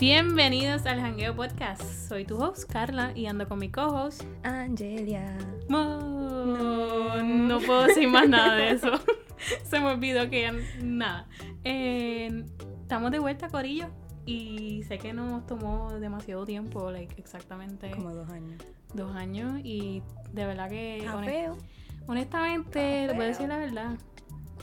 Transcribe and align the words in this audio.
Bienvenidos 0.00 0.86
al 0.86 0.98
Hangueo 0.98 1.36
Podcast. 1.36 1.82
Soy 1.82 2.24
tu 2.24 2.42
host, 2.42 2.64
Carla, 2.72 3.12
y 3.14 3.26
ando 3.26 3.46
con 3.46 3.58
mi 3.58 3.70
co-host, 3.70 4.22
Angelia. 4.42 5.36
No, 5.68 7.22
no 7.22 7.58
puedo 7.60 7.82
decir 7.82 8.08
más 8.08 8.26
nada 8.26 8.54
de 8.54 8.70
eso. 8.70 8.92
Se 9.64 9.78
me 9.78 9.86
olvidó 9.88 10.30
que 10.30 10.42
ya 10.42 10.52
nada. 10.82 11.28
Eh, 11.64 12.44
estamos 12.80 13.10
de 13.10 13.18
vuelta, 13.18 13.48
Corillo. 13.50 13.88
Y 14.24 14.82
sé 14.84 14.96
que 14.98 15.12
nos 15.12 15.46
tomó 15.46 15.92
demasiado 15.98 16.44
tiempo, 16.44 16.90
like, 16.90 17.14
exactamente 17.18 17.90
Como 17.90 18.14
dos 18.14 18.30
años. 18.30 18.62
dos 18.94 19.14
años. 19.14 19.60
Y 19.62 20.02
de 20.32 20.46
verdad 20.46 20.70
que. 20.70 21.06
Honest- 21.12 21.24
feo. 21.26 21.58
honestamente, 22.06 23.06
le 23.06 23.12
voy 23.12 23.24
a 23.24 23.28
decir 23.28 23.48
la 23.48 23.58
verdad. 23.58 23.98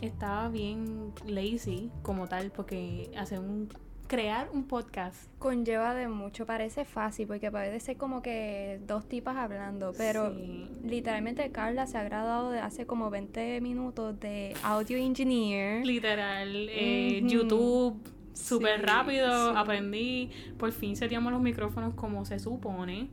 Estaba 0.01 0.49
bien 0.49 1.11
lazy 1.27 1.91
como 2.01 2.27
tal, 2.27 2.51
porque 2.51 3.11
hacer 3.17 3.39
un. 3.39 3.69
Crear 4.07 4.49
un 4.53 4.63
podcast. 4.67 5.29
Conlleva 5.39 5.93
de 5.93 6.07
mucho, 6.07 6.45
parece 6.45 6.85
fácil 6.85 7.27
porque 7.27 7.51
parece 7.51 7.79
ser 7.79 7.97
como 7.97 8.21
que 8.21 8.79
dos 8.87 9.07
tipas 9.07 9.35
hablando, 9.37 9.93
pero 9.97 10.33
Sí. 10.33 10.65
literalmente 10.83 11.51
Carla 11.51 11.85
se 11.87 11.97
ha 11.97 12.03
graduado 12.03 12.51
de 12.51 12.59
hace 12.59 12.85
como 12.85 13.09
20 13.09 13.59
minutos 13.61 14.19
de 14.19 14.53
audio 14.63 14.97
engineer. 14.97 15.85
Literal, 15.85 16.67
eh. 16.69 17.21
YouTube, 17.23 18.01
súper 18.33 18.79
Sí, 18.79 18.85
rápido, 18.85 19.51
sí. 19.51 19.57
aprendí, 19.57 20.29
por 20.57 20.71
fin 20.71 20.95
seteamos 20.95 21.31
los 21.33 21.41
micrófonos 21.41 21.93
como 21.95 22.23
se 22.25 22.39
supone. 22.39 23.09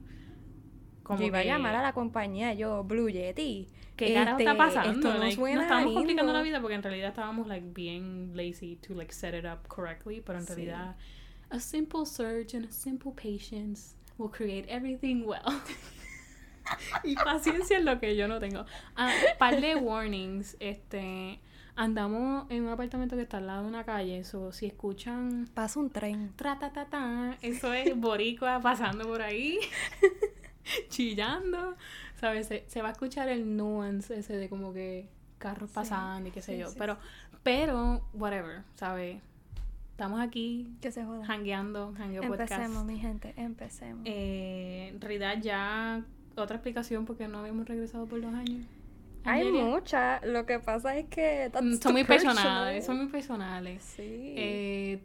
Como 1.04 1.20
yo 1.20 1.26
iba 1.26 1.38
a 1.38 1.42
que- 1.42 1.48
llamar 1.48 1.76
a 1.76 1.82
la 1.82 1.92
compañía, 1.92 2.52
yo, 2.54 2.82
Blue 2.82 3.08
Yeti. 3.08 3.68
¿Qué 3.96 4.12
carajo 4.12 4.38
está 4.38 4.50
este, 4.50 4.58
pasando? 4.58 4.90
esto 4.90 5.12
no 5.14 5.18
Like, 5.20 5.36
suena 5.36 5.54
nos 5.54 5.62
estábamos 5.66 5.86
lindo. 5.90 6.00
complicando 6.00 6.32
la 6.32 6.42
vida 6.42 6.60
porque 6.60 6.74
en 6.74 6.82
realidad 6.82 7.08
estábamos 7.10 7.46
like 7.46 7.66
bien 7.72 8.32
lazy 8.36 8.74
to 8.76 8.92
like 8.94 9.12
set 9.12 9.34
it 9.34 9.44
up 9.44 9.68
correctly, 9.68 10.20
pero 10.20 10.40
en 10.40 10.46
Sí. 10.46 10.54
realidad 10.54 10.96
a 11.50 11.60
simple 11.60 12.04
search 12.04 12.54
and 12.56 12.64
a 12.66 12.72
simple 12.72 13.12
patience 13.12 13.94
will 14.18 14.30
create 14.32 14.66
everything 14.68 15.22
well. 15.24 15.42
y 17.04 17.14
paciencia 17.14 17.78
es 17.78 17.84
lo 17.84 18.00
que 18.00 18.16
yo 18.16 18.26
no 18.26 18.40
tengo. 18.40 18.64
Ah, 18.96 19.12
par 19.38 19.60
de 19.60 19.76
warnings, 19.76 20.56
este 20.58 21.38
andamos 21.76 22.46
en 22.50 22.62
un 22.64 22.68
apartamento 22.70 23.14
que 23.16 23.22
está 23.22 23.36
al 23.38 23.46
lado 23.46 23.62
de 23.62 23.68
una 23.68 23.84
calle, 23.84 24.24
so 24.24 24.50
si 24.52 24.66
escuchan 24.66 25.48
Pasa 25.54 25.78
un 25.80 25.90
tren. 25.90 26.32
tra 26.36 26.58
ta 26.58 26.72
ta 26.72 26.86
ta, 26.86 27.36
eso 27.42 27.72
es 27.74 27.96
boricua 27.96 28.60
pasando 28.60 29.06
por 29.06 29.22
ahí, 29.22 29.58
chillando, 30.88 31.76
¿sabes? 32.20 32.46
Se, 32.46 32.64
se 32.68 32.82
va 32.82 32.88
a 32.88 32.92
escuchar 32.92 33.28
el 33.28 33.56
nuance 33.56 34.18
ese 34.18 34.36
de 34.36 34.48
como 34.48 34.72
que 34.72 35.08
carros 35.38 35.70
Sí, 35.70 35.74
pasando 35.74 36.28
y 36.28 36.32
qué 36.32 36.42
sé 36.42 36.52
sí, 36.54 36.58
yo, 36.58 36.68
sí, 36.68 36.76
pero, 36.78 36.96
pero, 37.42 38.02
whatever, 38.14 38.62
¿sabes? 38.76 39.20
Estamos 39.90 40.20
aquí 40.20 40.74
Que 40.80 40.90
se 40.90 41.04
joda. 41.04 41.24
hangueando, 41.28 41.94
hangueo 41.98 42.22
Empecemos, 42.24 42.68
podcast. 42.68 42.86
mi 42.86 42.98
gente, 42.98 43.32
empecemos. 43.36 44.02
Eh, 44.06 44.88
en 44.92 45.00
realidad 45.00 45.38
ya 45.40 46.02
otra 46.36 46.56
explicación 46.56 47.04
porque 47.04 47.28
no 47.28 47.38
habíamos 47.38 47.68
regresado 47.68 48.06
por 48.06 48.20
dos 48.20 48.34
años. 48.34 48.66
Hay 49.26 49.50
muchas, 49.52 50.24
lo 50.26 50.44
que 50.46 50.58
pasa 50.58 50.96
es 50.96 51.06
que... 51.06 51.50
Mm, 51.62 51.74
Son 51.76 51.92
muy 51.92 52.04
personal. 52.04 52.34
personales, 52.36 52.84
son 52.86 52.96
muy 52.98 53.06
personales. 53.06 53.82
Sí. 53.82 54.34
Eh, 54.36 55.04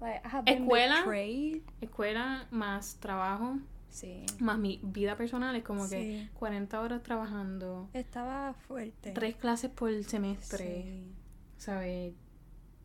Like, 0.00 0.22
escuela. 0.46 0.96
betrayed. 0.96 1.60
escuela 1.80 2.46
más 2.50 2.96
trabajo 2.98 3.58
Sí. 3.92 4.24
más 4.40 4.58
mi 4.58 4.80
vida 4.82 5.16
personal 5.16 5.54
es 5.54 5.62
como 5.62 5.88
que 5.88 6.22
Sí. 6.24 6.28
40 6.34 6.80
horas 6.80 7.02
trabajando, 7.02 7.88
Estaba 7.92 8.54
fuerte. 8.54 9.12
tres 9.12 9.36
clases 9.36 9.70
por 9.70 9.92
semestre, 10.02 10.82
Sí. 10.82 11.12
¿sabes? 11.58 12.14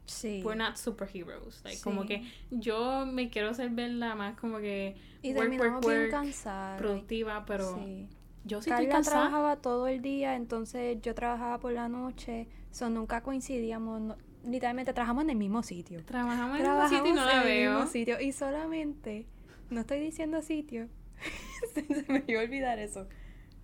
Sí. 0.06 0.42
We're 0.46 0.58
not 0.58 0.76
superheroes. 0.78 1.62
Like, 1.64 1.82
Como 1.82 2.06
que 2.06 2.24
yo 2.52 3.06
me 3.06 3.30
quiero 3.30 3.54
ser 3.54 3.70
verla 3.72 4.16
más 4.16 4.38
como 4.40 4.60
que 4.60 4.96
y 5.22 5.30
work, 5.34 5.40
terminamos 5.42 5.86
work, 5.86 5.88
bien 5.88 6.02
work, 6.02 6.12
cansadas. 6.12 6.78
productiva, 6.80 7.46
pero 7.46 7.76
Sí. 7.76 8.08
yo 8.46 8.62
sí 8.62 8.70
estoy 8.70 8.86
Carla 8.86 8.90
cansada. 8.96 9.16
trabajaba 9.28 9.56
todo 9.62 9.88
el 9.88 10.02
día, 10.02 10.36
entonces 10.36 10.98
yo 11.02 11.14
trabajaba 11.16 11.60
por 11.60 11.74
la 11.74 11.90
noche. 11.90 12.48
So, 12.72 12.90
nunca 12.90 13.22
coincidíamos. 13.22 14.02
no- 14.02 14.18
literalmente 14.46 14.94
trabajamos 14.94 15.24
en 15.26 15.32
el 15.32 15.36
mismo 15.38 15.62
sitio. 15.64 16.06
Trabajamos 16.06 16.58
en 16.60 16.66
el 16.66 16.72
mismo 16.72 16.88
sitio 16.90 17.06
y 17.12 17.14
no 17.14 17.26
la 17.26 17.32
en 17.34 17.40
el 17.40 17.44
veo. 17.46 17.74
mismo 17.74 17.88
sitio. 17.92 18.22
Y 18.22 18.32
solamente, 18.32 19.26
no 19.70 19.82
estoy 19.82 20.00
diciendo 20.00 20.42
sitio. 20.42 20.88
se 21.74 22.06
me 22.12 22.24
iba 22.28 22.42
a 22.42 22.44
olvidar 22.44 22.80
eso. 22.80 23.08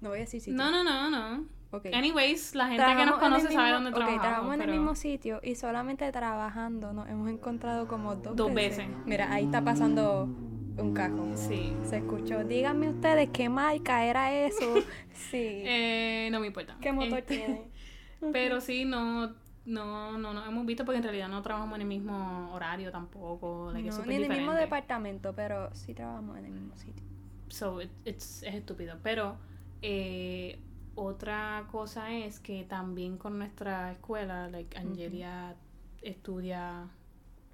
No 0.02 0.10
voy 0.10 0.20
a 0.20 0.22
decir 0.22 0.42
sitio. 0.42 0.58
No, 0.58 0.70
no, 0.72 0.84
no, 0.84 1.10
no. 1.10 1.46
Ok. 1.72 1.88
Anyways, 1.94 2.54
la 2.54 2.68
gente 2.68 2.84
que 2.86 3.06
nos 3.06 3.18
conoce 3.20 3.52
sabe 3.52 3.72
dónde 3.72 3.90
ok, 3.90 3.96
trabajamos. 3.96 4.22
trabajamos 4.22 4.54
en 4.56 4.62
el 4.62 4.72
mismo 4.72 4.96
sitio 4.96 5.40
y 5.42 5.56
solamente 5.56 6.12
trabajando 6.12 6.94
nos 6.94 7.10
hemos 7.10 7.30
encontrado 7.30 7.88
como 7.88 8.16
dos, 8.16 8.36
Dos 8.36 8.54
veces. 8.54 8.88
veces. 8.88 9.06
Mira, 9.06 9.32
ahí 9.34 9.46
está 9.46 9.64
pasando 9.64 10.26
un 10.78 10.94
cajo. 10.94 11.32
Sí. 11.36 11.74
Se 11.84 11.98
escuchó. 11.98 12.44
Díganme 12.44 12.90
ustedes 12.90 13.30
qué 13.34 13.50
marca 13.50 14.06
era 14.06 14.32
eso. 14.34 14.76
Sí. 15.14 15.38
Eh, 15.66 16.30
no 16.32 16.40
me 16.40 16.48
importa. 16.48 16.76
¿Qué 16.82 16.92
motor 16.92 17.20
Este, 17.20 17.38
tiene? 17.38 17.68
Pero 18.34 18.62
sí, 18.62 18.84
no, 18.86 19.34
no, 19.66 20.18
no 20.18 20.34
nos 20.34 20.48
hemos 20.48 20.66
visto 20.66 20.86
porque 20.86 20.98
en 20.98 21.04
realidad 21.04 21.28
no 21.30 21.42
trabajamos 21.42 21.76
en 21.76 21.82
el 21.82 21.88
mismo 21.88 22.52
horario 22.54 22.92
tampoco. 22.92 23.72
Like, 23.72 23.90
No, 23.90 24.06
ni 24.06 24.16
en 24.16 24.24
el 24.24 24.30
mismo 24.30 24.54
departamento, 24.54 25.34
pero 25.34 25.74
sí 25.74 25.94
trabajamos 25.94 26.38
en 26.38 26.46
el 26.46 26.52
mismo 26.52 26.76
sitio. 26.78 27.04
So, 27.54 27.82
it- 27.82 27.92
it's- 28.06 28.42
es 28.44 28.56
estúpido. 28.56 28.98
Pero 29.04 29.38
eh, 29.82 30.60
otra 30.96 31.68
cosa 31.72 32.12
es 32.14 32.40
que 32.40 32.64
también 32.64 33.18
con 33.18 33.38
nuestra 33.38 33.92
escuela, 33.92 34.48
like 34.50 34.78
Angelia 34.78 35.56
estudia. 36.02 36.88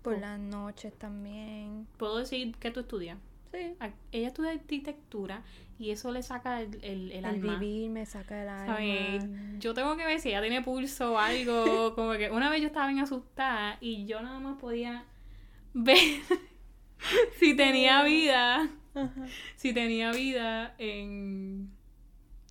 Por 0.01 0.13
Oh. 0.13 0.19
las 0.19 0.39
noches 0.39 0.93
también. 0.97 1.85
¿Puedo 1.97 2.17
decir 2.19 2.55
que 2.55 2.71
tú 2.71 2.79
estudias? 2.81 3.17
Sí. 3.51 3.73
A- 3.81 3.89
Ella 4.13 4.27
estudia 4.27 4.51
arquitectura 4.51 5.43
y 5.77 5.89
eso 5.91 6.11
le 6.11 6.23
saca 6.23 6.61
el, 6.61 6.75
el, 6.83 7.11
el 7.11 7.17
El, 7.19 7.25
alma. 7.25 7.57
vivir 7.57 7.89
me 7.89 8.05
saca 8.05 8.41
el 8.41 8.47
alma. 8.47 8.75
¿sabes? 8.75 9.25
Yo 9.59 9.73
tengo 9.73 9.97
que 9.97 10.05
ver 10.05 10.19
si 10.21 10.29
ella 10.29 10.41
tiene 10.41 10.61
pulso 10.61 11.13
o 11.13 11.17
algo. 11.17 11.93
Como 11.95 12.11
que 12.13 12.31
una 12.31 12.49
vez 12.49 12.61
yo 12.61 12.67
estaba 12.67 12.87
bien 12.87 12.99
asustada 12.99 13.77
y 13.81 14.05
yo 14.05 14.21
nada 14.21 14.39
más 14.39 14.57
podía 14.59 15.03
ver 15.73 15.97
si 17.39 17.55
tenía 17.55 18.03
vida. 18.03 18.69
Ajá. 19.03 19.25
Si 19.55 19.73
tenía 19.73 20.11
vida 20.11 20.75
en. 20.77 21.69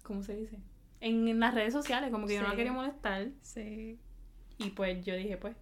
¿Cómo 0.03 0.23
se 0.23 0.35
dice? 0.37 0.59
En, 1.01 1.29
en 1.29 1.39
las 1.41 1.55
redes 1.55 1.73
sociales, 1.73 2.11
como 2.11 2.27
que 2.27 2.35
yo 2.35 2.43
no 2.43 2.49
la 2.49 2.57
quería 2.57 2.73
molestar. 2.73 3.29
Sí. 3.43 3.99
Y 4.59 4.71
pues 4.71 5.05
yo 5.05 5.15
dije, 5.15 5.37
pues. 5.37 5.57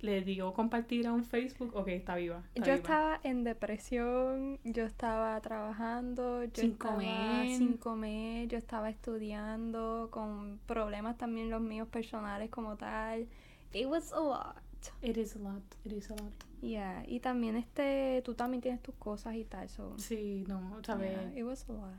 Le 0.00 0.20
digo 0.22 0.52
compartir 0.52 1.06
a 1.06 1.12
un 1.12 1.22
Facebook. 1.24 1.76
Ok, 1.76 1.86
está 1.88 2.16
viva. 2.16 2.42
está 2.54 2.60
Yo 2.66 2.72
viva. 2.72 2.74
estaba 2.74 3.20
en 3.22 3.44
depresión, 3.44 4.58
yo 4.64 4.84
estaba 4.84 5.40
trabajando, 5.40 6.42
yo 6.44 6.50
Sin 6.60 6.72
estaba 6.72 6.94
comer. 6.96 7.56
sin 7.56 7.76
comer, 7.76 8.48
yo 8.48 8.58
estaba 8.58 8.90
estudiando 8.90 10.08
con 10.10 10.58
problemas 10.66 11.18
también 11.18 11.50
los 11.50 11.60
míos 11.60 11.86
personales 11.88 12.50
como 12.50 12.76
tal. 12.76 13.28
It 13.72 13.86
was 13.86 14.12
a 14.12 14.20
lot. 14.20 14.61
It 15.02 15.16
is 15.16 15.36
a 15.36 15.38
lot. 15.38 15.62
It 15.84 15.92
is 15.92 16.10
a 16.10 16.14
lot. 16.14 16.32
Yeah, 16.60 17.02
y 17.08 17.20
también 17.20 17.56
este, 17.56 18.22
tú 18.24 18.34
también 18.34 18.60
tienes 18.60 18.80
tus 18.82 18.94
cosas 18.94 19.34
y 19.34 19.44
tal, 19.44 19.68
so. 19.68 19.98
Sí, 19.98 20.44
no, 20.48 20.78
¿sabes? 20.84 21.10
yeah, 21.12 21.38
it 21.40 21.44
was 21.44 21.68
a 21.68 21.72
lot. 21.72 21.94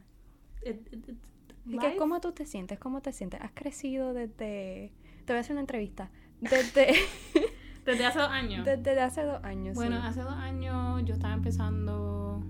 It- 0.66 0.88
it- 0.94 1.10
it- 1.10 1.18
¿Y 1.66 1.78
qué, 1.78 1.88
life- 1.90 1.98
cómo 1.98 2.20
tú 2.22 2.32
te 2.34 2.46
sientes? 2.46 2.80
¿Cómo 2.80 3.02
te 3.02 3.12
sientes? 3.12 3.40
¿Has 3.42 3.52
crecido 3.54 4.14
desde... 4.14 4.92
Te 5.26 5.34
voy 5.34 5.38
a 5.38 5.40
hacer 5.42 5.54
una 5.54 5.62
entrevista. 5.62 6.10
Desde, 6.42 6.94
Desde 7.86 8.06
hace 8.06 8.20
dos 8.20 8.30
años. 8.30 8.66
desde 8.66 9.00
hace 9.00 9.24
dos 9.24 9.44
años. 9.44 9.76
Bueno, 9.76 10.02
sí. 10.02 10.08
hace 10.08 10.22
dos 10.22 10.34
años 10.34 11.04
yo 11.06 11.14
estaba 11.14 11.34
empezando 11.34 12.42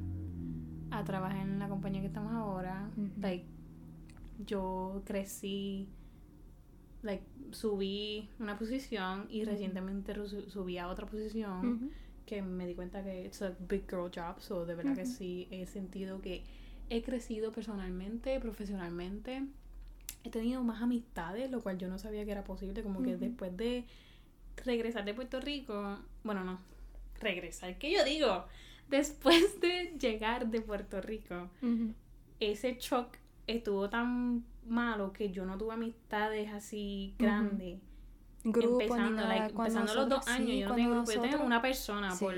a 0.91 1.03
trabajar 1.03 1.37
en 1.41 1.59
la 1.59 1.67
compañía 1.69 2.01
que 2.01 2.07
estamos 2.07 2.33
ahora. 2.33 2.89
Like, 3.19 3.45
yo 4.45 5.01
crecí, 5.05 5.89
like, 7.03 7.23
subí 7.51 8.29
una 8.39 8.57
posición 8.57 9.27
y 9.29 9.43
recientemente 9.43 10.15
subí 10.49 10.77
a 10.77 10.87
otra 10.87 11.05
posición 11.05 11.91
que 12.25 12.41
me 12.41 12.65
di 12.65 12.73
cuenta 12.73 13.03
que 13.03 13.25
it's 13.25 13.41
a 13.41 13.53
big 13.67 13.83
girl 13.89 14.09
job, 14.13 14.39
so 14.39 14.65
de 14.65 14.75
verdad 14.75 14.95
que 14.95 15.03
Ujú. 15.03 15.11
sí 15.11 15.47
he 15.51 15.65
sentido 15.65 16.21
que 16.21 16.43
he 16.89 17.01
crecido 17.03 17.51
personalmente, 17.51 18.39
profesionalmente. 18.39 19.43
He 20.23 20.29
tenido 20.29 20.63
más 20.63 20.81
amistades, 20.81 21.51
lo 21.51 21.61
cual 21.61 21.77
yo 21.77 21.89
no 21.89 21.97
sabía 21.97 22.23
que 22.23 22.31
era 22.31 22.43
posible, 22.43 22.81
como 22.81 23.03
que 23.03 23.17
después 23.17 23.55
de 23.57 23.83
regresar 24.63 25.03
de 25.03 25.13
Puerto 25.13 25.41
Rico, 25.41 25.99
bueno, 26.23 26.43
no, 26.45 26.59
regresar, 27.19 27.77
¿qué 27.77 27.91
yo 27.91 28.05
digo? 28.05 28.45
Después 28.89 29.59
de 29.59 29.97
llegar 29.99 30.47
de 30.49 30.61
Puerto 30.61 31.01
Rico, 31.01 31.49
ese 32.39 32.77
shock 32.79 33.17
estuvo 33.47 33.89
tan 33.89 34.45
malo 34.67 35.13
que 35.13 35.31
yo 35.31 35.45
no 35.45 35.57
tuve 35.57 35.73
amistades 35.73 36.51
así 36.51 37.15
grandes. 37.19 37.79
Grupo 38.43 38.81
empezando, 38.81 39.21
nada. 39.21 39.27
like, 39.49 39.53
los 39.95 40.09
dos 40.09 40.27
años, 40.27 40.47
sí, 40.49 40.59
yo 40.59 40.69
no 40.69 40.75
tengo 40.75 40.91
grupo, 40.95 41.11
yo 41.11 41.21
tengo 41.21 41.43
una 41.45 41.61
persona 41.61 42.11
Sí. 42.11 42.25
por 42.25 42.35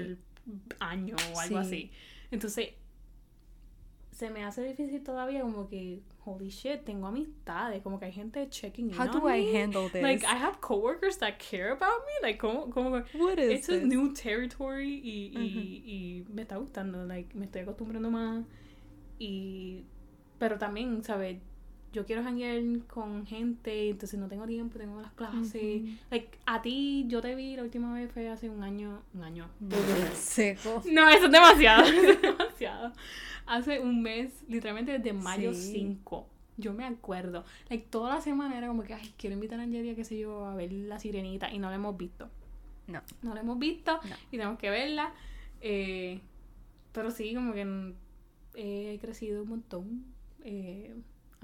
año 0.80 1.16
o 1.34 1.40
algo 1.40 1.64
Sí. 1.64 1.68
así. 1.68 1.92
Entonces, 2.30 2.70
se 4.12 4.30
me 4.30 4.44
hace 4.44 4.64
difícil 4.64 5.04
todavía 5.04 5.42
como 5.42 5.68
que, 5.68 6.02
holy 6.24 6.50
shit, 6.50 6.84
tengo 6.86 7.08
amistades, 7.08 7.82
como 7.82 8.00
que 8.00 8.06
hay 8.06 8.12
gente 8.14 8.48
checking 8.50 8.90
in 8.92 9.00
How 9.00 9.08
do 9.08 9.28
I 9.30 9.44
me. 9.46 9.62
handle 9.64 9.90
this? 9.92 10.02
Like, 10.04 10.24
I 10.26 10.36
have 10.38 10.60
coworkers 10.62 11.18
that 11.18 11.38
care 11.40 11.72
about 11.72 12.04
me. 12.06 12.22
Like, 12.28 12.38
como, 12.40 12.70
como 12.70 12.92
What 13.16 13.40
is 13.40 13.52
it's 13.60 13.70
a 13.70 13.78
new 13.84 14.14
territory 14.14 15.02
y, 15.04 15.32
y, 15.36 15.84
y 15.86 16.26
me 16.32 16.44
está 16.44 16.58
gustando. 16.58 17.04
Like, 17.06 17.36
me 17.36 17.46
estoy 17.46 17.62
acostumbrando 17.62 18.10
más. 18.12 18.46
Y, 19.20 19.84
pero 20.40 20.58
también, 20.58 21.04
¿sabes? 21.04 21.40
Yo 21.96 22.06
quiero 22.06 22.24
janguear 22.24 22.62
con 22.88 23.26
gente, 23.26 23.90
entonces 23.92 24.20
no 24.20 24.28
tengo 24.28 24.46
tiempo, 24.46 24.78
tengo 24.78 25.00
las 25.00 25.14
clases. 25.14 25.82
Like, 26.12 26.38
a 26.46 26.62
ti, 26.62 27.06
yo 27.08 27.22
te 27.22 27.36
vi 27.36 27.56
la 27.56 27.64
última 27.64 27.94
vez 27.94 28.12
fue 28.12 28.28
hace 28.28 28.50
un 28.50 28.64
año, 28.64 29.02
un 29.14 29.24
año. 29.24 29.50
Seco. 30.14 30.84
No, 30.92 31.08
eso 31.08 31.28
es 31.28 31.32
demasiado, 31.32 31.84
eso 31.88 32.10
es 32.12 32.22
demasiado. 32.22 32.92
Hace 33.46 33.80
un 33.80 34.02
mes, 34.02 34.44
literalmente 34.50 34.92
desde 34.92 35.14
mayo 35.14 35.54
Sí. 35.54 35.72
5. 35.72 36.28
Yo 36.58 36.74
me 36.74 36.84
acuerdo. 36.84 37.46
Like, 37.70 37.88
toda 37.90 38.16
la 38.16 38.20
semana 38.20 38.58
era 38.58 38.68
como 38.68 38.84
que, 38.84 38.94
ay, 38.94 39.14
quiero 39.18 39.36
invitar 39.36 39.58
a 39.62 39.64
Angelia, 39.64 39.96
qué 39.96 40.04
sé 40.04 40.18
yo, 40.18 40.46
a 40.46 40.54
ver 40.54 40.74
la 40.74 41.00
sirenita. 41.00 41.50
Y 41.50 41.60
no 41.60 41.70
la 41.70 41.76
hemos 41.76 41.96
visto. 41.96 42.30
No. 42.88 43.02
No 43.22 43.34
la 43.34 43.40
hemos 43.40 43.58
visto 43.58 44.02
No. 44.04 44.16
y 44.28 44.32
tenemos 44.32 44.60
que 44.60 44.70
verla. 44.70 45.14
Eh, 45.62 46.20
pero 46.92 47.10
sí, 47.10 47.34
como 47.34 47.54
que 47.54 47.64
mm, 47.64 47.94
he 48.56 48.98
crecido 49.00 49.44
un 49.44 49.50
montón. 49.50 50.04
Eh, 50.44 50.94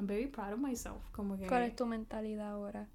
I'm 0.01 0.07
very 0.07 0.25
proud 0.25 0.53
of 0.53 0.59
myself. 0.59 1.03
Como 1.11 1.37
que, 1.37 1.45
¿Cuál 1.45 1.63
es 1.63 1.75
tu 1.75 1.85
mentalidad 1.85 2.53
ahora? 2.53 2.87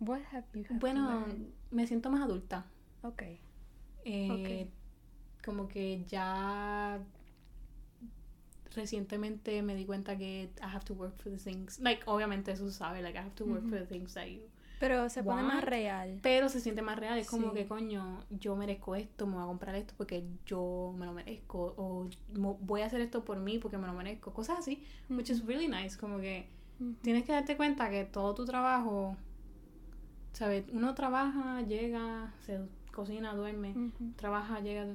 What 0.00 0.20
have 0.32 0.44
you 0.52 0.64
have 0.68 0.78
bueno, 0.80 1.24
me 1.70 1.86
siento 1.86 2.10
más 2.10 2.20
adulta. 2.20 2.66
Ok. 3.02 3.22
Eh, 4.04 4.68
Como 5.42 5.66
que 5.66 6.04
ya 6.04 6.98
recientemente 8.74 9.62
me 9.62 9.74
di 9.74 9.86
cuenta 9.86 10.18
que 10.18 10.50
I 10.60 10.66
have 10.66 10.84
to 10.84 10.94
work 10.94 11.16
for 11.16 11.32
the 11.32 11.38
things. 11.38 11.78
Like, 11.80 12.02
obviamente 12.04 12.52
eso 12.52 12.70
sabe, 12.70 13.00
like 13.00 13.18
I 13.18 13.22
have 13.22 13.34
to 13.36 13.46
work 13.46 13.66
for 13.68 13.78
the 13.78 13.86
things 13.86 14.12
that 14.14 14.26
you. 14.26 14.42
Pero 14.80 15.08
se 15.08 15.22
pone 15.22 15.42
más 15.42 15.62
real. 15.64 16.18
Pero 16.22 16.48
se 16.48 16.60
siente 16.60 16.82
más 16.82 16.98
real, 16.98 17.18
es 17.18 17.28
como 17.28 17.48
Sí. 17.50 17.54
que 17.54 17.66
coño, 17.66 18.20
yo 18.30 18.56
merezco 18.56 18.94
esto, 18.96 19.26
me 19.26 19.34
voy 19.34 19.42
a 19.44 19.46
comprar 19.46 19.74
esto 19.76 19.94
porque 19.96 20.24
yo 20.46 20.94
me 20.98 21.06
lo 21.06 21.12
merezco. 21.12 21.74
O 21.76 22.08
voy 22.60 22.82
a 22.82 22.86
hacer 22.86 23.00
esto 23.00 23.24
por 23.24 23.38
mí 23.38 23.58
porque 23.58 23.78
me 23.78 23.86
lo 23.86 23.92
merezco. 23.94 24.32
Cosas 24.32 24.58
así, 24.58 24.82
which 25.08 25.30
is 25.30 25.44
really 25.46 25.68
nice. 25.68 25.96
Como 25.98 26.18
que 26.18 26.48
Ujú. 26.80 26.94
tienes 27.02 27.24
que 27.24 27.32
darte 27.32 27.56
cuenta 27.56 27.88
que 27.88 28.04
todo 28.04 28.34
tu 28.34 28.44
trabajo, 28.44 29.16
¿sabes? 30.32 30.64
Uno 30.72 30.94
trabaja, 30.94 31.62
llega, 31.62 32.32
se 32.44 32.60
cocina, 32.92 33.34
duerme 33.34 33.70
Ujú. 33.70 34.12
trabaja, 34.16 34.60
llega. 34.60 34.86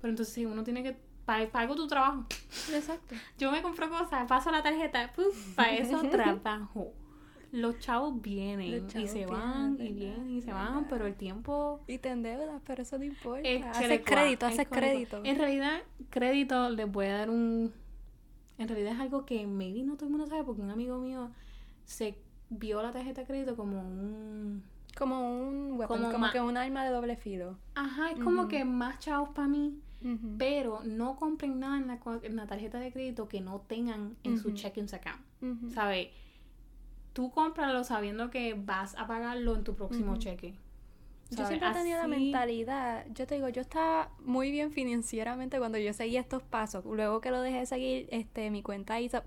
Pero 0.00 0.10
entonces 0.10 0.34
sí, 0.34 0.46
uno 0.46 0.64
tiene 0.64 0.82
que. 0.82 0.96
pa- 1.24 1.46
Pago 1.52 1.74
tu 1.74 1.86
trabajo. 1.86 2.24
Exacto. 2.72 3.14
Yo 3.38 3.50
me 3.52 3.62
compro 3.62 3.88
cosas, 3.88 4.26
paso 4.28 4.50
la 4.50 4.62
tarjeta, 4.62 5.12
para 5.56 5.72
eso 5.76 6.00
trabajo. 6.10 6.92
Los 7.50 7.78
chavos 7.78 8.20
vienen 8.20 8.70
Los 8.82 8.94
y 8.94 9.06
se 9.06 9.14
vienen, 9.14 9.28
van 9.28 9.76
y 9.80 9.92
vienen 9.92 10.30
y 10.30 10.42
se 10.42 10.52
van, 10.52 10.86
pero 10.88 11.06
el 11.06 11.14
tiempo 11.14 11.80
Y 11.86 11.98
te 11.98 12.10
endeudas, 12.10 12.60
pero 12.66 12.82
eso 12.82 12.98
no 12.98 13.04
importa. 13.04 13.40
es 13.48 13.64
haces 13.64 14.02
crédito, 14.04 14.46
es 14.46 14.52
haces 14.54 14.68
crédito. 14.68 15.22
En 15.24 15.36
realidad, 15.36 15.80
crédito 16.10 16.68
les 16.70 16.90
voy 16.90 17.06
a 17.06 17.18
dar 17.18 17.30
un. 17.30 17.72
En 18.58 18.68
realidad 18.68 18.92
es 18.94 19.00
algo 19.00 19.24
que 19.24 19.46
maybe 19.46 19.82
no 19.82 19.94
todo 19.96 20.06
el 20.06 20.10
mundo 20.10 20.26
sabe 20.26 20.44
porque 20.44 20.60
un 20.62 20.70
amigo 20.70 20.98
mío 20.98 21.30
se 21.84 22.18
vio 22.50 22.82
la 22.82 22.92
tarjeta 22.92 23.22
de 23.22 23.26
crédito 23.26 23.56
como 23.56 23.80
un. 23.80 24.62
Como 24.96 25.38
un 25.38 25.72
weapon, 25.78 26.10
Como 26.10 26.30
que 26.30 26.40
un 26.40 26.56
arma 26.56 26.84
de 26.84 26.90
doble 26.90 27.16
filo. 27.16 27.56
Ajá, 27.76 28.10
es 28.10 28.18
como 28.20 28.48
que 28.48 28.64
más 28.64 28.98
chavos 28.98 29.30
para 29.30 29.48
mí. 29.48 29.80
Pero 30.38 30.80
no 30.84 31.16
compren 31.16 31.58
nada 31.58 31.76
en 31.76 31.88
la, 31.88 31.98
en 32.22 32.36
la 32.36 32.46
tarjeta 32.46 32.78
de 32.78 32.92
crédito 32.92 33.28
que 33.28 33.40
no 33.40 33.60
tengan 33.62 34.16
en 34.22 34.38
su 34.38 34.48
Ujú. 34.48 34.56
check-in 34.56 34.86
account. 34.92 35.72
¿Sabes? 35.72 36.08
Tú 37.18 37.32
cómpralo 37.32 37.82
sabiendo 37.82 38.30
que 38.30 38.54
vas 38.54 38.94
a 38.96 39.08
pagarlo 39.08 39.56
en 39.56 39.64
tu 39.64 39.74
próximo 39.74 40.18
cheque. 40.18 40.54
Yo 41.30 41.44
siempre 41.48 41.68
he 41.68 41.72
tenido 41.72 41.98
la 41.98 42.04
Así- 42.04 42.10
mentalidad, 42.10 43.06
yo 43.12 43.26
te 43.26 43.34
digo, 43.34 43.48
yo 43.48 43.60
estaba 43.60 44.10
muy 44.20 44.52
bien 44.52 44.70
financieramente 44.70 45.58
cuando 45.58 45.78
yo 45.78 45.92
seguía 45.92 46.20
estos 46.20 46.44
pasos. 46.44 46.84
Luego 46.84 47.20
que 47.20 47.32
lo 47.32 47.40
dejé 47.42 47.58
de 47.58 47.66
seguir, 47.66 48.08
este, 48.12 48.52
mi 48.52 48.62
cuenta 48.62 49.00
hizo... 49.00 49.20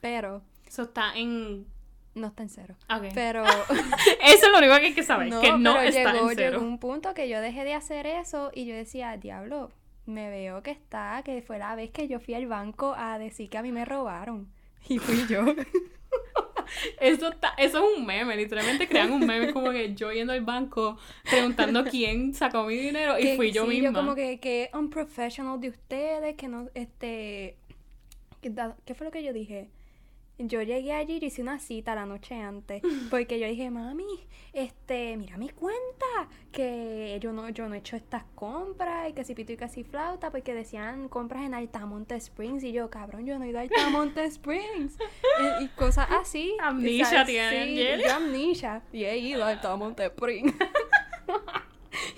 Pero 0.00 0.42
Eso 0.64 0.82
está 0.82 1.16
en. 1.16 1.66
no 2.14 2.28
está 2.28 2.44
en 2.44 2.48
cero. 2.48 2.76
Ok. 2.88 3.06
Pero... 3.12 3.42
Eso 4.24 4.46
es 4.46 4.52
lo 4.52 4.58
único 4.58 4.76
que 4.76 4.86
hay 4.86 4.94
que 4.94 5.02
saber. 5.02 5.30
que 5.40 5.50
no 5.58 5.74
pero 5.74 5.88
está 5.88 6.12
llegó, 6.12 6.30
en 6.30 6.36
cero. 6.36 6.58
llegó 6.60 6.64
un 6.70 6.78
punto 6.78 7.12
que 7.12 7.28
yo 7.28 7.40
dejé 7.40 7.64
de 7.64 7.74
hacer 7.74 8.06
eso 8.06 8.52
y 8.54 8.66
yo 8.66 8.76
decía, 8.76 9.16
diablo, 9.16 9.72
me 10.06 10.30
veo 10.30 10.62
que 10.62 10.70
está, 10.70 11.22
que 11.24 11.42
fue 11.42 11.58
la 11.58 11.74
vez 11.74 11.90
que 11.90 12.06
yo 12.06 12.20
fui 12.20 12.34
al 12.34 12.46
banco 12.46 12.94
a 12.96 13.18
decir 13.18 13.50
que 13.50 13.58
a 13.58 13.62
mí 13.62 13.72
me 13.72 13.84
robaron. 13.84 14.48
Y 14.88 15.00
fui 15.00 15.26
yo. 15.26 15.42
Eso, 17.00 17.28
está, 17.28 17.54
eso 17.58 17.78
es 17.78 17.98
un 17.98 18.06
meme. 18.06 18.36
Literalmente 18.36 18.88
crean 18.88 19.12
un 19.12 19.26
meme 19.26 19.52
como 19.52 19.70
que 19.70 19.94
yo 19.94 20.12
yendo 20.12 20.32
al 20.32 20.42
banco 20.42 20.98
preguntando 21.28 21.84
quién 21.84 22.34
sacó 22.34 22.64
mi 22.64 22.76
dinero 22.76 23.18
y 23.18 23.22
Que- 23.22 23.36
fui 23.36 23.52
yo 23.52 23.64
sí, 23.64 23.68
misma. 23.70 23.88
Yo 23.90 23.94
como 23.94 24.14
que, 24.14 24.38
que 24.40 24.70
unprofessional 24.74 25.60
de 25.60 25.68
ustedes, 25.70 26.36
que 26.36 26.48
no, 26.48 26.68
este, 26.74 27.56
da- 28.42 28.76
¿qué 28.84 28.94
fue 28.94 29.06
lo 29.06 29.10
que 29.10 29.22
yo 29.22 29.32
dije? 29.32 29.68
Yo 30.42 30.62
llegué 30.62 30.92
allí 30.92 31.18
y 31.20 31.26
hice 31.26 31.42
una 31.42 31.58
cita 31.58 31.94
la 31.94 32.06
noche 32.06 32.34
antes, 32.34 32.82
porque 33.10 33.38
yo 33.38 33.46
dije, 33.46 33.70
mami, 33.70 34.06
este, 34.54 35.16
mira 35.18 35.36
mi 35.36 35.50
cuenta, 35.50 36.06
que 36.50 37.18
yo 37.20 37.32
no, 37.32 37.50
yo 37.50 37.68
no 37.68 37.74
he 37.74 37.78
hecho 37.78 37.96
estas 37.96 38.24
compras, 38.34 39.10
y 39.10 39.12
que 39.12 39.22
si 39.22 39.34
pito 39.34 39.52
y 39.52 39.58
que 39.58 39.68
si 39.68 39.84
flauta, 39.84 40.30
porque 40.30 40.54
decían 40.54 41.08
compras 41.08 41.42
en 41.42 41.52
Altamonte 41.52 42.14
Springs, 42.16 42.64
y 42.64 42.72
yo, 42.72 42.88
cabrón, 42.88 43.26
yo 43.26 43.38
no 43.38 43.44
he 43.44 43.48
ido 43.50 43.58
a 43.58 43.62
Altamonte 43.62 44.24
Springs, 44.30 44.96
y, 45.60 45.64
y 45.64 45.68
cosas 45.68 46.08
así. 46.10 46.56
Amnesia 46.62 47.24
tiene, 47.26 47.98
Sí, 47.98 48.02
yo 48.02 48.14
amnesia, 48.14 48.82
y 48.92 49.04
he 49.04 49.18
ido 49.18 49.44
a 49.44 49.50
Altamonte 49.50 50.06
Springs. 50.06 50.54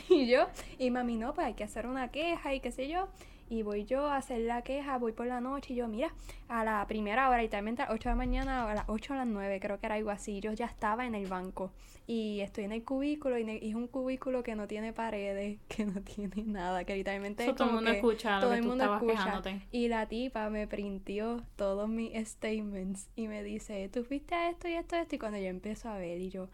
Y 0.08 0.26
yo, 0.26 0.46
y 0.78 0.90
mami, 0.90 1.16
no, 1.16 1.32
pues 1.34 1.46
hay 1.46 1.54
que 1.54 1.64
hacer 1.64 1.86
una 1.86 2.08
queja 2.10 2.54
y 2.54 2.60
qué 2.60 2.70
sé 2.70 2.88
yo. 2.88 3.08
Y 3.52 3.62
voy 3.62 3.84
yo 3.84 4.06
a 4.06 4.16
hacer 4.16 4.40
la 4.40 4.62
queja, 4.62 4.96
voy 4.96 5.12
por 5.12 5.26
la 5.26 5.43
noche 5.43 5.75
y 5.75 5.76
yo, 5.76 5.87
mira, 5.87 6.14
a 6.49 6.64
la 6.64 6.87
primera 6.87 7.28
hora, 7.28 7.43
literalmente 7.43 7.82
a 7.82 7.84
las 7.84 7.94
8 7.96 8.08
de 8.08 8.12
la 8.12 8.16
mañana, 8.16 8.70
a 8.70 8.75
las 8.75 8.84
8 8.88 9.12
o 9.12 9.14
a 9.14 9.19
las 9.19 9.26
9, 9.26 9.60
creo 9.60 9.78
que 9.78 9.84
era 9.84 9.96
algo 9.96 10.08
así. 10.08 10.40
Yo 10.40 10.54
ya 10.54 10.64
estaba 10.64 11.04
en 11.04 11.14
el 11.14 11.26
banco 11.26 11.70
y 12.06 12.40
estoy 12.40 12.64
en 12.64 12.72
el 12.72 12.82
cubículo 12.82 13.38
y, 13.38 13.43
y 13.43 13.69
es 13.69 13.75
un 13.75 13.88
cubículo 13.88 14.43
que 14.43 14.54
no 14.56 14.66
tiene 14.66 14.94
paredes, 14.94 15.58
que 15.69 15.84
no 15.84 16.00
tiene 16.00 16.44
nada, 16.44 16.84
que 16.84 16.94
literalmente 16.96 17.43
Eso 17.43 17.50
es 17.50 17.56
todo 17.58 17.69
el 17.69 17.75
mundo 17.75 17.90
escucha 17.90 18.37
lo 18.37 18.40
todo 18.40 18.50
que 18.52 18.56
el 18.56 18.62
tú 18.62 18.69
mundo 18.70 18.84
escucha. 18.94 19.12
quejándote. 19.12 19.60
Y 19.70 19.88
la 19.88 20.06
tipa 20.06 20.48
me 20.48 20.66
printió 20.66 21.43
todos 21.56 21.90
mis 21.90 22.14
statements 22.26 23.10
y 23.17 23.29
me 23.29 23.43
dice, 23.43 23.91
tú 23.91 24.03
fuiste 24.03 24.34
a 24.34 24.48
esto 24.48 24.67
y 24.67 24.72
esto 24.72 24.96
y 24.96 25.00
esto. 25.00 25.15
Y 25.17 25.19
cuando 25.19 25.36
yo 25.36 25.48
empiezo 25.48 25.91
a 25.91 25.98
ver 25.98 26.19
y 26.22 26.31
yo, 26.31 26.48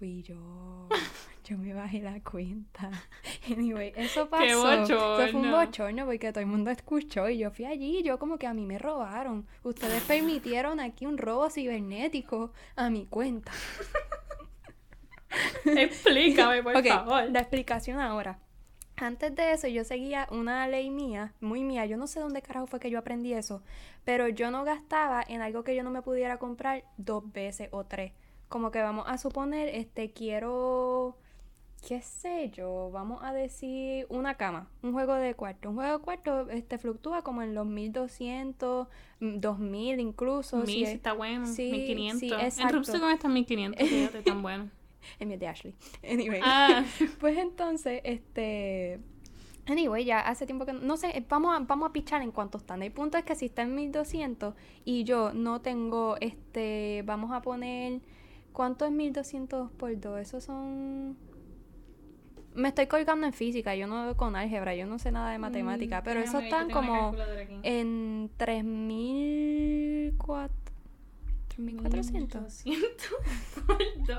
fui 0.00 0.22
yo, 0.22 0.88
yo 1.44 1.58
me 1.58 1.74
bajé 1.74 2.00
la 2.00 2.20
cuenta. 2.22 2.90
Anyway, 3.50 3.92
eso 3.96 4.28
pasó. 4.30 4.42
¡Qué 4.44 4.50
Eso 4.50 5.16
fue 5.16 5.32
un 5.34 5.50
bochorno! 5.50 5.56
bochorno 5.56 6.06
porque 6.06 6.30
todo 6.32 6.40
el 6.40 6.46
mundo 6.46 6.70
escuchó 6.70 7.28
y 7.28 7.36
yo 7.38 7.50
fui 7.50 7.66
allí 7.66 7.98
y 7.98 8.02
yo 8.02 8.18
como 8.18 8.38
que 8.38 8.46
a 8.46 8.54
mí 8.54 8.64
me 8.64 8.78
robaron. 8.78 9.46
Ustedes 9.62 10.02
permitieron 10.04 10.80
aquí 10.80 11.04
un 11.04 11.18
robo 11.18 11.50
cibernético 11.50 12.52
a 12.76 12.88
mi 12.88 13.04
cuenta. 13.06 13.52
Explícame, 15.64 16.62
por 16.62 16.82
favor. 16.84 17.30
la 17.30 17.40
explicación 17.40 18.00
ahora. 18.00 18.38
Antes 18.96 19.34
de 19.34 19.52
eso, 19.52 19.66
yo 19.68 19.84
seguía 19.84 20.26
una 20.30 20.66
ley 20.68 20.90
mía, 20.90 21.32
muy 21.40 21.62
mía. 21.64 21.86
Yo 21.86 21.96
no 21.96 22.06
sé 22.06 22.20
dónde 22.20 22.42
carajo 22.42 22.66
fue 22.66 22.80
que 22.80 22.90
yo 22.90 22.98
aprendí 22.98 23.32
eso, 23.32 23.62
pero 24.04 24.28
yo 24.28 24.50
no 24.50 24.64
gastaba 24.64 25.24
en 25.26 25.40
algo 25.40 25.64
que 25.64 25.74
yo 25.74 25.82
no 25.82 25.90
me 25.90 26.02
pudiera 26.02 26.38
comprar 26.38 26.84
dos 26.98 27.30
veces 27.32 27.68
o 27.72 27.84
tres. 27.84 28.12
Como 28.50 28.70
que 28.70 28.82
vamos 28.82 29.04
a 29.08 29.16
suponer, 29.16 29.68
este, 29.74 30.12
quiero, 30.12 31.16
qué 31.86 32.02
sé 32.02 32.50
yo, 32.50 32.90
vamos 32.92 33.22
a 33.22 33.32
decir 33.32 34.04
una 34.10 34.34
cama, 34.34 34.68
un 34.82 34.92
juego 34.92 35.14
de 35.14 35.34
cuarto. 35.34 35.70
Un 35.70 35.76
juego 35.76 35.98
de 35.98 36.04
cuarto, 36.04 36.50
este, 36.50 36.76
fluctúa 36.76 37.22
como 37.22 37.40
en 37.42 37.54
los 37.54 37.64
1200, 37.66 38.88
mm, 39.20 39.38
2000 39.40 40.00
incluso. 40.00 40.56
Mil, 40.58 40.66
si 40.66 40.72
si 40.74 40.82
es- 40.82 40.88
está 40.90 41.12
bueno. 41.14 41.46
sí, 41.46 41.70
1500. 41.70 42.20
sí, 42.20 42.30
en 42.34 42.40
exacto. 42.40 42.74
Rupsicon 42.76 43.10
está 43.12 43.28
en 43.28 43.34
1500. 43.34 43.88
Fíjate, 43.88 44.22
tan 44.22 44.42
bueno. 44.42 44.68
en 45.18 45.28
mi 45.28 45.36
de 45.38 45.46
Ashley. 45.48 45.74
Anyway. 46.02 46.40
Ah, 46.44 46.84
Pues 47.20 47.38
entonces, 47.38 48.00
este. 48.04 49.00
Anyway, 49.66 50.04
ya 50.04 50.20
hace 50.20 50.44
tiempo 50.46 50.66
que. 50.66 50.72
No 50.72 50.96
sé, 50.96 51.24
vamos 51.28 51.54
a, 51.56 51.60
vamos 51.60 51.88
a 51.88 51.92
pichar 51.92 52.20
en 52.22 52.32
cuánto 52.32 52.58
están. 52.58 52.82
El 52.82 52.90
punto 52.90 53.16
es 53.16 53.24
que 53.24 53.36
si 53.36 53.46
está 53.46 53.62
en 53.62 53.74
1200 53.76 54.54
y 54.84 55.04
yo 55.04 55.32
no 55.32 55.60
tengo, 55.60 56.16
este. 56.20 57.02
Vamos 57.06 57.30
a 57.30 57.40
poner. 57.42 58.00
¿Cuánto 58.52 58.84
es 58.84 58.92
1200 58.92 59.70
por 59.72 59.98
2? 59.98 60.20
Esos 60.20 60.44
son. 60.44 61.16
Me 62.54 62.68
estoy 62.68 62.86
colgando 62.88 63.26
en 63.26 63.32
física, 63.32 63.74
yo 63.76 63.86
no 63.86 64.16
con 64.16 64.34
álgebra, 64.34 64.74
yo 64.74 64.86
no 64.86 64.98
sé 64.98 65.12
nada 65.12 65.30
de 65.30 65.38
matemática, 65.38 66.00
mm, 66.00 66.04
pero 66.04 66.20
déjame 66.20 66.38
esos 66.38 66.44
están 66.44 66.70
como 66.70 67.14
en 67.62 68.30
3400. 68.36 70.60
3400. 71.48 72.42
200 72.42 73.08
por 73.66 73.78
2. 74.06 74.18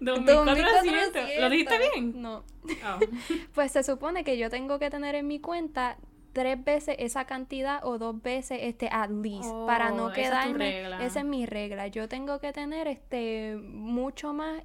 2400. 0.00 1.22
¿Lo 1.40 1.50
dijiste 1.50 1.78
bien? 1.78 2.22
No. 2.22 2.44
Oh. 2.64 3.00
Pues 3.54 3.72
se 3.72 3.82
supone 3.82 4.24
que 4.24 4.38
yo 4.38 4.48
tengo 4.50 4.78
que 4.78 4.88
tener 4.90 5.16
en 5.16 5.26
mi 5.26 5.40
cuenta 5.40 5.96
tres 6.34 6.62
veces 6.62 6.96
esa 6.98 7.24
cantidad 7.24 7.82
o 7.84 7.96
dos 7.96 8.20
veces 8.20 8.58
este 8.62 8.88
at 8.92 9.08
least 9.08 9.50
para 9.66 9.90
no 9.90 10.06
Oh, 10.06 10.10
esa 10.10 10.20
es 10.20 10.28
quedarme 10.28 11.04
esa 11.06 11.20
es 11.20 11.24
mi 11.24 11.46
regla. 11.46 11.86
Yo 11.86 12.08
tengo 12.08 12.40
que 12.40 12.52
tener 12.52 12.88
este 12.88 13.56
mucho 13.56 14.34
más 14.34 14.62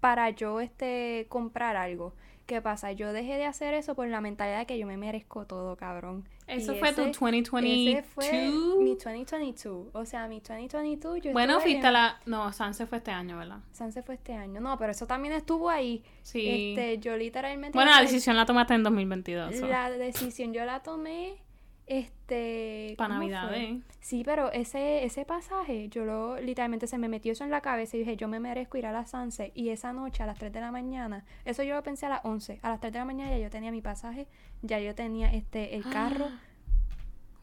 para 0.00 0.30
yo 0.30 0.60
este 0.60 1.26
comprar 1.28 1.76
algo 1.76 2.14
qué 2.52 2.62
pasa 2.62 2.92
yo 2.92 3.12
dejé 3.12 3.36
de 3.38 3.46
hacer 3.46 3.74
eso 3.74 3.94
por 3.94 4.06
la 4.08 4.20
mentalidad 4.20 4.58
de 4.60 4.66
que 4.66 4.78
yo 4.78 4.86
me 4.86 4.96
merezco 4.96 5.46
todo 5.46 5.76
cabrón 5.76 6.28
Eso 6.46 6.74
Y 6.74 6.78
fue 6.78 6.92
tu 6.92 7.02
ese- 7.02 7.12
2022. 7.20 7.94
ese 7.94 8.02
fue 8.02 8.50
mi 8.82 8.94
2022 8.96 9.86
o 9.92 10.04
sea 10.04 10.28
mi 10.28 10.40
2022 10.40 11.20
yo 11.22 11.32
Bueno, 11.32 11.60
fuiste 11.60 11.86
en- 11.86 11.92
la. 11.92 12.20
No, 12.26 12.52
Sanse 12.52 12.86
fue 12.86 12.98
este 12.98 13.10
año, 13.10 13.38
¿verdad? 13.38 13.58
Sanse 13.72 14.02
fue 14.02 14.16
este 14.16 14.34
año 14.34 14.60
no 14.60 14.76
pero 14.78 14.92
eso 14.92 15.06
también 15.06 15.34
estuvo 15.34 15.70
ahí 15.70 16.02
Sí. 16.22 16.74
este 16.76 16.98
yo 16.98 17.16
literalmente 17.16 17.76
bueno, 17.76 17.90
la 17.92 18.00
decisión 18.02 18.36
la 18.36 18.44
tomaste 18.46 18.74
en 18.74 18.82
2022. 18.82 19.56
so. 19.56 19.66
la 19.66 19.90
decisión 19.90 20.52
yo 20.52 20.64
la 20.64 20.80
tomé 20.82 21.36
este 21.86 22.94
Para 22.96 23.14
¿cómo 23.14 23.28
Navidad? 23.28 23.54
¿eh? 23.54 23.80
Sí, 24.00 24.22
pero 24.24 24.50
ese, 24.52 25.04
ese 25.04 25.24
pasaje, 25.24 25.88
yo 25.88 26.04
lo, 26.04 26.40
literalmente 26.40 26.86
se 26.86 26.98
me 26.98 27.08
metió 27.08 27.32
eso 27.32 27.44
en 27.44 27.50
la 27.50 27.60
cabeza 27.60 27.96
y 27.96 28.00
dije, 28.00 28.16
yo 28.16 28.28
me 28.28 28.40
merezco 28.40 28.78
ir 28.78 28.86
a 28.86 28.92
la 28.92 29.06
Sunset. 29.06 29.52
Y 29.54 29.70
esa 29.70 29.92
noche 29.92 30.22
a 30.22 30.26
las 30.26 30.38
3 30.38 30.52
de 30.52 30.60
la 30.60 30.70
mañana, 30.72 31.24
eso 31.44 31.62
yo 31.62 31.74
lo 31.74 31.82
pensé 31.82 32.06
a 32.06 32.10
las 32.10 32.24
11, 32.24 32.60
a 32.62 32.70
las 32.70 32.80
3 32.80 32.92
de 32.92 32.98
la 32.98 33.04
mañana 33.04 33.30
ya 33.30 33.38
yo 33.38 33.50
tenía 33.50 33.70
mi 33.70 33.82
pasaje, 33.82 34.26
ya 34.62 34.78
yo 34.78 34.94
tenía 34.94 35.32
este 35.32 35.76
el 35.76 35.84
carro. 35.84 36.26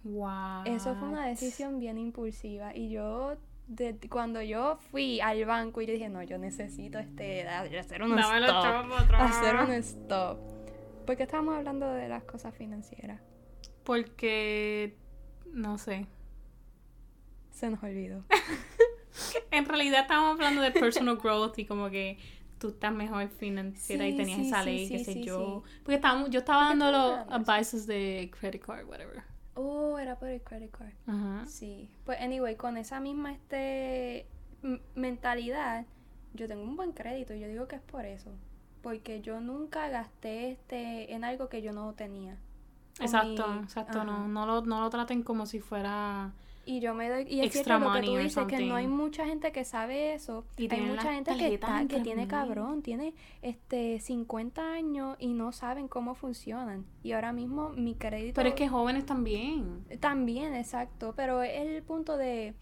Wow. 0.01 0.63
Eso 0.63 0.95
fue 0.95 1.09
una 1.09 1.25
decisión 1.25 1.77
bien 1.79 1.97
impulsiva. 1.97 2.73
Y 2.73 2.89
yo, 2.89 3.35
de- 3.67 3.97
cuando 4.09 4.41
yo 4.41 4.77
fui 4.77 5.19
al 5.19 5.43
banco 5.43 5.81
y 5.81 5.87
yo 5.87 5.93
dije, 5.93 6.07
no, 6.07 6.23
yo 6.23 6.37
necesito 6.37 6.99
este, 6.99 7.45
hacer 7.45 8.03
un 8.03 8.15
Dame 8.15 8.39
stop. 8.39 9.13
Hacer 9.13 9.55
un 9.57 9.71
stop. 9.73 10.39
Porque 11.05 11.23
estábamos 11.23 11.57
hablando 11.57 11.91
de 11.91 12.07
las 12.07 12.23
cosas 12.23 12.55
financieras. 12.55 13.19
Porque. 13.89 14.95
No 15.51 15.79
sé. 15.79 16.05
Se 17.49 17.71
nos 17.71 17.81
olvidó. 17.81 18.23
En 19.51 19.65
realidad 19.65 20.01
estábamos 20.01 20.33
hablando 20.33 20.61
de 20.61 20.69
personal 20.69 21.17
growth 21.23 21.57
y 21.57 21.65
como 21.65 21.89
que 21.89 22.19
tú 22.59 22.69
estás 22.69 22.93
mejor 22.93 23.27
financiera 23.29 24.07
y 24.07 24.15
tenías 24.15 24.37
sí, 24.37 24.47
esa 24.47 24.59
sí, 24.59 24.65
ley, 24.65 24.87
qué 24.87 24.99
sí, 24.99 25.05
sé 25.05 25.13
sí, 25.13 25.23
yo. 25.23 25.63
Porque 25.83 25.95
estábamos, 25.95 26.29
yo 26.29 26.39
estaba 26.39 26.67
¿Por 26.67 26.77
qué 26.77 26.79
dando 26.83 26.97
los 26.97 27.19
estamos 27.19 27.49
advices 27.49 27.87
de 27.87 28.31
credit 28.39 28.63
card, 28.63 28.87
whatever. 28.87 29.23
Oh, 29.55 29.97
era 29.97 30.19
por 30.19 30.29
el 30.29 30.41
credit 30.41 30.69
card. 30.69 30.93
Ajá. 31.07 31.45
Sí, 31.47 31.89
pues 32.05 32.21
anyway, 32.21 32.55
con 32.55 32.77
esa 32.77 32.99
misma 32.99 33.33
este 33.33 34.27
mentalidad, 34.93 35.87
yo 36.35 36.47
tengo 36.47 36.61
un 36.61 36.75
buen 36.75 36.91
crédito 36.91 37.33
y 37.33 37.39
yo 37.39 37.47
digo 37.47 37.67
que 37.67 37.77
es 37.77 37.81
por 37.81 38.05
eso, 38.05 38.29
porque 38.83 39.21
yo 39.21 39.41
nunca 39.41 39.89
gasté 39.89 40.51
este 40.51 41.11
en 41.13 41.23
algo 41.23 41.49
que 41.49 41.63
yo 41.63 41.73
no 41.73 41.91
tenía. 41.95 42.37
Exacto, 43.01 43.47
mi- 43.47 43.59
exacto. 43.63 44.03
No, 44.03 44.27
no, 44.27 44.45
lo, 44.45 44.61
no 44.61 44.81
lo 44.81 44.89
traten 44.89 45.23
como 45.23 45.45
si 45.45 45.59
fuera. 45.59 46.31
Y 46.65 46.81
yo 46.81 46.93
me 46.93 47.09
doy 47.09 47.25
y 47.27 47.39
es 47.39 47.47
Extra 47.47 47.79
cierto 47.79 47.85
lo 47.85 47.99
que 47.99 48.05
tú 48.05 48.17
dices 48.17 48.45
que 48.45 48.59
no 48.67 48.75
hay 48.75 48.87
mucha 48.87 49.25
gente 49.25 49.51
que 49.51 49.63
sabe 49.63 50.13
eso. 50.13 50.43
Y 50.57 50.71
hay 50.71 50.81
mucha 50.81 51.13
gente 51.13 51.35
que 51.35 51.55
está 51.55 51.87
que 51.87 51.99
tiene 52.01 52.27
cabrón, 52.27 52.83
tiene 52.83 53.15
este 53.41 53.99
50 53.99 54.73
años 54.73 55.15
y 55.19 55.33
no 55.33 55.51
saben 55.51 55.87
cómo 55.87 56.13
funcionan. 56.13 56.85
Y 57.03 57.13
ahora 57.13 57.31
mismo 57.33 57.69
mi 57.69 57.95
crédito 57.95 58.35
Pero 58.35 58.49
es 58.49 58.55
que 58.55 58.67
jóvenes 58.67 59.05
también. 59.05 59.83
También, 59.99 60.53
exacto, 60.53 61.13
pero 61.15 61.41
es 61.41 61.67
el 61.67 61.81
punto 61.81 62.17
de, 62.17 62.53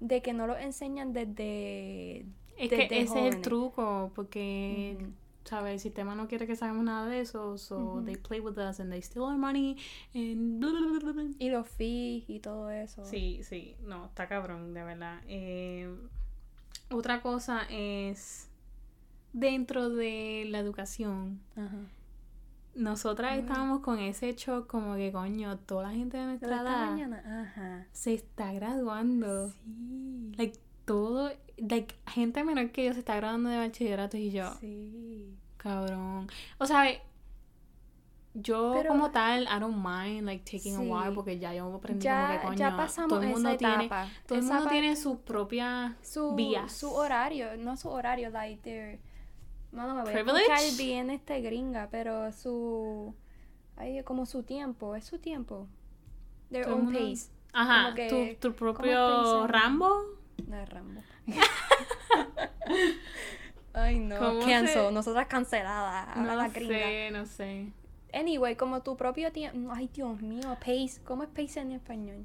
de 0.00 0.20
que 0.20 0.34
no 0.34 0.46
lo 0.46 0.58
enseñan 0.58 1.12
desde... 1.14 2.26
Es 2.56 2.70
desde 2.70 2.88
que 2.88 3.00
ese 3.00 3.28
es 3.28 3.34
el 3.34 3.42
truco, 3.42 4.12
porque. 4.14 4.96
¿Sabes? 5.44 5.74
El 5.74 5.80
sistema 5.80 6.14
no 6.14 6.26
quiere 6.28 6.46
que 6.46 6.56
sabemos 6.56 6.84
nada 6.84 7.06
de 7.06 7.20
eso, 7.20 7.58
so 7.58 8.02
they 8.04 8.16
play 8.16 8.40
with 8.40 8.58
us 8.58 8.80
and 8.80 8.90
they 8.90 9.02
steal 9.02 9.24
our 9.24 9.36
money 9.36 9.76
and 10.14 10.58
blah, 10.60 10.70
blah, 10.70 11.12
blah. 11.12 11.24
Y 11.38 11.50
los 11.50 11.68
fees 11.68 12.24
y 12.28 12.40
todo 12.40 12.70
eso. 12.70 13.04
Sí, 13.04 13.40
sí, 13.42 13.76
no, 13.82 14.06
está 14.06 14.26
cabrón, 14.26 14.74
de 14.74 14.82
verdad. 14.82 15.20
Eh, 15.26 15.94
otra 16.90 17.20
cosa 17.22 17.62
es, 17.70 18.48
dentro 19.32 19.90
de 19.90 20.46
la 20.48 20.58
educación, 20.58 21.40
Ajá. 21.56 21.76
nosotras 22.74 23.38
estábamos 23.38 23.80
con 23.80 23.98
ese 23.98 24.32
shock 24.34 24.66
como 24.66 24.94
que, 24.96 25.12
coño, 25.12 25.58
toda 25.58 25.84
la 25.84 25.90
gente 25.90 26.16
de 26.16 26.26
nuestra 26.26 26.62
edad 26.62 26.90
mañana, 26.90 27.42
ajá. 27.42 27.86
se 27.92 28.14
está 28.14 28.52
graduando. 28.52 29.50
Sí. 29.50 30.32
Like, 30.36 30.58
todo, 30.84 31.30
like, 31.56 31.94
gente 32.06 32.42
menor 32.44 32.70
que 32.70 32.84
yo 32.84 32.92
se 32.92 32.98
está 33.00 33.16
graduando 33.16 33.50
de 33.50 33.58
bachillerato 33.58 34.16
y 34.16 34.30
yo, 34.30 34.52
Sí. 34.60 35.34
cabrón. 35.56 36.28
O 36.58 36.66
sea, 36.66 36.84
yo 38.36 38.72
Pero- 38.74 38.88
como 38.88 39.10
tal, 39.12 39.44
I 39.44 39.60
don't 39.60 39.76
mind, 39.76 40.24
like, 40.26 40.44
taking 40.44 40.74
a 40.74 40.80
while 40.80 41.14
porque 41.14 41.38
ya 41.38 41.54
yo 41.54 41.72
aprendí 41.72 42.04
como 42.06 42.16
Ya, 42.18 42.40
que, 42.40 42.46
coño, 42.46 42.58
ya 42.58 42.76
pasamos 42.76 43.08
todo 43.08 43.22
el 43.22 43.28
mundo 43.28 43.48
esa 43.50 43.58
tiene, 43.58 43.84
etapa. 43.86 44.08
todo 44.26 44.38
el 44.38 44.44
Esa 44.44 44.54
mundo 44.54 44.70
tiene 44.70 44.96
su 44.96 45.20
propia 45.20 45.96
su, 46.02 46.34
vías. 46.34 46.72
su 46.72 46.92
horario, 46.92 47.56
no 47.56 47.76
su 47.76 47.88
horario, 47.88 48.30
like 48.30 48.60
their... 48.62 48.98
No, 49.70 49.86
no 49.88 49.94
me 49.94 50.02
voy 50.02 50.12
Privilege? 50.12 50.50
a 50.52 50.56
escuchar 50.56 50.78
bien 50.84 51.10
este 51.10 51.40
gringa, 51.40 51.88
pero 51.90 52.32
su... 52.32 53.14
Ay, 53.76 54.02
como 54.04 54.24
su 54.26 54.42
tiempo, 54.44 54.94
es 54.96 55.04
su 55.04 55.18
tiempo. 55.18 55.66
Their 56.50 56.64
Todo 56.64 56.74
own 56.76 56.84
mundo- 56.86 56.98
pace. 57.00 57.30
Ajá, 57.52 57.84
como 57.84 57.94
que- 57.96 58.36
tu, 58.40 58.50
tu 58.50 58.56
¿cómo 58.56 58.72
propio? 58.74 59.46
Rambo. 59.46 59.90
No 60.46 60.56
es 60.58 60.68
Rambo. 60.68 61.00
Ay, 63.72 63.98
no. 63.98 64.16
¿Cómo 64.18 64.40
Cancel. 64.40 64.68
se- 64.68 64.92
Nosotras 64.92 65.26
canceladas. 65.26 66.16
No 66.16 66.34
la 66.36 66.48
gringa. 66.48 66.74
sé, 66.78 67.10
no 67.12 67.26
sé. 67.26 67.72
Anyway, 68.12 68.54
como 68.56 68.82
tu 68.82 68.96
propio 68.96 69.32
tiempo. 69.32 69.72
Ay, 69.74 69.90
Dios 69.92 70.20
mío. 70.22 70.56
Pace. 70.60 71.00
¿Cómo 71.04 71.24
es 71.24 71.28
pace 71.30 71.60
en 71.60 71.72
español? 71.72 72.24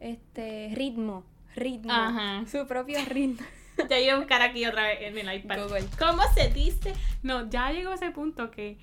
Este. 0.00 0.70
Ritmo. 0.74 1.24
Ritmo. 1.54 1.92
Ajá. 1.92 2.44
Su 2.46 2.66
propio 2.66 2.98
ritmo. 3.08 3.44
Ya 3.88 4.00
iba 4.00 4.14
a 4.14 4.18
buscar 4.18 4.42
aquí 4.42 4.66
otra 4.66 4.88
vez 4.88 4.98
en 5.02 5.16
el 5.18 5.36
iPad. 5.36 5.62
Google. 5.68 5.84
¿Cómo 6.00 6.22
se 6.34 6.48
dice? 6.50 6.94
No, 7.22 7.48
ya 7.48 7.70
llegó 7.70 7.90
a 7.90 7.94
ese 7.94 8.10
punto 8.10 8.50
que 8.50 8.76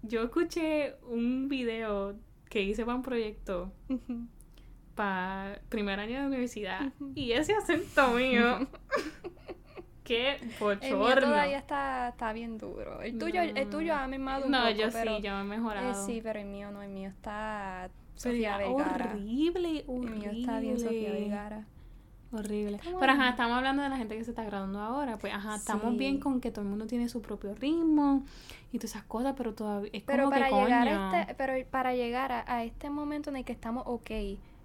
yo 0.00 0.22
escuché 0.22 0.94
un 1.02 1.50
video 1.50 2.16
que 2.48 2.62
hice 2.62 2.86
para 2.86 2.96
un 2.96 3.02
proyecto 3.02 3.74
para 4.96 5.60
primer 5.68 6.00
año 6.00 6.22
de 6.22 6.26
universidad 6.26 6.92
y 7.14 7.32
ese 7.32 7.54
acento 7.54 8.08
mío 8.08 8.66
qué 10.04 10.36
El 10.36 10.46
mío 10.46 10.56
bochorno 10.60 11.20
todavía 11.20 11.58
está, 11.58 12.08
está 12.08 12.32
bien 12.32 12.58
duro. 12.58 13.02
El 13.02 13.18
tuyo, 13.18 13.42
el 13.42 13.70
tuyo 13.70 13.94
ha 13.94 14.06
un 14.06 14.10
no 14.50 14.58
poco. 14.62 14.70
yo 14.70 14.88
pero, 14.92 15.16
sí 15.16 15.22
yo 15.22 15.32
me 15.32 15.38
he 15.38 15.40
eh, 15.40 15.44
mejorado 15.44 16.06
sí, 16.06 16.20
pero 16.22 16.40
el 16.40 16.46
mío 16.46 16.70
no. 16.70 16.82
El 16.82 16.90
mío 16.90 17.08
está. 17.10 17.90
Sofía 18.14 18.56
Vergara. 18.56 19.10
horrible 19.12 19.84
El 19.86 20.00
mío 20.10 20.30
está 20.32 20.60
bien 20.60 20.80
Sofía 20.80 21.12
Vergara. 21.12 21.66
horrible 22.32 22.76
Estamos 22.76 23.00
pero 23.00 23.12
ajá 23.12 23.28
estamos 23.30 23.56
hablando 23.58 23.82
de 23.82 23.88
la 23.90 23.96
gente 23.98 24.16
que 24.16 24.24
se 24.24 24.30
está 24.30 24.44
graduando 24.44 24.80
ahora 24.80 25.18
pues 25.18 25.32
ajá 25.34 25.56
estamos 25.56 25.92
Sí. 25.92 25.98
bien 25.98 26.18
con 26.18 26.40
que 26.40 26.50
todo 26.50 26.62
el 26.62 26.68
mundo 26.70 26.86
tiene 26.86 27.08
su 27.08 27.20
propio 27.20 27.54
ritmo 27.54 28.24
y 28.72 28.78
todas 28.78 28.92
esas 28.92 29.04
cosas 29.04 29.34
pero 29.36 29.54
todavía 29.54 29.90
es 29.92 30.02
Pero 30.02 30.24
como 30.24 30.30
para 30.36 30.48
que 30.48 30.54
llegar 30.54 30.88
coño 30.88 31.10
a 31.12 31.20
este, 31.20 31.34
pero 31.34 31.52
para 31.70 31.94
llegar 31.94 32.32
a, 32.32 32.44
a 32.46 32.64
este 32.64 32.90
momento 32.90 33.30
en 33.30 33.36
el 33.36 33.44
que 33.44 33.52
estamos 33.52 33.82
ok, 33.86 34.10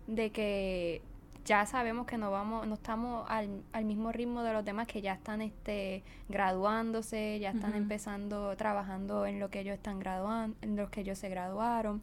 de 0.07 0.31
que 0.31 1.01
ya 1.45 1.65
sabemos 1.65 2.05
que 2.05 2.17
no 2.17 2.31
vamos, 2.31 2.67
no 2.67 2.75
estamos 2.75 3.25
al, 3.29 3.63
al 3.73 3.85
mismo 3.85 4.11
ritmo 4.11 4.43
de 4.43 4.53
los 4.53 4.63
demás 4.63 4.87
que 4.87 5.01
ya 5.01 5.13
están 5.13 5.41
este 5.41 6.03
graduándose, 6.29 7.39
ya 7.39 7.51
están 7.51 7.75
empezando 7.75 8.55
trabajando 8.55 9.25
en 9.25 9.39
lo 9.39 9.49
que 9.49 9.61
ellos 9.61 9.75
están 9.75 9.99
graduando, 9.99 10.55
en 10.61 10.75
los 10.75 10.89
que 10.89 11.01
ellos 11.01 11.17
se 11.17 11.29
graduaron. 11.29 12.01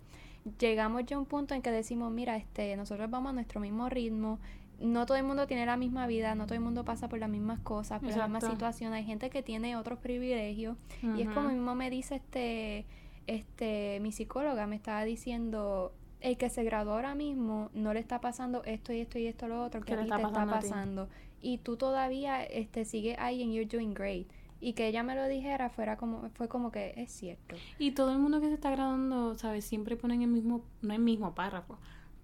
Llegamos 0.59 1.05
ya 1.07 1.17
a 1.17 1.19
un 1.19 1.27
punto 1.27 1.55
en 1.55 1.63
que 1.63 1.71
decimos, 1.71 2.11
mira, 2.11 2.37
este, 2.37 2.77
nosotros 2.77 3.11
vamos 3.11 3.31
a 3.31 3.33
nuestro 3.33 3.61
mismo 3.61 3.89
ritmo. 3.89 4.39
No 4.81 5.07
todo 5.07 5.17
el 5.17 5.25
mundo 5.25 5.47
tiene 5.47 5.67
la 5.67 5.77
misma 5.77 6.07
vida, 6.07 6.35
no 6.35 6.47
todo 6.47 6.55
el 6.55 6.61
mundo 6.61 6.85
pasa 6.85 7.09
por 7.09 7.19
las 7.19 7.29
mismas 7.29 7.59
cosas, 7.61 8.01
por 8.01 8.11
las 8.11 8.29
mismas 8.29 8.45
Exacto. 8.45 8.57
situaciones. 8.57 8.99
Hay 8.99 9.05
gente 9.05 9.29
que 9.29 9.43
tiene 9.43 9.77
otros 9.77 9.99
privilegios 9.99 10.77
y 11.03 11.23
es 11.23 11.29
como 11.31 11.49
mismo 11.49 11.75
me 11.75 11.91
dice 11.91 12.17
este, 12.17 12.87
este, 13.27 13.99
mi 14.01 14.13
psicóloga 14.13 14.67
me 14.67 14.77
estaba 14.77 15.05
diciendo, 15.05 15.93
el 16.21 16.37
que 16.37 16.51
se 16.51 16.65
graduó 16.65 16.95
ahora 16.95 17.15
mismo 17.15 17.71
no 17.75 17.95
le 17.95 18.01
está 18.01 18.21
pasando 18.21 18.65
esto 18.65 18.93
y 18.93 19.01
esto 19.01 19.19
y 19.19 19.27
esto 19.27 19.49
lo 19.49 19.63
otro 19.63 19.81
que 19.81 19.87
¿Qué 19.87 19.95
a 19.95 19.97
le 19.97 20.03
ti 20.05 20.11
está 20.11 20.17
te 20.17 20.29
está 20.29 20.47
pasando. 20.47 21.09
Y 21.41 21.59
tú 21.59 21.77
todavía 21.77 22.43
este, 22.43 22.85
sigues 22.85 23.17
ahí 23.19 23.43
and 23.43 23.53
you're 23.53 23.69
doing 23.69 23.95
great. 23.95 24.27
Y 24.61 24.73
que 24.73 24.89
ella 24.89 25.05
me 25.05 25.15
lo 25.15 25.27
dijera 25.29 25.71
fuera 25.71 25.97
como, 25.97 26.29
fue 26.31 26.49
como 26.49 26.73
que 26.73 26.93
es 26.97 27.13
cierto. 27.13 27.55
Y 27.79 27.93
todo 27.93 28.11
el 28.11 28.19
mundo 28.19 28.41
que 28.41 28.49
se 28.49 28.55
está 28.55 28.71
graduando, 28.71 29.37
¿sabes? 29.37 29.65
Siempre 29.65 29.97
ponen 29.97 30.23
el 30.23 30.29
mismo, 30.29 30.65
no 30.83 30.95
el 30.95 31.01
mismo 31.01 31.35
párrafo, 31.37 31.79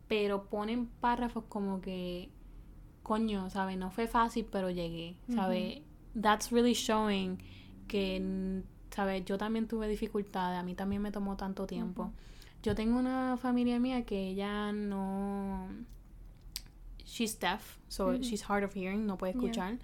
pero 0.09 0.47
ponen 0.47 0.87
párrafos 0.87 1.45
como 1.49 1.81
que, 1.81 2.31
coño, 3.05 3.51
¿sabes? 3.51 3.79
No 3.79 3.93
fue 3.93 4.09
fácil, 4.09 4.49
pero 4.51 4.71
llegué, 4.71 5.15
¿sabes? 5.33 5.83
That's 6.21 6.51
really 6.51 6.73
showing 6.73 7.39
que, 7.87 8.63
¿sabes? 8.91 9.25
Yo 9.25 9.39
también 9.39 9.69
tuve 9.69 9.87
dificultades, 9.87 10.59
a 10.59 10.65
mí 10.65 10.75
también 10.75 11.03
me 11.03 11.13
tomó 11.13 11.37
tanto 11.37 11.69
tiempo. 11.69 12.11
Yo 12.65 12.75
tengo 12.75 12.99
una 12.99 13.37
familia 13.37 13.79
mía 13.79 14.07
que 14.07 14.29
ella 14.31 14.73
no... 14.73 15.69
She's 17.05 17.39
deaf, 17.39 17.77
so 17.89 18.15
she's 18.17 18.43
hard 18.49 18.65
of 18.65 18.75
hearing, 18.75 19.07
no 19.07 19.19
puede 19.19 19.35
Yeah. 19.35 19.41
escuchar. 19.43 19.79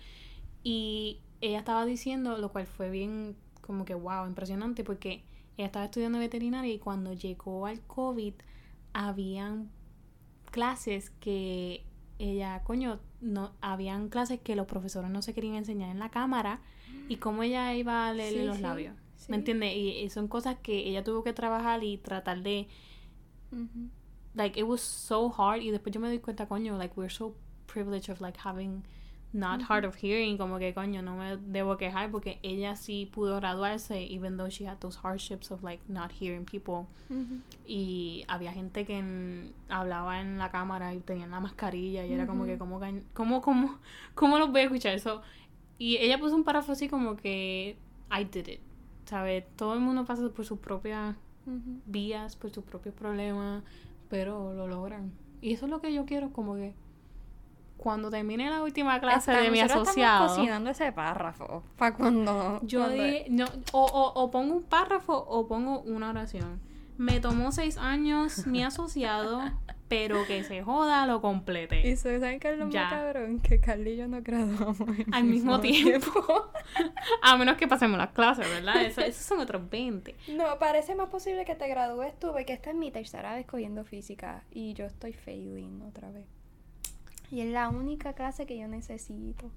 Y 0.65 1.21
ella 1.43 1.59
estaba 1.59 1.85
diciendo, 1.85 2.39
lo 2.39 2.51
cual 2.51 2.67
fue 2.67 2.91
bien 2.91 3.37
como 3.61 3.85
que 3.85 3.95
wow, 3.95 4.27
impresionante, 4.27 4.83
porque 4.83 5.23
ella 5.59 5.67
estaba 5.67 5.85
estudiando 5.85 6.19
veterinaria 6.19 6.73
y 6.73 6.79
cuando 6.79 7.13
llegó 7.13 7.67
al 7.67 7.81
COVID, 7.83 8.33
habían 8.95 9.71
clases 10.51 11.11
que 11.21 11.85
ella, 12.19 12.63
coño, 12.65 12.99
no, 13.21 13.53
habían 13.61 14.09
clases 14.09 14.41
que 14.41 14.57
los 14.57 14.67
profesores 14.67 15.11
no 15.11 15.21
se 15.23 15.35
querían 15.35 15.57
enseñar 15.57 15.91
en 15.91 15.99
la 15.99 16.11
cámara 16.11 16.61
y 17.09 17.17
cómo 17.17 17.43
ella 17.43 17.75
iba 17.75 18.09
a 18.09 18.13
leer 18.15 18.33
Sí, 18.33 18.43
los 18.45 18.57
sí, 18.57 18.63
labios. 18.63 18.97
¿Me 19.31 19.37
entiendes? 19.37 19.77
Y, 19.77 19.89
y 20.01 20.11
son 20.11 20.29
cosas 20.29 20.57
que 20.63 20.89
ella 20.89 21.03
tuvo 21.05 21.23
que 21.25 21.33
trabajar 21.33 21.83
y 21.85 21.97
tratar 21.99 22.43
de, 22.43 22.69
like, 24.35 24.59
it 24.59 24.65
was 24.67 24.81
so 24.81 25.33
hard. 25.37 25.63
Y 25.63 25.71
después 25.71 25.95
yo 25.95 26.01
me 26.01 26.09
doy 26.09 26.19
cuenta, 26.19 26.47
coño, 26.47 26.77
like, 26.77 26.95
we're 26.97 27.11
so 27.13 27.35
privileged 27.67 28.11
of, 28.11 28.21
like, 28.21 28.39
having 28.43 28.83
not 29.33 29.63
hard 29.69 29.85
of 29.85 29.95
hearing. 29.97 30.37
Como 30.37 30.59
que, 30.59 30.75
coño, 30.75 31.03
no 31.03 31.17
me 31.17 31.37
debo 31.37 31.77
quejar 31.77 32.11
porque 32.11 32.39
ella 32.43 32.75
sí 32.77 33.07
pudo 33.13 33.37
graduarse, 33.37 34.03
even 34.05 34.37
though 34.37 34.49
she 34.51 34.67
had 34.67 34.79
those 34.79 34.99
hardships 35.03 35.51
of, 35.51 35.63
like, 35.63 35.83
not 35.89 36.11
hearing 36.21 36.45
people. 36.45 36.87
Y 37.67 38.25
había 38.29 38.53
gente 38.53 38.85
que 38.85 38.99
en- 38.99 39.53
hablaba 39.69 40.21
en 40.21 40.39
la 40.39 40.51
cámara 40.51 40.93
y 40.95 41.01
tenían 41.01 41.31
la 41.31 41.41
mascarilla 41.41 42.05
y 42.05 42.13
era 42.13 42.27
como 42.27 42.45
que. 42.45 42.59
¿cómo, 42.59 42.81
cómo, 43.15 43.41
cómo, 43.41 43.79
cómo 44.15 44.39
los 44.39 44.51
voy 44.51 44.63
a 44.63 44.65
escuchar? 44.65 44.95
eso 44.95 45.23
y 45.79 45.97
ella 45.97 46.19
puso 46.19 46.37
un 46.37 46.45
párrafo 46.45 46.73
así 46.73 46.89
como 46.89 47.17
que, 47.17 47.77
I 48.11 48.25
did 48.25 48.49
it, 48.49 48.61
¿sabes? 49.11 49.45
Todo 49.57 49.75
el 49.75 49.81
mundo 49.81 50.05
pasa 50.05 50.29
por 50.29 50.45
sus 50.45 50.59
propias 50.61 51.17
vías, 51.87 52.37
por 52.37 52.51
sus 52.51 52.63
propios 52.65 52.95
problemas, 52.95 53.65
pero 54.09 54.55
lo 54.55 54.69
logran. 54.69 55.11
Y 55.41 55.53
eso 55.53 55.67
es 55.67 55.71
lo 55.71 55.81
que 55.81 55.93
yo 55.93 56.05
quiero, 56.07 56.33
como 56.33 56.55
que 56.55 56.75
cuando 57.77 58.09
termine 58.11 58.49
la 58.51 58.63
última 58.63 59.01
clase 59.01 59.31
de 59.33 59.37
Estamos- 59.39 59.53
mi 59.53 59.63
nosotros 59.63 59.89
asociado, 59.89 60.15
Estamos 60.27 60.39
cocinando 60.39 60.71
ese 60.71 60.93
párrafo 60.93 61.63
para 61.77 61.97
cuando. 61.97 62.61
yo 62.63 62.81
cuando- 62.85 63.03
no, 63.31 63.45
o, 63.73 63.85
o, 63.85 64.23
o 64.23 64.31
pongo 64.31 64.55
un 64.57 64.63
párrafo 64.63 65.15
o 65.17 65.47
pongo 65.49 65.81
una 65.81 66.11
oración. 66.11 66.61
Me 66.99 67.19
tomó 67.21 67.51
seis 67.51 67.79
años 67.79 68.47
mi 68.47 68.63
asociado, 68.63 69.41
pero 69.91 70.25
que 70.27 70.43
se 70.45 70.63
joda, 70.63 71.05
lo 71.07 71.21
complete. 71.21 71.87
Y 71.87 71.97
se- 71.97 72.19
¿saben 72.21 72.41
qué 72.41 72.53
es 72.53 72.59
lo 72.59 72.67
más 72.69 72.91
cabrón? 72.91 73.41
Que 73.41 73.61
Carly 73.61 73.91
y 73.91 73.97
yo 73.99 74.09
nos 74.09 74.23
graduamos 74.25 74.79
Al 75.13 75.25
mismo 75.25 75.61
tiempo. 75.61 76.51
A 77.23 77.37
menos 77.37 77.57
que 77.59 77.69
pasemos 77.69 77.99
las 77.99 78.13
clases, 78.13 78.49
¿verdad? 78.49 78.81
Eso- 78.87 79.03
esos 79.03 79.27
son 79.27 79.41
otros 79.41 79.69
20. 79.69 80.15
No, 80.37 80.59
parece 80.59 80.95
más 80.95 81.09
posible 81.11 81.45
que 81.45 81.55
te 81.57 81.69
gradúes 81.69 82.19
tú, 82.19 82.29
porque 82.33 82.53
esta 82.55 82.71
es 82.71 82.77
mi 82.77 82.91
tercera 82.91 83.35
vez 83.35 83.47
cogiendo 83.47 83.85
física 83.85 84.45
y 84.51 84.73
yo 84.75 84.87
estoy 84.87 85.13
failing 85.13 85.83
otra 85.83 86.11
vez. 86.11 86.27
Y 87.31 87.41
es 87.41 87.51
la 87.51 87.69
única 87.69 88.13
clase 88.15 88.47
que 88.47 88.57
yo 88.59 88.67
necesito 88.69 89.51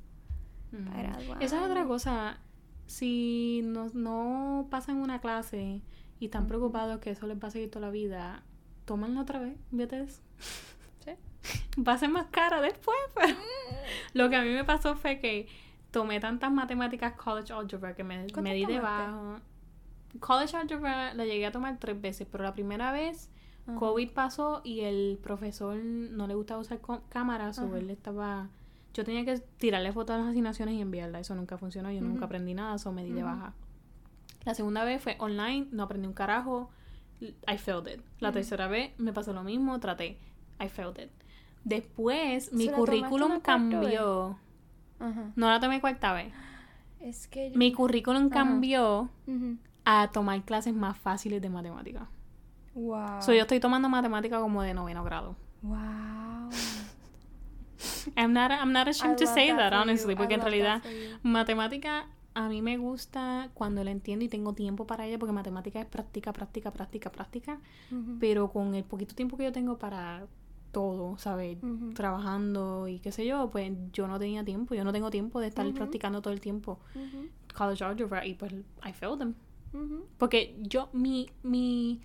para 0.88 1.04
graduarme. 1.14 1.46
Esa 1.46 1.58
es 1.58 1.64
otra 1.70 1.86
cosa. 1.86 2.40
Si 2.88 3.62
no, 3.64 3.88
no 3.94 4.68
pasan 4.70 4.98
una 4.98 5.22
clase 5.22 5.82
y 6.20 6.26
están 6.26 6.48
preocupados 6.48 7.00
que 7.00 7.12
eso 7.12 7.28
les 7.28 7.38
va 7.38 7.48
a 7.48 7.52
seguir 7.52 7.70
toda 7.72 7.86
la 7.88 7.92
vida, 7.92 8.44
tómanla 8.86 9.22
otra 9.22 9.40
vez, 9.40 9.58
¿viste? 9.72 10.08
Sí. 10.08 11.12
Va 11.88 11.94
a 11.94 11.98
ser 11.98 12.10
más 12.10 12.28
cara 12.32 12.62
después, 12.62 12.98
pero... 13.14 13.36
Lo 14.14 14.30
que 14.30 14.36
a 14.36 14.42
mí 14.42 14.50
me 14.50 14.64
pasó 14.64 14.96
fue 14.96 15.20
que 15.20 15.48
tomé 15.92 16.20
tantas 16.20 16.52
matemáticas 16.52 17.14
college 17.14 17.54
algebra 17.54 17.96
que 17.96 18.04
me, 18.04 18.16
¿Cuántas 18.18 18.44
me 18.44 18.54
di 18.54 18.66
debajo. 18.66 19.38
College 20.20 20.58
algebra 20.58 21.14
la 21.14 21.26
llegué 21.26 21.46
a 21.46 21.52
tomar 21.52 21.78
tres 21.80 22.00
veces, 22.00 22.28
pero 22.30 22.44
la 22.44 22.54
primera 22.54 22.92
vez. 22.92 23.30
COVID 23.78 24.12
pasó 24.12 24.60
y 24.66 24.82
el 24.82 25.18
profesor 25.24 25.78
no 25.78 26.28
le 26.28 26.36
gustaba 26.36 26.60
usar 26.60 26.82
cámaras 27.08 27.60
o 27.60 27.68
Ajá. 27.68 27.78
él 27.78 27.90
estaba... 27.92 28.50
Yo 28.94 29.06
tenía 29.06 29.24
que 29.24 29.40
tirarle 29.58 29.94
fotos 29.94 30.16
a 30.16 30.20
las 30.20 30.28
asignaciones 30.28 30.76
y 30.76 30.82
enviarla. 30.82 31.22
Eso 31.22 31.34
nunca 31.34 31.58
funcionó. 31.58 31.90
Yo 31.90 32.02
nunca 32.02 32.26
aprendí 32.26 32.54
nada, 32.54 32.76
eso 32.76 32.92
me 32.92 33.06
di 33.06 33.14
de 33.14 33.24
baja. 33.24 33.54
La 34.44 34.54
segunda 34.54 34.84
vez 34.84 35.02
fue 35.02 35.16
online, 35.20 35.68
no 35.72 35.84
aprendí 35.84 36.08
un 36.08 36.14
carajo. 36.14 36.70
I 37.48 37.58
failed 37.58 37.88
it. 37.88 38.02
La 38.20 38.30
Ujú. 38.30 38.34
tercera 38.36 38.68
vez 38.68 38.92
me 39.00 39.14
pasó 39.14 39.34
lo 39.34 39.44
mismo, 39.44 39.80
traté. 39.80 40.18
I 40.60 40.68
failed 40.70 41.00
it. 41.00 41.10
Después, 41.64 42.52
mi 42.54 42.66
¿Se 42.66 42.72
la 42.72 42.78
tomaste 42.78 43.00
currículum 43.00 43.40
cambió. 43.40 44.38
Ajá. 45.00 45.32
No 45.36 45.50
la 45.50 45.60
tomé 45.60 45.80
cuarta 45.82 46.14
vez. 46.14 46.34
Es 47.00 47.28
que. 47.28 47.52
yo- 47.52 47.58
Mi 47.58 47.72
currículum 47.74 48.26
Ajá. 48.28 48.34
cambió 48.34 49.10
a 49.86 50.10
tomar 50.12 50.42
clases 50.44 50.74
más 50.74 50.98
fáciles 50.98 51.42
de 51.42 51.50
matemática. 51.50 52.08
Wow. 52.76 53.22
So, 53.22 53.34
yo 53.34 53.42
estoy 53.42 53.60
tomando 53.60 53.88
matemática 53.90 54.40
como 54.40 54.62
de 54.64 54.74
noveno 54.74 55.04
grado. 55.04 55.36
Wow. 55.62 56.50
I'm 58.16 58.32
not, 58.34 58.52
I'm 58.52 58.72
not 58.72 58.88
ashamed 58.88 59.18
to 59.18 59.24
I 59.26 59.28
say 59.28 59.48
that 59.50 59.72
that, 59.72 59.74
honestly, 59.74 60.16
porque 60.16 60.36
en 60.36 60.42
realidad 60.42 60.82
matemática 61.22 62.06
a 62.36 62.50
mí 62.50 62.62
me 62.62 62.78
gusta 62.78 63.50
cuando 63.54 63.84
la 63.84 63.92
entiendo 63.92 64.26
y 64.26 64.28
tengo 64.28 64.54
tiempo 64.54 64.88
para 64.88 65.06
ella, 65.06 65.20
porque 65.20 65.34
matemática 65.34 65.80
es 65.80 65.86
práctica, 65.86 66.34
práctica, 66.34 66.72
práctica, 66.72 67.12
práctica, 67.12 67.60
pero 68.20 68.52
con 68.52 68.74
el 68.76 68.84
poquito 68.84 69.14
tiempo 69.16 69.38
que 69.38 69.44
yo 69.44 69.52
tengo 69.52 69.78
para 69.78 70.26
todo, 70.72 71.18
¿sabes? 71.20 71.58
Trabajando 71.94 72.88
y 72.88 73.00
qué 73.00 73.12
sé 73.12 73.26
yo, 73.28 73.50
pues 73.52 73.72
yo 73.92 74.08
no 74.08 74.18
tenía 74.18 74.44
tiempo, 74.44 74.74
yo 74.74 74.84
no 74.84 74.92
tengo 74.92 75.12
tiempo 75.12 75.40
de 75.40 75.48
estar 75.48 75.72
practicando 75.74 76.22
todo 76.22 76.34
el 76.34 76.40
tiempo 76.42 76.80
college 77.56 77.84
algebra 77.84 78.26
y 78.26 78.34
pues 78.34 78.52
I 78.84 78.92
failed 78.94 79.20
them. 79.20 79.36
Porque 80.18 80.56
yo, 80.60 80.90
mi, 80.94 81.30
mi, 81.44 82.02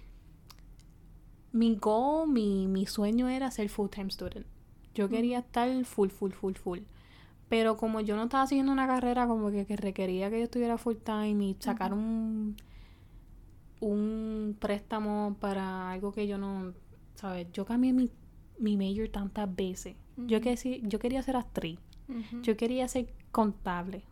mi 1.53 1.77
goal, 1.77 2.29
mi, 2.29 2.67
mi 2.67 2.87
sueño 2.87 3.29
era 3.29 3.51
ser 3.51 3.69
full-time 3.69 4.11
student. 4.11 4.47
Yo 4.95 5.09
quería 5.09 5.39
estar 5.41 5.85
full, 5.85 6.09
full, 6.11 6.33
full, 6.33 6.55
full. 6.55 6.81
Pero 7.49 7.77
como 7.77 8.01
yo 8.01 8.17
no 8.17 8.25
estaba 8.25 8.47
siguiendo 8.47 8.73
una 8.73 8.87
carrera 8.87 9.27
como 9.27 9.51
que, 9.51 9.65
que 9.65 9.77
requería 9.77 10.31
que 10.31 10.39
yo 10.39 10.45
estuviera 10.45 10.77
full-time 10.77 11.45
y 11.45 11.57
sacar 11.59 11.93
un, 11.95 12.57
un 13.81 14.57
préstamo 14.59 15.37
para 15.41 15.91
algo 15.93 16.13
que 16.13 16.27
yo 16.27 16.37
no, 16.37 16.75
¿sabes? 17.15 17.47
Yo 17.53 17.65
cambié 17.65 17.93
mi, 17.93 18.11
mi 18.59 18.77
major 18.77 19.09
tantas 19.09 19.55
veces. 19.55 19.97
Yo, 20.17 20.41
que, 20.41 20.81
yo 20.83 20.99
quería 20.99 21.23
ser 21.23 21.37
actriz. 21.37 21.79
Yo 22.43 22.57
quería 22.57 22.89
ser 22.89 23.13
contable. 23.33 24.03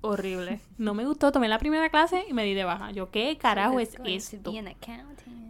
Horrible. 0.00 0.60
No 0.78 0.94
me 0.94 1.06
gustó. 1.06 1.30
Tomé 1.30 1.48
la 1.48 1.58
primera 1.58 1.88
clase 1.90 2.24
y 2.28 2.32
me 2.32 2.44
di 2.44 2.54
de 2.54 2.64
baja. 2.64 2.90
Yo, 2.90 3.10
¿qué 3.10 3.38
carajo 3.38 3.78
es 3.78 3.96
esto? 4.04 4.50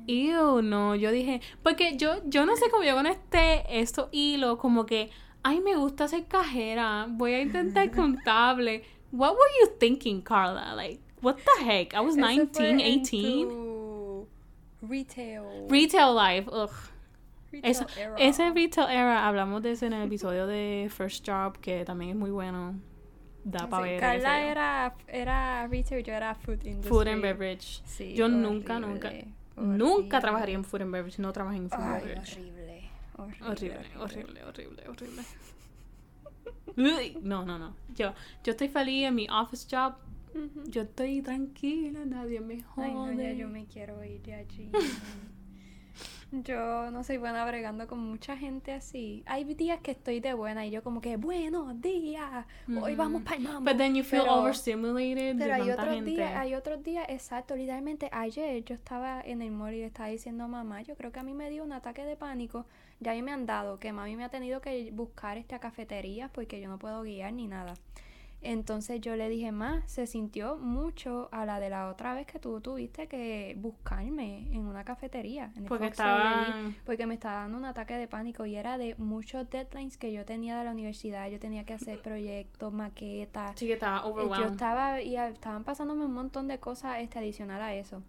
Ew, 0.07 0.63
no. 0.63 0.95
Yo 0.95 1.11
dije, 1.11 1.41
porque 1.63 1.97
yo, 1.97 2.17
yo 2.27 2.45
no 2.47 2.55
sé 2.57 2.71
cómo 2.71 2.85
yo 2.85 2.95
conecté 2.95 3.81
estos 3.81 4.09
hilos, 4.13 4.59
como 4.59 4.85
que, 4.87 5.11
ay, 5.49 5.61
me 5.61 5.77
gusta 5.77 6.09
ser 6.09 6.25
cajera. 6.27 7.07
Voy 7.09 7.33
a 7.35 7.41
intentar 7.43 7.91
contable. 7.91 8.83
What 9.13 9.33
were 9.33 9.53
you 9.61 9.69
thinking, 9.79 10.21
Carla? 10.23 10.75
Like, 10.75 11.01
what 11.23 11.37
the 11.37 11.65
heck? 11.65 11.95
I 11.95 12.01
was 12.01 12.17
Eso 12.17 12.27
fue 12.53 12.67
19, 12.67 12.71
en 12.71 12.79
18. 12.79 13.49
tu 13.49 14.29
Retail. 14.83 15.43
Retail 15.69 16.15
life, 16.15 16.49
ugh. 16.51 16.71
retail 17.53 17.71
Eso- 17.71 17.87
era. 17.99 18.17
ese 18.19 18.51
retail 18.51 18.91
era, 18.91 19.27
hablamos 19.27 19.63
de 19.63 19.71
eso 19.73 19.87
en 19.87 19.93
el 19.95 20.07
episodio 20.07 20.47
de 20.47 20.89
First 20.91 21.27
Job, 21.27 21.59
que 21.61 21.85
también 21.85 22.11
es 22.11 22.17
muy 22.17 22.31
bueno. 22.31 22.75
Da 23.45 23.61
Sí, 23.61 23.67
para 23.71 23.83
ver. 23.85 24.01
Carla 24.01 24.43
era, 24.45 24.95
era 25.07 25.67
retail, 25.69 26.03
yo 26.05 26.13
era 26.13 26.35
food 26.35 26.65
industry. 26.65 26.89
Food 26.91 27.09
and 27.09 27.23
beverage. 27.23 27.81
Sí, 27.85 28.13
yo 28.15 28.29
nunca, 28.29 28.81
nunca, 28.81 29.09
horrible, 29.09 29.33
nunca 29.79 30.21
trabajaría 30.21 30.57
en 30.57 30.65
food 30.65 30.83
and 30.83 30.93
beverage. 30.93 31.23
No 31.23 31.33
trabajé 31.33 31.57
en 31.59 31.71
food 31.71 31.81
and 31.81 32.03
beverage. 32.05 32.33
horrible, 32.41 32.66
horrible. 33.43 33.79
Horrible, 33.99 33.99
horrible, 33.99 34.45
horrible, 34.45 34.89
horrible. 34.89 35.23
Uy, 36.77 37.19
no, 37.23 37.45
no, 37.45 37.59
no. 37.59 37.75
Yo, 37.95 38.13
yo 38.45 38.53
estoy 38.53 38.69
feliz 38.69 39.07
en 39.07 39.15
mi 39.15 39.27
office 39.29 39.67
job. 39.71 39.95
Yo 40.67 40.83
estoy 40.83 41.23
tranquila, 41.23 42.05
nadie 42.05 42.41
me 42.41 42.63
jode. 42.63 42.87
Ay, 42.87 42.95
no, 42.95 43.13
ya 43.13 43.33
yo 43.33 43.49
me 43.49 43.65
quiero 43.67 44.05
ir 44.05 44.21
de 44.23 44.35
allí. 44.35 44.71
yo 46.33 46.91
no 46.91 47.05
soy 47.05 47.17
buena 47.17 47.45
bregando 47.47 47.87
con 47.87 48.01
mucha 48.01 48.37
gente 48.37 48.73
así. 48.73 49.23
Hay 49.27 49.45
días 49.45 49.81
que 49.81 49.93
estoy 49.93 50.21
de 50.21 50.35
buena 50.35 50.67
y 50.67 50.71
yo 50.71 50.83
como 50.83 51.01
que, 51.01 51.17
buenos 51.17 51.81
días, 51.81 52.45
hoy 52.81 52.95
vamos 52.95 53.23
para 53.23 53.37
el 53.37 53.43
mambo. 53.45 53.71
But 53.71 53.79
then 53.79 53.95
you 53.95 54.03
feel 54.03 54.23
Pero- 54.23 54.41
overstimulated 54.43 55.39
Pero 55.39 55.55
de 55.55 55.63
hay 55.63 55.71
otros 55.71 56.05
días, 56.05 56.37
hay 56.37 56.55
otros 56.55 56.83
días, 56.83 57.07
exacto, 57.09 57.57
literalmente 57.57 58.09
ayer 58.13 58.63
yo 58.65 58.75
estaba 58.75 59.21
en 59.23 59.41
el 59.41 59.53
mall 59.53 59.73
y 59.75 59.79
le 59.79 59.87
estaba 59.87 60.09
diciendo 60.09 60.49
mamá, 60.49 60.83
yo 60.83 60.97
creo 60.97 61.13
que 61.13 61.21
a 61.21 61.23
mí 61.23 61.33
me 61.33 61.49
dio 61.49 61.65
un 61.65 61.73
ataque 61.73 62.05
de 62.05 62.17
pánico, 62.17 62.67
ya 63.01 63.13
a 63.13 63.15
mí 63.15 63.23
me 63.23 63.33
han 63.33 63.47
dado, 63.47 63.79
que 63.79 63.93
mami 63.93 64.17
me 64.17 64.25
ha 64.25 64.29
tenido 64.31 64.61
que 64.61 64.91
buscar 64.93 65.39
esta 65.39 65.59
cafetería 65.59 66.29
porque 66.33 66.61
yo 66.61 66.69
no 66.69 66.79
puedo 66.79 67.03
guiar 67.03 67.33
ni 67.33 67.47
nada. 67.47 67.75
Entonces 68.43 69.01
yo 69.01 69.17
le 69.17 69.29
dije, 69.29 69.51
ma, 69.51 69.83
se 69.87 70.07
sintió 70.07 70.57
mucho 70.59 71.29
a 71.33 71.47
la 71.47 71.59
de 71.59 71.71
la 71.71 71.89
otra 71.89 72.15
vez 72.15 72.27
que 72.27 72.39
tú 72.39 72.61
tuviste 72.61 73.09
que 73.09 73.57
buscarme 73.59 74.47
en 74.55 74.67
una 74.67 74.85
cafetería. 74.85 75.51
En 75.57 75.63
el 75.63 75.69
Porque 75.69 75.87
Fox 75.87 75.93
estaba... 75.99 76.55
porque 76.85 77.07
me 77.07 77.15
estaba 77.15 77.41
dando 77.41 77.57
un 77.59 77.65
ataque 77.65 77.95
de 77.95 78.07
pánico 78.07 78.45
y 78.47 78.55
era 78.55 78.77
de 78.79 78.95
muchos 78.99 79.49
deadlines 79.51 79.97
que 79.97 80.13
yo 80.13 80.25
tenía 80.25 80.57
de 80.59 80.65
la 80.65 80.71
universidad. 80.71 81.29
Yo 81.31 81.41
tenía 81.41 81.65
que 81.65 81.73
hacer 81.73 82.01
proyectos, 82.03 82.73
maquetas, 82.73 83.59
Sí 83.59 83.67
que 83.67 83.73
estaba 83.73 83.99
eh, 83.99 84.03
Yo 84.05 84.09
overwhelmed. 84.11 84.53
estaba 84.53 85.03
y 85.03 85.17
a- 85.17 85.29
estaban 85.29 85.65
pasándome 85.65 86.05
un 86.05 86.13
montón 86.13 86.47
de 86.47 86.61
cosas 86.61 86.99
este, 87.01 87.19
adicional 87.19 87.63
a 87.63 87.75
eso. 87.75 88.03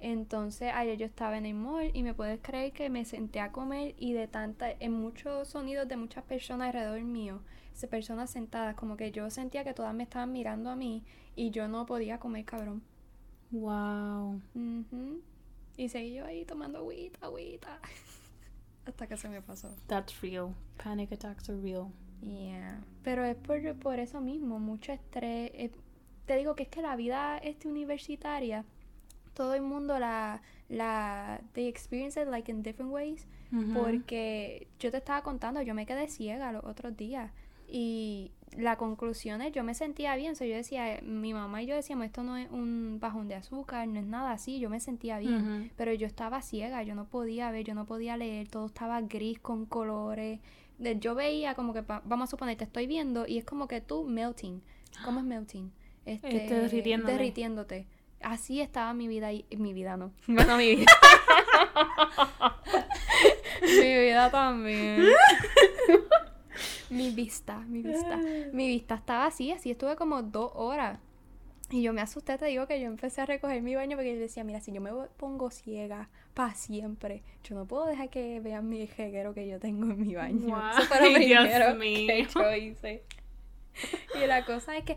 Entonces 0.00 0.72
ayer 0.74 0.96
yo 0.96 1.06
estaba 1.06 1.36
en 1.38 1.46
el 1.46 1.54
mall 1.54 1.90
y 1.92 2.02
me 2.02 2.14
puedes 2.14 2.40
creer 2.40 2.72
que 2.72 2.88
me 2.88 3.04
senté 3.04 3.40
a 3.40 3.52
comer 3.52 3.94
y 3.98 4.14
de 4.14 4.26
tanta, 4.28 4.70
en 4.70 4.92
muchos 4.92 5.48
sonidos 5.48 5.86
de 5.88 5.96
muchas 5.96 6.24
personas 6.24 6.68
alrededor 6.68 7.02
mío, 7.02 7.40
personas 7.86 8.30
sentadas, 8.30 8.74
como 8.74 8.96
que 8.96 9.10
yo 9.10 9.30
sentía 9.30 9.64
que 9.64 9.74
todas 9.74 9.94
me 9.94 10.02
estaban 10.02 10.32
mirando 10.32 10.70
a 10.70 10.76
mí 10.76 11.02
y 11.36 11.50
yo 11.50 11.68
no 11.68 11.86
podía 11.86 12.18
comer 12.18 12.44
cabrón. 12.44 12.82
Wow. 13.50 14.40
Y 15.76 15.88
seguí 15.88 16.14
yo 16.14 16.26
ahí 16.26 16.44
tomando 16.44 16.78
agüita, 16.78 17.26
agüita. 17.26 17.80
hasta 18.86 19.06
que 19.06 19.16
se 19.16 19.28
me 19.28 19.40
pasó. 19.42 19.68
That's 19.86 20.20
real. 20.20 20.54
Panic 20.82 21.12
attacks 21.12 21.48
are 21.48 21.60
real. 21.60 21.90
Yeah. 22.22 22.80
Pero 23.02 23.24
es 23.24 23.36
por, 23.36 23.60
por 23.76 23.98
eso 23.98 24.20
mismo, 24.20 24.58
mucho 24.58 24.92
estrés. 24.92 25.50
eh, 25.54 25.70
te 26.26 26.36
digo 26.36 26.54
que 26.54 26.64
es 26.64 26.68
que 26.68 26.82
la 26.82 26.94
vida 26.96 27.38
este 27.38 27.66
universitaria, 27.66 28.64
todo 29.40 29.54
el 29.54 29.62
mundo 29.62 29.98
la, 29.98 30.42
la, 30.68 31.40
they 31.54 31.66
experience 31.66 32.20
it 32.20 32.28
like 32.28 32.50
in 32.50 32.62
different 32.62 32.92
ways. 32.92 33.26
Porque 33.74 34.66
yo 34.78 34.90
te 34.90 34.98
estaba 34.98 35.22
contando, 35.22 35.62
yo 35.62 35.74
me 35.74 35.86
quedé 35.86 36.08
ciega 36.08 36.52
los 36.52 36.64
otros 36.64 36.94
días. 36.96 37.30
Y 37.72 38.32
la 38.56 38.76
conclusión 38.76 39.40
es, 39.42 39.52
yo 39.52 39.62
me 39.64 39.74
sentía 39.74 40.14
bien. 40.16 40.34
So, 40.36 40.44
yo 40.44 40.54
decía, 40.56 41.00
mi 41.02 41.32
mamá 41.32 41.62
y 41.62 41.66
yo 41.66 41.74
decíamos, 41.74 42.04
esto 42.06 42.22
no 42.22 42.36
es 42.36 42.50
un 42.50 42.98
bajón 43.00 43.28
de 43.28 43.36
azúcar, 43.36 43.86
no 43.88 43.98
es 44.00 44.06
nada 44.06 44.32
así. 44.32 44.58
Yo 44.60 44.68
me 44.68 44.80
sentía 44.80 45.18
bien. 45.18 45.34
Pero 45.76 45.92
yo 45.94 46.06
estaba 46.06 46.42
ciega, 46.42 46.82
yo 46.82 46.94
no 46.94 47.06
podía 47.06 47.50
ver, 47.50 47.64
yo 47.64 47.74
no 47.74 47.86
podía 47.86 48.16
leer, 48.16 48.48
todo 48.48 48.66
estaba 48.66 49.00
gris 49.02 49.38
con 49.38 49.66
colores. 49.66 50.40
Yo 51.00 51.14
veía 51.14 51.54
como 51.54 51.72
que, 51.72 51.82
pa- 51.82 52.02
vamos 52.04 52.28
a 52.28 52.30
suponer, 52.30 52.56
te 52.56 52.64
estoy 52.64 52.86
viendo 52.86 53.26
y 53.26 53.38
es 53.38 53.44
como 53.44 53.66
que 53.68 53.80
tú 53.80 54.04
melting. 54.04 54.62
¿Cómo 55.04 55.20
es 55.20 55.26
melting? 55.26 55.70
Este, 56.06 56.28
Este, 57.06 57.12
derritiéndote. 57.12 57.86
Así 58.20 58.60
estaba 58.60 58.92
mi 58.94 59.08
vida 59.08 59.32
y 59.32 59.44
mi 59.56 59.72
vida 59.72 59.96
no. 59.96 60.12
No, 60.26 60.56
mi 60.56 60.76
vida. 60.76 60.86
mi 63.62 63.98
vida 63.98 64.30
también. 64.30 65.04
mi 66.90 67.10
vista, 67.10 67.58
mi 67.60 67.82
vista. 67.82 68.16
Mi 68.52 68.68
vista 68.68 68.94
estaba 68.96 69.26
así, 69.26 69.52
así 69.52 69.70
estuve 69.70 69.96
como 69.96 70.22
dos 70.22 70.52
horas. 70.54 70.98
Y 71.72 71.82
yo 71.82 71.92
me 71.92 72.00
asusté, 72.00 72.36
te 72.36 72.46
digo 72.46 72.66
que 72.66 72.80
yo 72.80 72.88
empecé 72.88 73.20
a 73.20 73.26
recoger 73.26 73.62
mi 73.62 73.76
baño 73.76 73.96
porque 73.96 74.12
yo 74.14 74.20
decía, 74.20 74.42
mira, 74.42 74.60
si 74.60 74.72
yo 74.72 74.80
me 74.80 74.90
pongo 75.16 75.52
ciega 75.52 76.08
para 76.34 76.52
siempre, 76.54 77.22
yo 77.44 77.54
no 77.54 77.64
puedo 77.64 77.86
dejar 77.86 78.10
que 78.10 78.40
vean 78.40 78.68
mi 78.68 78.88
jeguero 78.88 79.34
que 79.34 79.46
yo 79.46 79.60
tengo 79.60 79.84
en 79.84 80.00
mi 80.00 80.16
baño. 80.16 80.48
Guay, 80.48 80.70
Eso 80.72 80.82
fue 80.82 81.12
lo 81.12 81.18
Dios 81.20 81.44
primero 81.44 81.78
que 81.78 82.26
yo 82.34 82.54
hice. 82.56 83.04
Y 84.22 84.26
la 84.26 84.44
cosa 84.44 84.76
es 84.76 84.84
que, 84.84 84.96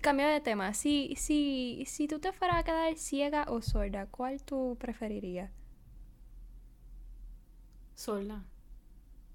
cambio 0.00 0.26
de 0.26 0.40
tema, 0.40 0.74
si, 0.74 1.14
si, 1.16 1.84
si 1.86 2.08
tú 2.08 2.18
te 2.18 2.32
fueras 2.32 2.58
a 2.58 2.62
quedar 2.64 2.96
ciega 2.96 3.44
o 3.48 3.62
sorda, 3.62 4.06
¿cuál 4.06 4.42
tú 4.42 4.76
preferirías? 4.80 5.50
Sola. 7.94 8.44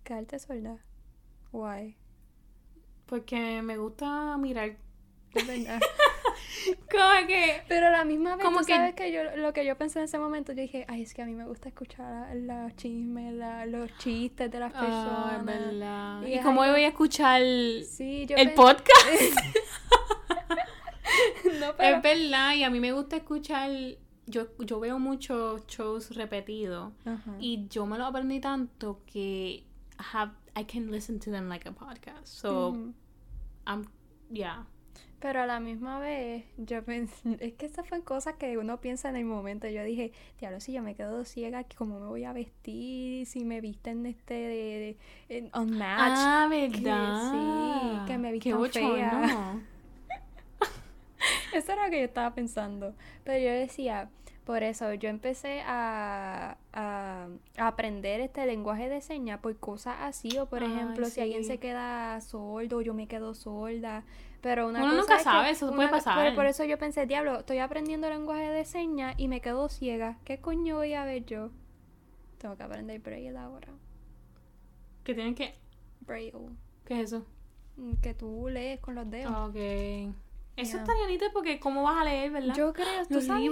¿Quedarte 0.04 0.39
sorda? 0.39 0.84
Why? 1.51 1.95
Porque 3.06 3.62
me 3.62 3.78
gusta 3.78 4.38
mirar. 4.38 4.78
Verdad. 5.34 5.80
Como 6.91 7.28
que. 7.28 7.62
Pero 7.67 7.88
a 7.88 7.91
la 7.91 8.06
misma 8.06 8.36
vez, 8.36 8.45
Como 8.45 8.60
tú 8.60 8.65
que- 8.65 8.74
sabes 8.76 8.93
que 8.95 9.12
yo, 9.12 9.24
lo 9.38 9.54
que 9.54 9.65
yo 9.65 9.78
pensé 9.78 10.00
en 10.00 10.06
ese 10.06 10.17
momento, 10.19 10.52
yo 10.54 10.62
dije, 10.62 10.86
ay, 10.88 11.02
es 11.04 11.13
que 11.13 11.21
a 11.21 11.26
mí 11.26 11.34
me 11.34 11.45
gusta 11.45 11.69
escuchar 11.69 12.36
los 12.36 12.76
chismes, 12.76 13.34
la- 13.34 13.65
los 13.65 13.95
chistes 13.98 14.50
de 14.52 14.60
las 14.60 14.74
Ah, 14.76 14.80
personas. 14.80 15.45
verdad. 15.45 16.21
Y 16.24 16.34
¿Y 16.36 16.39
cómo 16.41 16.62
algo- 16.63 16.76
voy 16.76 16.84
a 16.84 16.88
escuchar 16.89 17.41
Sí, 17.88 18.26
yo 18.28 18.36
el 18.38 18.54
podcast? 18.54 18.86
no, 21.60 21.76
pero... 21.78 21.98
Es 21.98 22.02
verdad, 22.04 22.56
y 22.56 22.63
a 22.63 22.69
mí 22.69 22.80
me 22.80 22.91
gusta 22.91 23.17
escuchar. 23.17 23.71
Yo, 24.28 24.48
yo 24.58 24.80
veo 24.80 24.98
muchos 24.98 25.67
shows 25.67 26.15
repetidos 26.15 26.93
y 27.39 27.67
yo 27.69 27.86
me 27.86 27.95
lo 28.00 28.06
aprendí 28.06 28.39
tanto 28.39 29.02
que 29.06 29.63
I 30.00 30.04
have 30.13 30.32
I 30.60 30.63
can 30.65 30.89
listen 30.89 31.19
to 31.19 31.30
them 31.30 31.48
like 31.48 31.69
a 31.69 31.71
podcast. 31.74 32.26
So 32.26 32.69
Ujú. 32.69 32.93
I'm 33.67 33.86
yeah. 34.32 34.65
Pero 35.19 35.41
a 35.41 35.45
la 35.47 35.60
misma 35.60 35.97
vez, 35.99 36.43
yo 36.58 36.84
pensé, 36.84 37.15
es 37.39 37.54
que 37.54 37.65
esas 37.65 37.88
fueron 37.88 38.06
cosas 38.06 38.36
que 38.36 38.58
uno 38.58 38.80
piensa 38.82 39.10
en 39.10 39.15
el 39.15 39.25
momento. 39.25 39.67
Yo 39.67 39.84
dije, 39.84 40.12
diablo, 40.39 40.60
si 40.60 40.73
yo 40.73 40.84
me 40.84 40.93
quedo 40.95 41.23
ciega, 41.25 41.63
¿cómo 41.78 41.99
me 41.99 42.08
voy 42.08 42.25
a 42.25 42.34
vestir? 42.34 43.25
Si 43.25 43.43
me 43.45 43.62
visten 43.62 44.06
este 44.06 44.34
de, 44.34 44.97
de- 45.30 45.38
en- 45.38 45.51
unmatched. 45.56 46.13
Ah, 46.17 46.47
que- 46.51 46.67
verdad. 46.82 47.32
sí, 47.32 48.06
que 48.12 48.17
me 48.17 48.28
Qué 48.39 48.54
vistan 48.54 48.71
fea. 48.71 49.12
bochorno. 49.19 49.62
Eso 51.54 51.71
era 51.71 51.86
lo 51.86 51.91
que 51.91 51.99
yo 51.99 52.06
estaba 52.06 52.36
pensando. 52.36 52.93
Pero 53.23 53.39
yo 53.39 53.51
decía, 53.51 54.10
por 54.43 54.62
eso 54.62 54.93
yo 54.93 55.10
empecé 55.10 55.62
a, 55.65 56.58
a- 56.73 57.28
a 57.58 57.67
aprender 57.67 58.19
este 58.19 58.45
lenguaje 58.45 58.89
de 58.89 59.01
señas 59.01 59.39
por 59.39 59.56
cosas 59.58 59.95
así. 60.01 60.38
O 60.38 60.45
por 60.47 60.62
Ay, 60.63 60.71
ejemplo, 60.71 61.06
si 61.08 61.21
alguien 61.21 61.43
se 61.45 61.58
queda 61.58 62.19
sordo, 62.21 62.82
yo 62.82 62.93
me 62.93 63.08
quedo 63.08 63.34
sorda. 63.34 64.04
Pero 64.45 64.67
una 64.67 64.77
Uno 64.84 64.89
cosa 64.89 65.01
nunca 65.01 65.13
es 65.15 65.17
que 65.17 65.23
sabe, 65.23 65.49
eso 65.49 65.73
puede 65.73 65.89
pasar. 65.89 66.19
Pero 66.23 66.36
por 66.36 66.45
eso 66.45 66.63
yo 66.65 66.77
pensé, 66.77 67.08
diablo, 67.08 67.39
estoy 67.39 67.58
aprendiendo 67.58 68.08
lenguaje 68.08 68.43
de 68.51 68.63
señas 68.63 69.15
y 69.17 69.27
me 69.27 69.41
quedo 69.41 69.67
ciega. 69.69 70.19
¿Qué 70.23 70.39
coño 70.39 70.75
voy 70.75 70.93
a 70.93 71.03
ver 71.03 71.25
yo? 71.25 71.49
Tengo 72.38 72.55
que 72.55 72.62
aprender 72.62 72.99
Braille 72.99 73.36
ahora. 73.36 73.69
Que 75.03 75.15
tienen 75.15 75.34
que. 75.34 75.55
Braille. 76.01 76.31
¿Qué 76.86 77.01
es 77.01 77.12
eso? 77.12 77.25
Mm, 77.77 77.93
Que 78.03 78.13
tú 78.13 78.47
lees 78.47 78.79
con 78.81 78.93
los 78.93 79.10
dedos. 79.10 79.34
Ok. 79.49 79.55
Eso 79.55 80.77
Ya. 80.77 80.84
está 80.84 80.93
bonito 80.93 81.25
porque 81.34 81.60
¿cómo 81.60 81.81
vas 81.81 82.01
a 82.01 82.03
leer, 82.03 82.29
verdad? 82.29 82.53
Yo 82.53 82.71
creo, 82.71 83.03
tú 83.10 83.21
sabes 83.21 83.49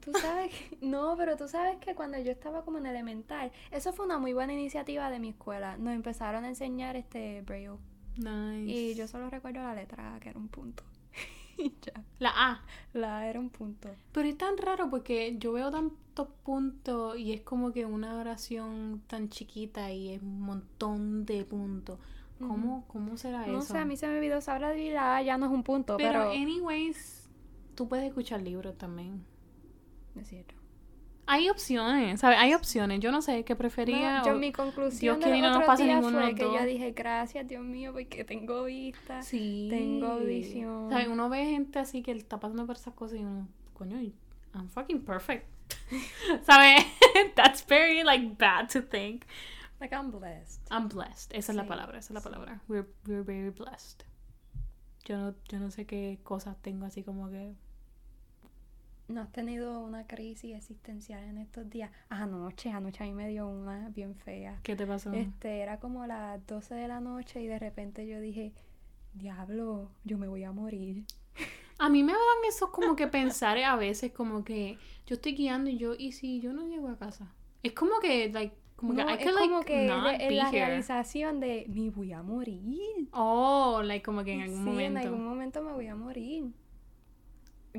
tú 0.00 0.12
sabes 0.14 0.52
que, 0.52 0.78
no, 0.84 1.14
pero 1.16 1.36
tú 1.36 1.46
sabes 1.46 1.76
que 1.76 1.94
cuando 1.94 2.18
yo 2.18 2.32
estaba 2.32 2.64
como 2.64 2.78
en 2.78 2.86
elemental, 2.86 3.52
eso 3.70 3.92
fue 3.92 4.04
una 4.04 4.18
muy 4.18 4.32
buena 4.32 4.52
iniciativa 4.52 5.10
de 5.10 5.20
mi 5.20 5.28
escuela. 5.28 5.76
Nos 5.76 5.94
empezaron 5.94 6.42
a 6.42 6.48
enseñar 6.48 6.96
este 6.96 7.42
braille 7.42 7.78
Nice. 8.16 8.70
y 8.70 8.94
yo 8.94 9.08
solo 9.08 9.28
recuerdo 9.30 9.60
la 9.62 9.74
letra 9.74 10.14
A, 10.14 10.20
que 10.20 10.28
era 10.30 10.38
un 10.38 10.48
punto. 10.48 10.82
y 11.58 11.72
ya, 11.82 12.02
La 12.18 12.30
A. 12.34 12.64
la 12.92 13.18
A 13.18 13.26
era 13.28 13.40
un 13.40 13.50
punto. 13.50 13.88
Pero 14.12 14.28
es 14.28 14.36
tan 14.38 14.56
raro 14.56 14.90
porque 14.90 15.36
yo 15.38 15.52
veo 15.52 15.70
tantos 15.70 16.28
puntos 16.44 17.18
y 17.18 17.32
es 17.32 17.40
como 17.42 17.72
que 17.72 17.84
una 17.86 18.16
oración 18.18 19.02
tan 19.06 19.28
chiquita 19.30 19.90
y 19.92 20.10
es 20.14 20.22
un 20.22 20.40
montón 20.40 21.24
de 21.26 21.44
puntos. 21.44 21.98
¿Cómo, 22.38 22.84
¿cómo 22.88 23.16
será 23.16 23.46
No 23.46 23.60
eso? 23.60 23.72
sé, 23.72 23.78
a 23.78 23.84
mí 23.84 23.96
se 23.96 24.06
me 24.06 24.18
olvidó, 24.18 24.40
sabrá 24.40 24.76
y 24.76 24.90
la 24.90 25.16
A 25.16 25.22
ya 25.22 25.38
no 25.38 25.46
es 25.46 25.52
un 25.52 25.62
punto, 25.62 25.96
pero, 25.96 26.10
Pero, 26.10 26.30
anyways, 26.32 27.28
tú 27.74 27.88
puedes 27.88 28.04
escuchar 28.06 28.42
libros 28.42 28.76
también. 28.76 29.24
no 30.14 30.20
es 30.20 30.28
cierto. 30.28 30.54
Hay 31.26 31.48
opciones, 31.48 32.20
¿sabes? 32.20 32.38
Hay 32.38 32.54
opciones. 32.54 33.00
Yo 33.00 33.10
no 33.10 33.22
sé 33.22 33.44
qué 33.44 33.56
prefería. 33.56 34.18
No, 34.18 34.26
yo 34.26 34.34
o- 34.34 34.38
mi 34.38 34.52
conclusión 34.52 35.18
quiere 35.18 35.38
y 35.38 35.40
del 35.40 35.50
no 35.50 35.60
nos 35.60 35.68
otro 35.68 35.84
día 35.84 36.02
fue 36.02 36.34
que 36.34 36.42
yo 36.42 36.64
dije, 36.64 36.92
gracias 36.92 37.48
Dios 37.48 37.64
mío, 37.64 37.92
porque 37.92 38.24
tengo 38.24 38.64
vista. 38.64 39.22
Sí. 39.22 39.68
Tengo 39.70 40.06
audición. 40.08 40.90
¿Sabes? 40.90 41.08
Uno 41.08 41.28
ve 41.28 41.46
gente 41.46 41.78
así 41.78 42.02
que 42.02 42.12
está 42.12 42.38
pasando 42.38 42.66
por 42.66 42.76
esas 42.76 42.94
cosas 42.94 43.18
y 43.20 43.24
uno, 43.24 43.48
coño, 43.72 43.98
I'm 44.54 44.68
fucking 44.68 45.04
perfect. 45.04 45.46
¿Sabes? 46.42 46.84
That's 47.34 47.66
very, 47.66 48.02
like, 48.04 48.36
bad 48.38 48.68
to 48.70 48.82
think. 48.82 49.24
Like 49.80 49.94
I'm 49.94 50.10
blessed. 50.10 50.60
I'm 50.70 50.88
blessed. 50.88 51.32
Esa 51.34 51.52
es 51.52 51.56
la 51.56 51.66
palabra, 51.66 51.98
esa 51.98 52.08
es 52.08 52.14
la 52.14 52.20
sí. 52.20 52.24
palabra. 52.24 52.60
We're, 52.68 52.86
we're 53.06 53.22
very 53.22 53.50
blessed. 53.50 54.04
Yo 55.04 55.18
no, 55.18 55.34
yo 55.48 55.58
no 55.58 55.70
sé 55.70 55.84
qué 55.84 56.18
cosas 56.22 56.56
tengo 56.62 56.86
así 56.86 57.02
como 57.02 57.28
que... 57.28 57.54
¿No 59.06 59.20
has 59.20 59.30
tenido 59.32 59.80
una 59.80 60.06
crisis 60.06 60.54
existencial 60.56 61.22
en 61.24 61.36
estos 61.38 61.68
días? 61.68 61.90
Anoche, 62.08 62.70
anoche 62.70 63.04
a 63.04 63.06
mí 63.06 63.12
me 63.12 63.28
dio 63.28 63.46
una 63.46 63.90
bien 63.90 64.14
fea. 64.14 64.58
¿Qué 64.62 64.76
te 64.76 64.86
pasó? 64.86 65.12
Este, 65.12 65.60
era 65.60 65.78
como 65.78 66.06
las 66.06 66.44
12 66.46 66.74
de 66.74 66.88
la 66.88 67.00
noche 67.00 67.42
y 67.42 67.46
de 67.46 67.58
repente 67.58 68.06
yo 68.06 68.18
dije, 68.20 68.52
diablo, 69.12 69.90
yo 70.04 70.16
me 70.18 70.26
voy 70.28 70.44
a 70.44 70.52
morir. 70.52 71.04
A 71.78 71.88
mí 71.88 72.02
me 72.04 72.12
dan 72.12 72.20
esos 72.48 72.70
como 72.70 72.94
que 72.94 73.08
pensar 73.08 73.58
a 73.58 73.74
veces 73.74 74.12
como 74.12 74.44
que 74.44 74.78
yo 75.06 75.16
estoy 75.16 75.32
guiando 75.34 75.68
y 75.70 75.76
yo, 75.76 75.94
¿y 75.98 76.12
si 76.12 76.40
yo 76.40 76.52
no 76.52 76.66
llego 76.68 76.88
a 76.88 76.96
casa? 76.96 77.32
Es 77.64 77.72
como 77.72 77.98
que, 78.00 78.30
like, 78.32 78.54
como 78.76 78.92
No, 78.92 79.04
que 79.04 79.12
I 79.12 79.16
es 79.16 79.24
could, 79.24 79.34
como 79.40 79.56
like, 79.58 79.66
que 79.72 79.86
not 79.88 80.04
be 80.18 80.30
la 80.30 80.48
here. 80.50 80.66
realización 80.66 81.40
de, 81.40 81.66
me 81.68 81.90
voy 81.90 82.12
a 82.12 82.22
morir. 82.22 83.08
Oh, 83.12 83.82
like, 83.84 84.04
como 84.04 84.22
que 84.22 84.34
en 84.34 84.42
algún 84.42 84.58
sí, 84.60 84.70
momento. 84.70 85.00
en 85.00 85.06
algún 85.08 85.24
momento 85.24 85.62
me 85.62 85.72
voy 85.72 85.88
a 85.88 85.96
morir. 85.96 86.44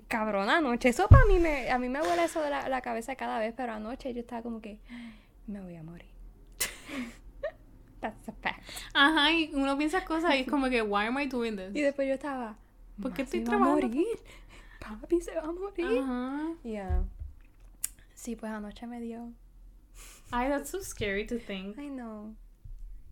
Cabrona, 0.07 0.57
anoche. 0.57 0.89
Eso 0.89 1.07
para 1.07 1.25
mí 1.25 1.39
me, 1.39 1.71
a 1.71 1.79
mí 1.79 1.89
me 1.89 2.01
huele 2.01 2.25
eso 2.25 2.41
de 2.41 2.49
la, 2.49 2.67
la 2.69 2.81
cabeza 2.81 3.15
cada 3.15 3.39
vez, 3.39 3.53
pero 3.55 3.73
anoche 3.73 4.13
yo 4.13 4.19
estaba 4.21 4.41
como 4.41 4.61
que, 4.61 4.79
me 5.47 5.61
voy 5.61 5.75
a 5.75 5.83
morir. 5.83 6.09
That's 8.01 8.29
a 8.29 8.33
fact. 8.33 8.61
Ajá, 8.93 9.31
y 9.31 9.51
uno 9.53 9.77
piensa 9.77 10.05
cosas 10.05 10.35
y 10.35 10.39
es 10.41 10.47
como 10.47 10.69
que, 10.69 10.81
why 10.81 11.05
am 11.05 11.19
I 11.19 11.25
doing 11.27 11.55
this? 11.55 11.75
Y 11.75 11.81
después 11.81 12.07
yo 12.07 12.13
estaba, 12.15 12.57
¿Por 13.01 13.13
qué 13.13 13.23
"Ma, 13.23 13.25
estoy 13.25 13.43
trabajando? 13.43 13.71
Va 13.79 13.85
a 13.85 13.87
morir. 13.87 14.07
Papi 14.79 15.21
se 15.21 15.35
va 15.35 15.41
a 15.41 15.51
morir. 15.51 15.99
Ajá. 15.99 16.47
Yeah. 16.63 17.03
Sí, 18.13 18.35
pues 18.35 18.51
anoche 18.51 18.85
me 18.87 18.99
dio. 18.99 19.31
Ay, 20.31 20.49
that's 20.49 20.69
so 20.69 20.81
scary 20.83 21.25
to 21.25 21.37
think. 21.37 21.77
Ay, 21.77 21.89
no. 21.89 22.35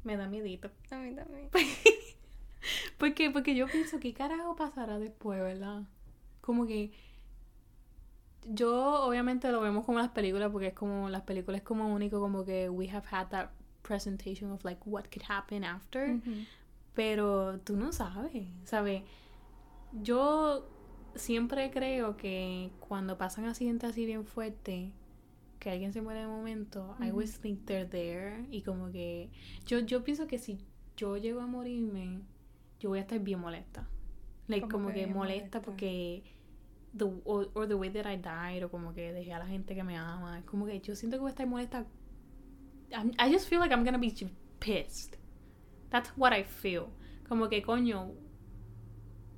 Me 0.04 0.18
da 0.18 0.28
miedito. 0.28 0.70
A 0.92 0.98
mí 0.98 1.16
también. 1.16 1.50
¿Por 2.98 3.14
qué? 3.14 3.32
Porque 3.32 3.56
yo 3.56 3.68
pienso, 3.68 4.00
¿qué 4.00 4.14
carajo 4.14 4.56
pasará 4.56 5.00
después, 5.00 5.40
verdad? 5.42 5.84
Como 6.44 6.66
que 6.66 6.92
yo 8.46 9.06
obviamente 9.06 9.52
lo 9.52 9.62
vemos 9.62 9.86
como 9.86 10.00
las 10.00 10.10
películas 10.10 10.52
porque 10.52 10.68
es 10.68 10.74
como 10.74 11.10
las 11.10 11.22
películas 11.22 11.62
es 11.62 11.66
como 11.66 11.94
único 11.94 12.20
como 12.20 12.44
que 12.44 12.70
we 12.70 12.90
have 12.90 13.06
had 13.10 13.28
that 13.30 13.52
presentation 13.84 14.52
of 14.52 14.64
like 14.66 14.82
what 14.86 15.06
could 15.06 15.24
happen 15.30 15.64
after 15.64 16.20
pero 16.94 17.58
tú 17.62 17.78
no 17.78 17.94
sabes 17.94 18.50
sabes 18.66 19.04
yo 19.94 20.68
siempre 21.16 21.72
creo 21.72 22.18
que 22.18 22.72
cuando 22.82 23.18
pasan 23.18 23.46
accidentes 23.46 23.92
así 23.92 24.06
bien 24.06 24.26
fuertes 24.26 24.92
que 25.64 25.70
alguien 25.70 25.94
se 25.94 26.02
muere 26.02 26.20
de 26.20 26.28
momento, 26.28 26.94
I 27.00 27.10
always 27.10 27.40
think 27.40 27.66
they're 27.66 27.88
there. 27.88 28.46
Y 28.52 28.64
como 28.64 28.92
que 28.92 29.30
yo, 29.66 29.80
yo 29.80 30.04
pienso 30.04 30.28
que 30.28 30.38
si 30.38 30.60
yo 30.98 31.16
llego 31.16 31.40
a 31.40 31.48
morirme, 31.48 32.20
yo 32.82 32.90
voy 32.90 33.00
a 33.00 33.04
estar 33.04 33.18
bien 33.20 33.40
molesta. 33.40 33.88
Like, 34.54 34.68
como, 34.68 34.94
que, 34.94 35.08
molesta, 35.08 35.62
porque 35.62 36.24
the, 36.96 37.06
or, 37.26 37.50
or, 37.56 37.68
the 37.68 37.76
way 37.76 37.90
that 37.90 38.06
I 38.06 38.18
died, 38.18 38.64
o 38.64 38.70
como 38.70 38.94
que 38.94 39.12
dejé 39.12 39.34
a 39.34 39.40
la 39.40 39.48
gente 39.48 39.74
que 39.74 39.84
me 39.84 39.98
ama. 39.98 40.40
Es 40.40 40.46
como 40.46 40.68
que 40.68 40.80
yo 40.80 40.96
siento 40.96 41.18
que 41.18 41.22
voy 41.22 41.30
a 41.30 41.32
estar 41.32 41.48
molesta. 41.48 41.86
I 42.92 43.34
just 43.34 43.50
feel 43.50 43.60
like 43.60 43.74
I'm 43.74 43.84
gonna 43.84 43.98
be 43.98 44.14
pissed. 44.60 45.18
That's 45.90 46.12
what 46.16 46.38
I 46.38 46.44
feel. 46.44 46.86
Como 47.28 47.50
que 47.50 47.64
coño, 47.64 48.12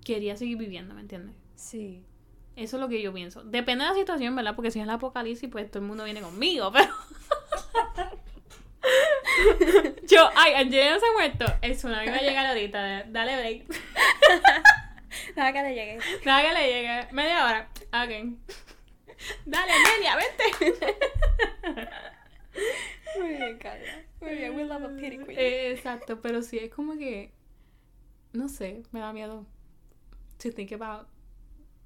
quería 0.04 0.36
seguir 0.36 0.58
viviendo, 0.58 0.94
¿me 0.94 1.02
entiendes? 1.02 1.34
Sí. 1.56 2.04
Eso 2.56 2.78
es 2.78 2.82
lo 2.82 2.90
que 2.90 3.02
yo 3.02 3.14
pienso. 3.14 3.44
Depende 3.44 3.84
de 3.84 3.92
la 3.92 3.96
situación, 3.96 4.36
¿verdad? 4.36 4.56
Porque 4.56 4.72
si 4.72 4.80
es 4.80 4.84
el 4.84 4.90
apocalipsis, 4.90 5.50
pues 5.50 5.70
todo 5.70 5.82
el 5.82 5.88
mundo 5.88 6.04
viene 6.04 6.22
conmigo, 6.22 6.72
pero. 6.72 6.88
yo, 10.08 10.30
ay, 10.36 10.54
Angelina 10.54 11.00
se 11.00 11.06
ha 11.06 11.14
muerto. 11.14 11.46
El 11.62 11.76
tsunami 11.76 12.08
va 12.08 12.16
a 12.16 12.22
llegar 12.22 12.46
ahorita. 12.46 13.04
Dale 13.06 13.38
break. 13.38 13.66
Nada 15.36 15.54
que 15.54 15.62
le 15.64 15.76
llegue. 15.76 16.00
Nada 16.26 16.42
que 16.42 16.54
le 16.54 16.68
llegue. 16.68 17.14
Media 17.14 17.46
hora. 17.46 17.70
Ok. 17.88 18.38
Dale, 19.46 19.72
Amelia, 19.72 20.16
vente. 20.16 20.44
Muy 23.20 23.30
bien, 23.30 23.58
Carla. 23.58 24.04
Muy 24.22 24.36
bien, 24.36 24.56
we 24.56 24.64
love 24.66 24.84
a 24.84 24.90
pity 24.96 25.18
queen. 25.18 25.40
Eh, 25.40 25.72
exacto, 25.72 26.22
pero 26.22 26.42
sí 26.42 26.58
es 26.58 26.70
como 26.74 26.98
que. 26.98 27.32
No 28.34 28.50
sé, 28.50 28.84
me 28.92 29.00
da 29.00 29.14
miedo. 29.14 29.46
To 30.40 30.52
think 30.52 30.72
about 30.74 31.08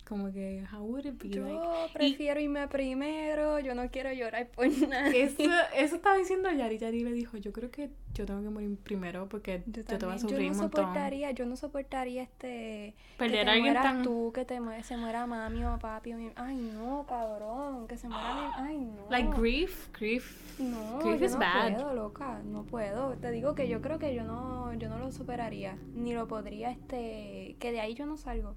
como 0.10 0.32
que, 0.32 0.66
how 0.74 0.82
would 0.82 1.06
it 1.06 1.22
be? 1.22 1.30
Yo 1.30 1.46
prefiero 1.94 2.40
irme 2.40 2.68
primero, 2.68 3.60
yo 3.60 3.76
no 3.76 3.92
quiero 3.92 4.12
llorar 4.12 4.48
por 4.48 4.68
nada. 4.90 5.10
Eso, 5.10 5.44
eso 5.76 5.96
estaba 5.96 6.18
diciendo 6.18 6.52
Yari. 6.52 6.80
Yari 6.80 7.04
le 7.04 7.12
dijo, 7.12 7.38
yo 7.38 7.54
creo 7.54 7.70
que 7.70 7.92
yo 8.16 8.26
tengo 8.26 8.42
que 8.42 8.50
morir 8.50 8.76
primero 8.84 9.30
porque 9.30 9.62
yo, 9.68 9.84
te 9.86 10.04
voy 10.04 10.16
a 10.16 10.18
sufrir 10.18 10.42
yo 10.42 10.48
no 10.50 10.54
soportaría, 10.56 11.32
Yo 11.32 11.46
no 11.46 11.56
soportaría 11.56 12.24
este... 12.24 12.96
Perder 13.20 13.50
a 13.50 13.52
alguien 13.52 13.74
tan... 13.76 14.02
tú, 14.02 14.32
que 14.34 14.46
te 14.46 14.60
se 14.82 14.98
muera 14.98 15.28
mami 15.28 15.64
o 15.64 15.78
papi 15.78 16.14
o 16.14 16.18
mi... 16.18 16.32
Ay, 16.36 16.56
no, 16.56 17.06
cabrón, 17.08 17.88
que 17.88 17.98
se 17.98 18.10
muera 18.10 18.34
mi... 18.34 18.42
Ay, 18.56 18.78
no. 18.80 19.06
Like 19.12 19.30
grief, 19.40 19.90
grief. 19.94 20.60
No, 20.60 21.00
grief 21.04 21.20
yo 21.20 21.26
is 21.28 21.34
no 21.34 21.40
bad. 21.40 21.76
puedo, 21.76 21.94
loca, 21.94 22.42
no 22.44 22.64
puedo. 22.64 23.16
Te 23.18 23.30
digo 23.30 23.54
que 23.54 23.70
yo 23.70 23.80
creo 23.80 24.00
que 24.00 24.16
yo 24.16 24.24
no, 24.24 24.74
yo 24.74 24.90
no 24.90 24.98
lo 24.98 25.12
superaría, 25.12 25.78
ni 25.94 26.14
lo 26.14 26.28
podría, 26.28 26.72
este... 26.72 27.56
Que 27.60 27.72
de 27.72 27.80
ahí 27.80 27.94
yo 27.94 28.08
no 28.08 28.18
salgo. 28.18 28.56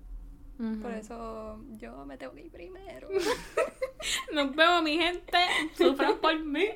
Por 0.80 0.92
eso 0.92 1.58
yo 1.70 2.06
me 2.06 2.16
tengo 2.16 2.34
que 2.34 2.42
ir 2.42 2.52
primero. 2.52 3.08
Nos 4.32 4.54
vemos, 4.54 4.84
mi 4.84 4.96
gente. 4.96 5.38
Sufran 5.76 6.18
por 6.18 6.38
mí. 6.38 6.62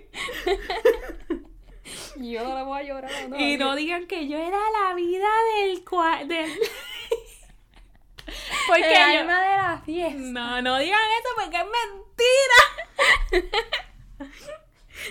yo 2.16 2.42
no 2.42 2.56
le 2.56 2.64
voy 2.64 2.80
a 2.80 2.82
llorar. 2.82 3.28
No, 3.28 3.38
y 3.38 3.56
no 3.56 3.76
digan 3.76 4.08
que 4.08 4.26
yo 4.26 4.38
era 4.38 4.58
la 4.82 4.92
vida 4.94 5.28
del 5.54 5.84
cual. 5.84 6.26
Del... 6.26 6.50
porque 8.66 8.90
El 8.90 9.18
alma 9.18 9.40
de 9.40 9.56
la 9.56 9.80
fiesta. 9.84 10.18
No, 10.18 10.60
no 10.62 10.78
digan 10.78 10.98
eso 11.20 11.28
porque 11.36 11.58
es 11.58 11.66
mentira. 13.38 14.32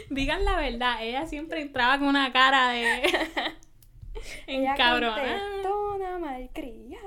digan 0.10 0.44
la 0.44 0.58
verdad. 0.58 1.02
Ella 1.02 1.26
siempre 1.28 1.62
entraba 1.62 1.98
con 1.98 2.10
una 2.10 2.34
cara 2.34 2.72
de. 2.72 3.04
en 4.48 4.66
cabrón. 4.76 5.18
Una 5.96 6.20
malcria. 6.20 7.00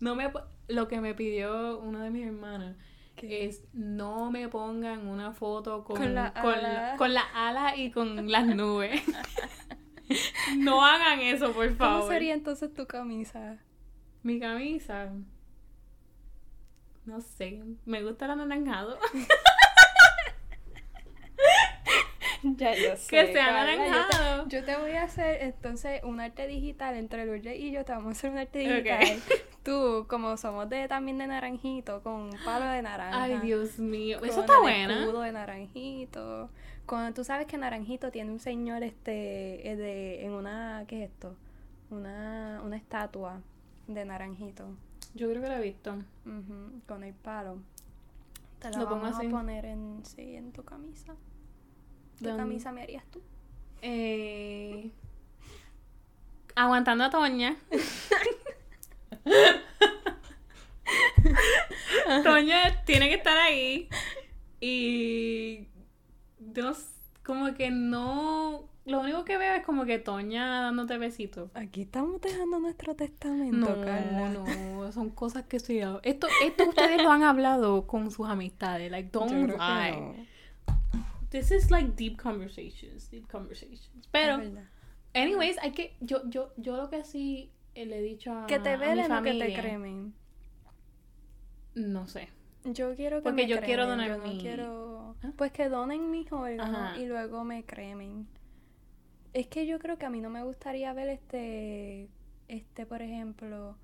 No 0.00 0.16
me 0.16 0.28
lo 0.68 0.88
que 0.88 1.00
me 1.00 1.14
pidió 1.14 1.78
una 1.78 2.04
de 2.04 2.10
mis 2.10 2.26
hermanas 2.26 2.76
es 3.22 3.64
no 3.72 4.30
me 4.30 4.48
pongan 4.48 5.08
una 5.08 5.32
foto 5.32 5.84
con, 5.84 5.96
con, 5.96 6.14
la, 6.14 6.32
con, 6.96 7.16
ala. 7.34 7.76
y 7.76 7.90
con 7.90 8.30
las 8.30 8.46
nubes. 8.54 9.02
no 10.58 10.84
hagan 10.84 11.20
eso, 11.20 11.52
por 11.52 11.74
favor. 11.74 12.00
¿Cómo 12.00 12.12
sería 12.12 12.34
entonces 12.34 12.72
tu 12.72 12.86
camisa? 12.86 13.58
Mi 14.22 14.38
camisa. 14.38 15.12
No 17.04 17.20
sé. 17.20 17.62
Me 17.84 18.02
gusta 18.02 18.26
el 18.26 18.32
anaranjado. 18.32 18.98
ya 22.42 22.74
yo 22.74 22.96
sé. 22.96 23.08
Que 23.08 23.32
sea 23.32 23.48
anaranjado. 23.48 24.48
Yo 24.48 24.64
te, 24.64 24.76
voy 24.76 24.92
a 24.92 25.04
hacer 25.04 25.42
entonces 25.42 26.02
un 26.04 26.20
arte 26.20 26.46
digital 26.46 26.96
entre 26.96 27.26
Lourdes 27.26 27.58
y 27.58 27.72
yo. 27.72 27.84
Te 27.84 27.92
vamos 27.92 28.08
a 28.08 28.10
hacer 28.12 28.30
un 28.30 28.38
arte 28.38 28.58
digital. 28.58 29.22
Tú, 29.68 30.06
como 30.08 30.34
somos 30.38 30.66
de 30.70 30.88
también 30.88 31.18
de 31.18 31.26
naranjito, 31.26 32.02
con 32.02 32.30
palo 32.42 32.64
de 32.70 32.80
naranja. 32.80 33.24
Ay, 33.24 33.38
Dios 33.40 33.78
mío. 33.78 34.18
Eso 34.24 34.40
está 34.40 34.60
bueno. 34.60 34.94
escudo 34.94 35.20
de 35.20 35.32
naranjito. 35.32 36.48
Cuando 36.86 37.12
tú 37.12 37.22
sabes 37.22 37.46
que 37.46 37.58
naranjito 37.58 38.10
tiene 38.10 38.32
un 38.32 38.38
señor 38.38 38.82
este 38.82 39.10
de 39.10 40.24
en 40.24 40.32
una 40.32 40.86
¿qué 40.88 41.04
es 41.04 41.10
esto? 41.10 41.36
Una, 41.90 42.62
una 42.64 42.78
estatua 42.78 43.42
de 43.86 44.06
naranjito. 44.06 44.64
Yo 45.12 45.28
creo 45.28 45.42
que 45.42 45.48
lo 45.50 45.56
he 45.56 45.60
visto. 45.60 45.98
con 46.86 47.04
el 47.04 47.12
palo. 47.12 47.58
Te 48.60 48.70
lo, 48.70 48.86
vamos 48.86 49.18
a 49.18 49.22
poner 49.28 49.66
en, 49.66 50.00
sí, 50.02 50.34
en 50.34 50.50
tu 50.50 50.64
camisa. 50.64 51.14
¿Qué 52.18 52.34
camisa 52.34 52.72
me 52.72 52.84
harías 52.84 53.04
tú? 53.10 53.20
Eh, 53.82 54.90
aguantando 56.54 57.04
a 57.04 57.10
Toña. 57.10 57.54
Toña 62.24 62.84
tiene 62.84 63.08
que 63.08 63.14
estar 63.14 63.36
ahí. 63.36 63.88
Y. 64.60 65.68
Dios, 66.38 66.86
como 67.24 67.54
que 67.54 67.70
no. 67.70 68.68
Lo 68.84 69.00
único 69.00 69.24
que 69.26 69.36
veo 69.36 69.54
es 69.54 69.64
como 69.64 69.84
que 69.84 69.98
Toña 69.98 70.62
dándote 70.62 70.96
besitos. 70.96 71.50
Aquí 71.54 71.82
estamos 71.82 72.22
dejando 72.22 72.58
nuestro 72.58 72.96
testamento, 72.96 73.76
no, 73.76 74.30
No, 74.30 74.92
son 74.92 75.10
cosas 75.10 75.44
que 75.44 75.58
estoy. 75.58 75.80
Esto, 76.02 76.26
esto 76.42 76.68
ustedes 76.68 77.02
lo 77.02 77.10
han 77.10 77.22
hablado 77.22 77.86
con 77.86 78.10
sus 78.10 78.28
amistades. 78.28 78.90
Like, 78.90 79.10
don't 79.12 79.50
lie. 79.50 80.26
This 81.30 81.50
is 81.50 81.70
like 81.70 81.92
deep 81.96 82.16
conversations. 82.16 83.10
Deep 83.10 83.30
conversations. 83.30 84.08
Pero. 84.10 84.40
Anyways, 85.12 85.58
hay 85.58 85.72
que. 85.72 85.96
Yo, 86.00 86.22
yo, 86.30 86.52
yo 86.56 86.76
lo 86.76 86.88
que 86.88 87.04
sí 87.04 87.50
le 87.84 87.98
he 87.98 88.02
dicho 88.02 88.32
a. 88.32 88.46
Que 88.46 88.58
te 88.58 88.76
velen 88.76 89.10
o 89.12 89.22
que 89.22 89.34
te 89.34 89.54
cremen. 89.54 90.14
No 91.74 92.06
sé. 92.06 92.28
Yo 92.64 92.94
quiero 92.94 93.18
que 93.18 93.22
Porque 93.22 93.42
me 93.42 93.48
yo 93.48 93.60
quiero 93.60 93.86
donar 93.86 94.08
yo 94.08 94.18
no 94.18 94.38
quiero... 94.40 95.16
¿Ah? 95.22 95.32
Pues 95.36 95.52
que 95.52 95.68
donen 95.68 96.10
mis 96.10 96.30
órganos 96.32 96.98
y 96.98 97.06
luego 97.06 97.44
me 97.44 97.64
cremen. 97.64 98.26
Es 99.32 99.46
que 99.46 99.66
yo 99.66 99.78
creo 99.78 99.98
que 99.98 100.06
a 100.06 100.10
mí 100.10 100.20
no 100.20 100.30
me 100.30 100.42
gustaría 100.42 100.92
ver 100.92 101.08
este, 101.08 102.08
este 102.48 102.86
por 102.86 103.02
ejemplo, 103.02 103.76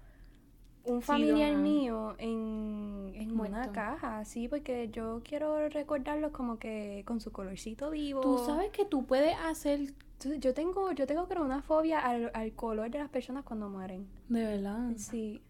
un 0.85 1.03
familiar 1.03 1.57
mío 1.57 2.15
en, 2.19 3.13
en 3.15 3.39
una 3.39 3.73
caja, 3.73 4.25
sí, 4.25 4.49
porque 4.49 4.91
yo 4.91 5.23
quiero 5.25 5.69
recordarlo 5.69 6.33
como 6.33 6.59
que 6.59 7.05
con 7.07 7.21
su 7.21 7.33
colorcito 7.33 7.91
vivo. 7.91 8.21
Tú 8.21 8.39
sabes 8.45 8.71
que 8.71 8.85
tú 8.85 9.07
puedes 9.07 9.37
hacer 9.39 9.95
yo 10.39 10.55
tengo, 10.55 10.93
yo 10.93 11.07
tengo 11.07 11.29
creo 11.29 11.45
una 11.45 11.63
fobia 11.63 12.01
al, 12.01 12.31
al 12.35 12.53
color 12.53 12.91
de 12.91 12.99
las 12.99 13.09
personas 13.09 13.45
cuando 13.45 13.69
mueren. 13.69 14.07
De 14.29 14.45
verdad. 14.45 14.91
Sí. 14.97 15.43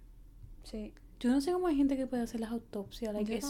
Sí. 0.63 0.93
Yo 1.21 1.31
no 1.31 1.41
sé 1.41 1.53
cómo 1.53 1.67
hay 1.67 1.77
gente 1.77 1.97
que 1.97 2.07
puede 2.07 2.23
hacer 2.23 2.41
las 2.41 2.51
autopsias. 2.51 3.13
Like, 3.15 3.41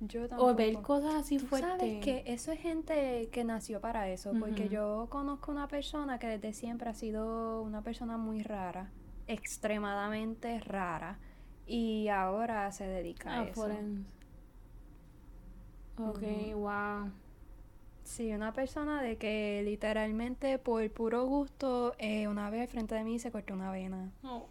yo 0.00 0.28
tampoco. 0.28 0.50
O 0.50 0.54
ver 0.54 0.80
cosas 0.80 1.14
así 1.14 1.38
fuertes. 1.38 1.70
Sabes 1.70 2.04
que 2.04 2.22
eso 2.26 2.52
es 2.52 2.60
gente 2.60 3.28
que 3.30 3.44
nació 3.44 3.80
para 3.80 4.08
eso. 4.08 4.32
Porque 4.38 4.68
yo 4.68 5.06
conozco 5.10 5.50
una 5.52 5.68
persona 5.68 6.18
que 6.18 6.26
desde 6.26 6.52
siempre 6.52 6.88
ha 6.90 6.94
sido 6.94 7.62
una 7.62 7.82
persona 7.82 8.16
muy 8.16 8.42
rara. 8.42 8.90
Extremadamente 9.26 10.60
rara. 10.60 11.18
Y 11.66 12.08
ahora 12.08 12.70
se 12.72 12.86
dedica 12.86 13.40
a, 13.40 13.44
eso. 13.44 13.68
Ok, 15.98 16.22
wow. 16.54 17.10
Sí, 18.04 18.32
una 18.32 18.52
persona 18.52 19.02
de 19.02 19.16
que 19.16 19.62
literalmente 19.64 20.58
por 20.58 20.88
puro 20.90 21.26
gusto, 21.26 21.94
eh, 21.98 22.28
una 22.28 22.50
vez 22.50 22.70
frente 22.70 22.94
de 22.94 23.04
mí 23.04 23.18
se 23.18 23.30
cortó 23.30 23.54
una 23.54 23.70
vena. 23.70 24.10
Oh. 24.24 24.46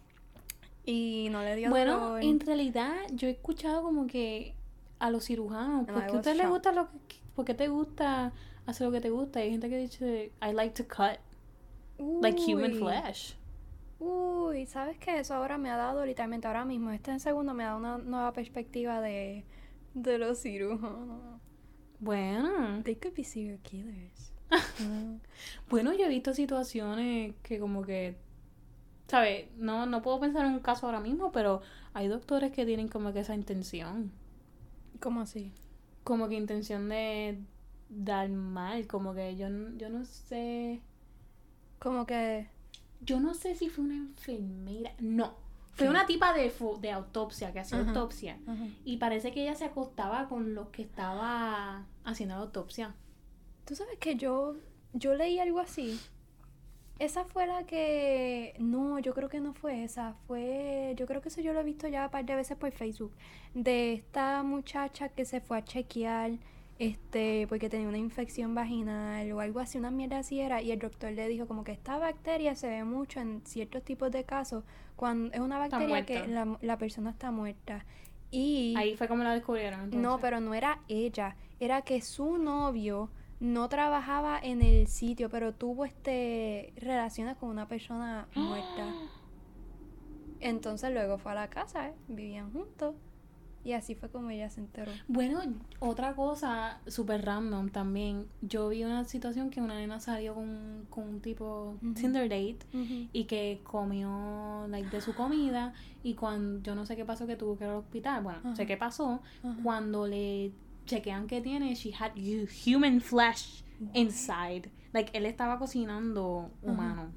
Y 0.84 1.28
no 1.30 1.42
le 1.42 1.56
dio 1.56 1.70
Bueno, 1.70 2.18
en 2.18 2.40
realidad 2.40 2.94
yo 3.12 3.28
he 3.28 3.32
escuchado 3.32 3.82
como 3.82 4.06
que 4.06 4.54
a 4.98 5.10
los 5.10 5.26
cirujanos, 5.26 5.86
¿por 5.86 6.06
qué 6.06 6.12
a 6.12 6.16
usted 6.16 6.36
le 6.36 6.46
gusta 6.46 6.72
lo 6.72 6.88
que, 7.08 7.16
por 7.34 7.44
qué 7.44 7.54
te 7.54 7.68
gusta 7.68 8.32
hacer 8.66 8.86
lo 8.86 8.92
que 8.92 9.00
te 9.00 9.10
gusta? 9.10 9.40
hay 9.40 9.50
gente 9.50 9.68
que 9.68 9.78
dice, 9.78 10.32
I 10.42 10.52
like 10.52 10.82
to 10.82 10.88
cut 10.88 11.18
like 11.98 12.40
human 12.40 12.74
flesh. 12.74 13.36
Uy, 13.98 14.64
¿sabes 14.64 14.98
qué? 14.98 15.20
Eso 15.20 15.34
ahora 15.34 15.58
me 15.58 15.70
ha 15.70 15.76
dado 15.76 16.04
literalmente 16.06 16.46
ahora 16.46 16.64
mismo, 16.64 16.90
este 16.90 17.10
en 17.10 17.20
segundo 17.20 17.52
me 17.52 17.64
da 17.64 17.76
una 17.76 17.98
nueva 17.98 18.32
perspectiva 18.32 19.00
de, 19.00 19.44
de 19.94 20.18
los 20.18 20.40
cirujanos. 20.40 21.40
Bueno. 22.00 22.82
They 22.82 22.96
could 22.96 23.14
be 23.14 23.24
serial 23.24 23.58
killers. 23.58 24.32
bueno, 25.70 25.92
yo 25.92 26.06
he 26.06 26.08
visto 26.08 26.34
situaciones 26.34 27.34
que 27.42 27.60
como 27.60 27.82
que, 27.82 28.16
¿sabes? 29.06 29.46
No, 29.56 29.86
no 29.86 30.02
puedo 30.02 30.18
pensar 30.18 30.44
en 30.44 30.52
un 30.52 30.60
caso 30.60 30.86
ahora 30.86 31.00
mismo, 31.00 31.30
pero 31.30 31.62
hay 31.94 32.08
doctores 32.08 32.52
que 32.52 32.66
tienen 32.66 32.88
como 32.88 33.12
que 33.12 33.20
esa 33.20 33.34
intención. 33.34 34.10
¿Cómo 34.98 35.20
así? 35.20 35.52
Como 36.02 36.28
que 36.28 36.34
intención 36.34 36.88
de, 36.88 37.38
dar 37.90 38.28
mal, 38.28 38.86
como 38.86 39.14
que 39.14 39.36
yo, 39.36 39.48
yo 39.76 39.90
no 39.90 40.04
sé, 40.04 40.80
Como 41.78 42.06
que... 42.06 42.48
yo 43.00 43.20
no 43.20 43.34
sé 43.34 43.54
si 43.54 43.68
fue 43.68 43.84
una 43.84 43.96
enfermera, 43.96 44.92
no, 45.00 45.34
fue 45.84 45.90
una 45.90 46.06
tipa 46.06 46.32
de, 46.32 46.52
de 46.80 46.90
autopsia, 46.90 47.52
que 47.52 47.60
hacía 47.60 47.78
autopsia, 47.78 48.38
y 48.84 48.96
parece 48.98 49.32
que 49.32 49.42
ella 49.42 49.54
se 49.54 49.64
acostaba 49.64 50.28
con 50.28 50.54
los 50.54 50.68
que 50.68 50.82
estaba 50.82 51.84
haciendo 52.04 52.36
la 52.36 52.42
autopsia. 52.42 52.94
Tú 53.64 53.74
sabes 53.74 53.98
que 53.98 54.16
yo, 54.16 54.56
yo 54.92 55.14
leí 55.14 55.38
algo 55.38 55.60
así. 55.60 56.00
Esa 56.98 57.24
fue 57.24 57.46
la 57.46 57.64
que... 57.64 58.54
No, 58.58 58.98
yo 58.98 59.14
creo 59.14 59.30
que 59.30 59.40
no 59.40 59.54
fue 59.54 59.84
esa. 59.84 60.12
Fue... 60.26 60.92
Yo 60.98 61.06
creo 61.06 61.22
que 61.22 61.30
eso 61.30 61.40
yo 61.40 61.54
lo 61.54 61.60
he 61.60 61.64
visto 61.64 61.88
ya 61.88 62.04
un 62.04 62.10
par 62.10 62.26
de 62.26 62.34
veces 62.36 62.58
por 62.58 62.70
Facebook. 62.72 63.14
De 63.54 63.94
esta 63.94 64.42
muchacha 64.42 65.08
que 65.08 65.24
se 65.24 65.40
fue 65.40 65.56
a 65.56 65.64
chequear 65.64 66.32
este 66.80 67.46
porque 67.46 67.68
tenía 67.68 67.86
una 67.86 67.98
infección 67.98 68.54
vaginal 68.54 69.30
o 69.32 69.40
algo 69.40 69.60
así, 69.60 69.78
una 69.78 69.90
mierda 69.90 70.18
así 70.18 70.40
era. 70.40 70.62
Y 70.62 70.72
el 70.72 70.78
doctor 70.78 71.12
le 71.12 71.28
dijo 71.28 71.46
como 71.46 71.62
que 71.62 71.72
esta 71.72 71.98
bacteria 71.98 72.54
se 72.54 72.68
ve 72.68 72.84
mucho 72.84 73.20
en 73.20 73.42
ciertos 73.44 73.84
tipos 73.84 74.10
de 74.10 74.24
casos 74.24 74.64
cuando 74.96 75.32
es 75.34 75.40
una 75.40 75.58
bacteria 75.58 76.06
que 76.06 76.26
la, 76.26 76.58
la 76.62 76.78
persona 76.78 77.10
está 77.10 77.30
muerta. 77.30 77.84
Y... 78.30 78.74
Ahí 78.78 78.96
fue 78.96 79.08
como 79.08 79.22
la 79.22 79.34
descubrieron. 79.34 79.80
Entonces. 79.80 80.00
No, 80.00 80.18
pero 80.20 80.40
no 80.40 80.54
era 80.54 80.80
ella, 80.88 81.36
era 81.60 81.82
que 81.82 82.00
su 82.00 82.38
novio 82.38 83.10
no 83.40 83.68
trabajaba 83.68 84.38
en 84.42 84.62
el 84.62 84.86
sitio, 84.86 85.28
pero 85.28 85.52
tuvo 85.52 85.84
este 85.84 86.72
relaciones 86.76 87.36
con 87.36 87.50
una 87.50 87.68
persona 87.68 88.26
muerta. 88.34 88.94
Entonces 90.40 90.92
luego 90.92 91.18
fue 91.18 91.32
a 91.32 91.34
la 91.34 91.50
casa, 91.50 91.88
¿eh? 91.88 91.94
vivían 92.08 92.50
juntos 92.52 92.94
y 93.64 93.72
así 93.72 93.94
fue 93.94 94.08
como 94.08 94.30
ella 94.30 94.48
se 94.50 94.60
enteró. 94.60 94.90
Bueno, 95.08 95.40
otra 95.80 96.14
cosa 96.14 96.80
súper 96.86 97.24
random 97.24 97.68
también. 97.70 98.26
Yo 98.40 98.68
vi 98.70 98.84
una 98.84 99.04
situación 99.04 99.50
que 99.50 99.60
una 99.60 99.74
nena 99.76 100.00
salió 100.00 100.34
con, 100.34 100.86
con 100.88 101.08
un 101.08 101.20
tipo 101.20 101.76
Ujú. 101.82 101.92
Tinder 101.94 102.28
date 102.28 102.58
y 103.12 103.24
que 103.24 103.60
comió 103.64 104.66
like, 104.68 104.88
de 104.90 105.00
su 105.00 105.14
comida 105.14 105.74
y 106.02 106.14
cuando 106.14 106.62
yo 106.62 106.74
no 106.74 106.86
sé 106.86 106.96
qué 106.96 107.04
pasó 107.04 107.26
que 107.26 107.36
tuvo 107.36 107.56
que 107.58 107.64
ir 107.64 107.70
al 107.70 107.76
hospital. 107.76 108.22
Bueno, 108.22 108.40
sé 108.56 108.62
Ajá. 108.62 108.66
qué 108.66 108.76
pasó. 108.76 109.20
Cuando 109.62 110.06
le 110.06 110.52
chequean 110.86 111.26
que 111.26 111.40
tiene, 111.40 111.74
she 111.74 111.92
had 111.98 112.12
hu- 112.16 112.48
human 112.66 113.00
flesh 113.00 113.62
inside. 113.92 114.70
Like 114.92 115.16
él 115.16 115.26
estaba 115.26 115.58
cocinando 115.58 116.50
humano. 116.62 117.12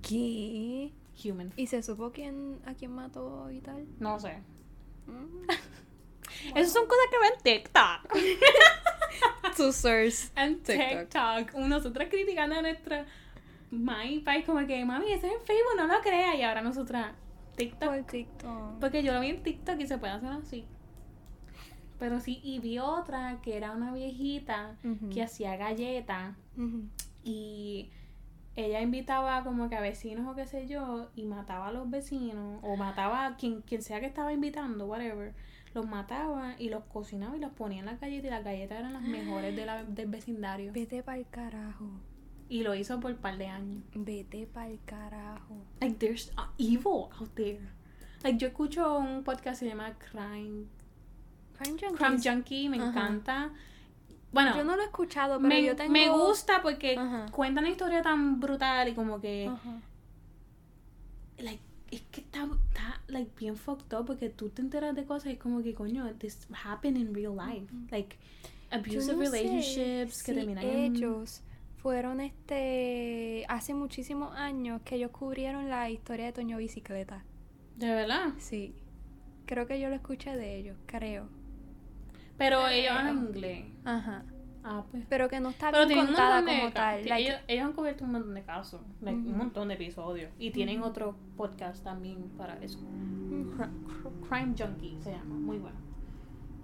¿Qué? 0.00 0.92
Human. 1.24 1.52
¿Y 1.56 1.66
se 1.66 1.82
supo 1.82 2.10
quién 2.10 2.58
a 2.66 2.74
quién 2.74 2.92
mató 2.92 3.50
y 3.50 3.60
tal? 3.60 3.86
No 4.00 4.18
sé. 4.18 4.38
Mm. 5.06 5.46
Esas 6.54 6.72
son 6.72 6.86
cosas 6.86 7.04
que 7.10 7.18
ven 7.18 7.62
TikTok. 7.62 8.16
Su 9.56 9.72
source. 9.72 10.30
en 10.36 10.62
TikTok. 10.62 11.08
TikTok. 11.08 11.54
Nosotras 11.66 12.08
criticando 12.08 12.56
a 12.56 12.62
nuestra 12.62 13.06
mami 13.70 14.14
y 14.14 14.20
país 14.20 14.44
como 14.44 14.66
que, 14.66 14.84
mami, 14.84 15.12
eso 15.12 15.26
es 15.26 15.32
en 15.32 15.40
Facebook, 15.40 15.76
no 15.76 15.86
lo 15.86 16.00
creas. 16.00 16.36
Y 16.36 16.42
ahora 16.42 16.62
nosotras, 16.62 17.12
TikTok. 17.56 17.88
Por 17.88 18.02
TikTok. 18.04 18.80
Porque 18.80 19.02
yo 19.02 19.12
lo 19.12 19.20
vi 19.20 19.28
en 19.28 19.42
TikTok 19.42 19.80
y 19.80 19.86
se 19.86 19.98
puede 19.98 20.12
hacer 20.12 20.30
así. 20.30 20.64
Pero 21.98 22.18
sí, 22.18 22.40
y 22.42 22.58
vi 22.58 22.78
otra 22.80 23.38
que 23.42 23.56
era 23.56 23.70
una 23.70 23.92
viejita 23.92 24.74
que 25.14 25.22
hacía 25.22 25.56
galletas 25.56 26.34
y 27.22 27.90
ella 28.56 28.80
invitaba 28.80 29.44
como 29.44 29.68
que 29.68 29.76
a 29.76 29.80
vecinos 29.80 30.26
o 30.26 30.34
qué 30.34 30.46
sé 30.46 30.66
yo 30.66 31.10
y 31.14 31.24
mataba 31.24 31.68
a 31.68 31.72
los 31.72 31.88
vecinos 31.88 32.58
o 32.62 32.76
mataba 32.76 33.26
a 33.26 33.36
quien, 33.36 33.62
quien 33.62 33.82
sea 33.82 34.00
que 34.00 34.06
estaba 34.06 34.32
invitando, 34.32 34.86
whatever. 34.86 35.32
Los 35.74 35.86
mataba 35.86 36.54
y 36.58 36.68
los 36.68 36.84
cocinaba 36.84 37.36
y 37.36 37.40
los 37.40 37.52
ponía 37.52 37.80
en 37.80 37.86
las 37.86 37.98
galletas 38.00 38.26
y 38.26 38.30
las 38.30 38.44
galletas 38.44 38.78
eran 38.80 38.92
las 38.92 39.02
mejores 39.02 39.56
de 39.56 39.64
la- 39.66 39.84
del 39.88 40.08
vecindario. 40.08 40.72
Vete 40.72 41.02
pa'l 41.02 41.26
carajo. 41.30 41.86
Y 42.48 42.62
lo 42.62 42.74
hizo 42.74 43.00
por 43.00 43.12
un 43.12 43.16
par 43.18 43.38
de 43.38 43.46
años. 43.46 43.82
Vete 43.94 44.46
pa'l 44.46 44.78
carajo. 44.84 45.54
Like, 45.80 45.96
there's 45.98 46.30
evil 46.58 47.08
out 47.18 47.30
there. 47.34 47.60
Like, 48.22 48.38
yo 48.38 48.48
escucho 48.48 48.98
un 48.98 49.24
podcast 49.24 49.60
que 49.60 49.66
se 49.66 49.70
llama 49.70 49.94
Crime, 49.98 50.66
Crime 51.58 51.78
Junkies. 51.80 51.98
Crime 51.98 52.18
Junkie, 52.22 52.68
me 52.68 52.76
encanta. 52.76 53.50
Bueno, 54.32 54.56
Yo 54.56 54.64
no 54.64 54.76
lo 54.76 54.82
he 54.82 54.86
escuchado, 54.86 55.36
pero 55.36 55.48
me, 55.48 55.62
yo 55.62 55.76
tengo... 55.76 55.92
me 55.92 56.08
gusta 56.08 56.62
porque 56.62 56.96
Ajá. 56.96 57.26
cuentan 57.30 57.64
una 57.64 57.70
historia 57.72 58.00
tan 58.02 58.40
brutal 58.40 58.88
y 58.88 58.94
como 58.94 59.20
que, 59.20 59.50
like, 61.38 61.62
es 61.90 62.00
que 62.10 62.20
está, 62.22 62.44
está, 62.70 63.01
like, 63.12 63.30
bien 63.38 63.56
fucked 63.56 63.96
up 63.96 64.06
porque 64.06 64.28
tú 64.30 64.48
te 64.50 64.62
enteras 64.62 64.94
de 64.94 65.04
cosas 65.04 65.32
y 65.32 65.36
como 65.36 65.62
que, 65.62 65.74
coño, 65.74 66.12
this 66.18 66.46
happened 66.64 66.96
in 66.98 67.14
real 67.14 67.36
life. 67.36 67.72
Like, 67.90 68.16
Yo 68.70 68.78
abusive 69.00 69.12
no 69.12 69.20
relationships 69.20 70.22
que 70.22 70.32
si 70.32 70.38
terminan 70.38 70.64
en... 70.64 70.96
ellos 70.96 71.42
fueron 71.76 72.20
este... 72.20 73.44
Hace 73.48 73.74
muchísimos 73.74 74.34
años 74.36 74.80
que 74.84 74.96
ellos 74.96 75.10
cubrieron 75.10 75.68
la 75.68 75.90
historia 75.90 76.26
de 76.26 76.32
Toño 76.32 76.56
Bicicleta. 76.58 77.24
De 77.76 77.88
verdad. 77.88 78.32
Sí. 78.38 78.74
Creo 79.46 79.66
que 79.66 79.80
yo 79.80 79.88
lo 79.88 79.96
escuché 79.96 80.36
de 80.36 80.56
ellos, 80.56 80.76
creo. 80.86 81.28
Pero 82.38 82.66
ellos 82.68 82.92
hablan 82.92 83.18
inglés. 83.18 83.64
Ajá. 83.84 84.24
Ah, 84.64 84.84
pues. 84.90 85.04
Pero 85.08 85.28
que 85.28 85.40
no 85.40 85.50
está 85.50 85.70
Pero 85.72 85.86
bien 85.86 86.06
contada 86.06 86.40
de 86.42 86.58
como 86.58 86.72
tal. 86.72 87.04
like- 87.04 87.28
ellos, 87.28 87.40
ellos 87.48 87.64
han 87.66 87.72
cubierto 87.72 88.04
un 88.04 88.12
montón 88.12 88.34
de 88.34 88.42
casos, 88.42 88.80
like, 89.00 89.18
un 89.18 89.36
montón 89.36 89.68
de 89.68 89.74
episodios. 89.74 90.30
Y 90.38 90.50
tienen 90.52 90.82
otro 90.82 91.16
podcast 91.36 91.82
también 91.82 92.30
para 92.36 92.56
eso. 92.62 92.78
Crime 94.28 94.54
Junkie 94.58 94.98
se 95.02 95.10
llama, 95.12 95.34
muy 95.34 95.58
bueno. 95.58 95.78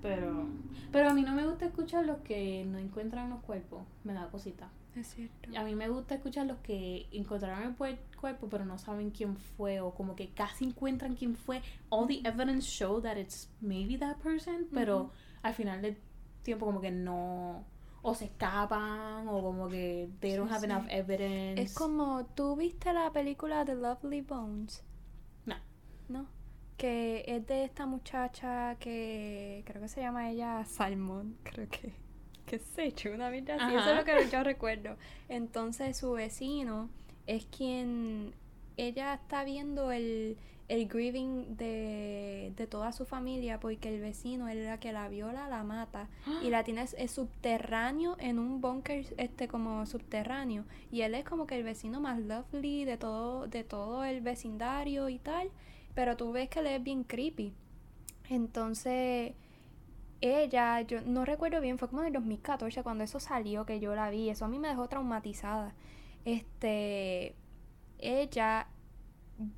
Pero, 0.00 0.46
pero 0.92 1.11
a 1.11 1.14
mí 1.14 1.22
no 1.22 1.32
me 1.34 1.44
gusta 1.44 1.66
escuchar 1.66 2.04
los 2.06 2.18
que 2.18 2.64
no 2.66 2.78
encuentran 2.78 3.30
los 3.30 3.40
cuerpos, 3.40 3.82
me 4.04 4.12
da 4.14 4.28
cosita. 4.30 4.70
Es 4.94 5.08
cierto. 5.08 5.50
A 5.58 5.64
mí 5.64 5.74
me 5.74 5.88
gusta 5.88 6.14
escuchar 6.14 6.46
los 6.46 6.58
que 6.58 7.06
encontraron 7.12 7.62
el 7.80 7.98
cuerpo 8.18 8.48
pero 8.48 8.64
no 8.64 8.78
saben 8.78 9.11
quién 9.11 9.37
fue 9.37 9.80
o 9.80 9.92
como 9.92 10.14
que 10.16 10.30
casi 10.30 10.64
encuentran 10.66 11.14
quién 11.14 11.34
fue. 11.37 11.62
All 11.88 12.06
the 12.06 12.20
evidence 12.24 12.66
show 12.66 13.00
that 13.02 13.16
it's 13.16 13.50
maybe 13.61 13.98
that 13.98 14.16
person, 14.18 14.66
pero 14.72 15.11
al 15.42 15.54
final 15.54 15.82
del 15.82 15.96
tiempo 16.42 16.66
como 16.66 16.80
que 16.80 16.90
no 16.90 17.64
o 18.02 18.14
se 18.14 18.26
escapan 18.26 19.26
o 19.28 19.42
como 19.42 19.68
que 19.68 20.08
they 20.20 20.34
don't 20.37 20.48
Sí, 20.48 20.54
have 20.54 20.66
sí. 20.66 20.72
enough 20.72 20.87
evidence. 20.88 21.61
Es 21.62 21.74
como, 21.74 22.26
¿tú 22.34 22.56
viste 22.56 22.92
la 22.92 23.11
película 23.12 23.64
The 23.64 23.74
Lovely 23.74 24.20
Bones? 24.22 24.84
No. 25.46 25.56
¿No? 26.08 26.26
Que 26.76 27.24
es 27.26 27.46
de 27.46 27.64
esta 27.64 27.87
muchacha 27.87 28.76
que 28.78 29.62
creo 29.66 29.82
que 29.82 29.88
se 29.88 30.00
llama 30.00 30.30
ella 30.30 30.64
Salmón, 30.64 31.37
creo 31.42 31.68
que. 31.68 31.92
Que 32.46 32.58
se 32.58 32.87
echó 32.87 33.11
una 33.12 33.28
vida 33.28 33.56
así, 33.56 33.74
eso 33.74 33.90
es 33.90 33.96
lo 33.96 34.04
que 34.04 34.30
yo 34.30 34.42
recuerdo. 34.42 34.96
Entonces 35.28 35.98
su 35.98 36.12
vecino 36.12 36.88
es 37.26 37.44
quien. 37.46 38.32
Ella 38.78 39.12
está 39.14 39.42
viendo 39.44 39.90
el, 39.90 40.38
el 40.68 40.87
grieving 40.87 41.57
de, 41.57 42.52
de 42.54 42.66
toda 42.66 42.92
su 42.92 43.07
familia 43.07 43.59
porque 43.59 43.94
el 43.94 44.00
vecino 44.00 44.48
es 44.48 44.57
la 44.57 44.78
que 44.78 44.92
la 44.92 45.09
viola, 45.09 45.48
la 45.48 45.64
mata 45.64 46.09
y 46.42 46.50
la 46.50 46.62
tiene 46.62 46.83
es 46.83 47.11
subterráneo 47.11 48.16
en 48.20 48.38
un 48.38 48.61
búnker 48.61 49.07
este 49.16 49.48
como 49.48 49.87
subterráneo 49.87 50.64
y 50.92 51.00
él 51.00 51.14
es 51.14 51.24
como 51.24 51.46
que 51.46 51.57
el 51.57 51.64
vecino 51.64 52.00
más 52.00 52.20
lovely 52.20 52.85
de 52.85 52.98
todo 52.98 53.46
de 53.46 53.64
todo 53.64 54.04
el 54.04 54.20
vecindario 54.20 55.09
y 55.09 55.18
tal 55.18 55.50
pero 55.94 56.16
tú 56.16 56.33
ves 56.33 56.48
que 56.48 56.61
él 56.61 56.66
es 56.68 56.83
bien 56.83 57.02
creepy. 57.02 57.54
Entonces 58.28 59.33
ella 60.20 60.83
yo 60.83 61.00
no 61.00 61.24
recuerdo 61.24 61.61
bien 61.61 61.78
fue 61.78 61.88
como 61.88 62.02
en 62.02 62.09
el 62.09 62.12
2014 62.12 62.83
cuando 62.83 63.04
eso 63.04 63.20
salió 63.20 63.64
que 63.64 63.81
yo 63.81 63.94
la 63.94 64.11
vi 64.11 64.28
eso 64.28 64.44
a 64.44 64.48
mí 64.48 64.59
me 64.59 64.68
dejó 64.68 64.87
traumatizada. 64.88 65.74
Este 66.26 67.35
ella 67.98 68.68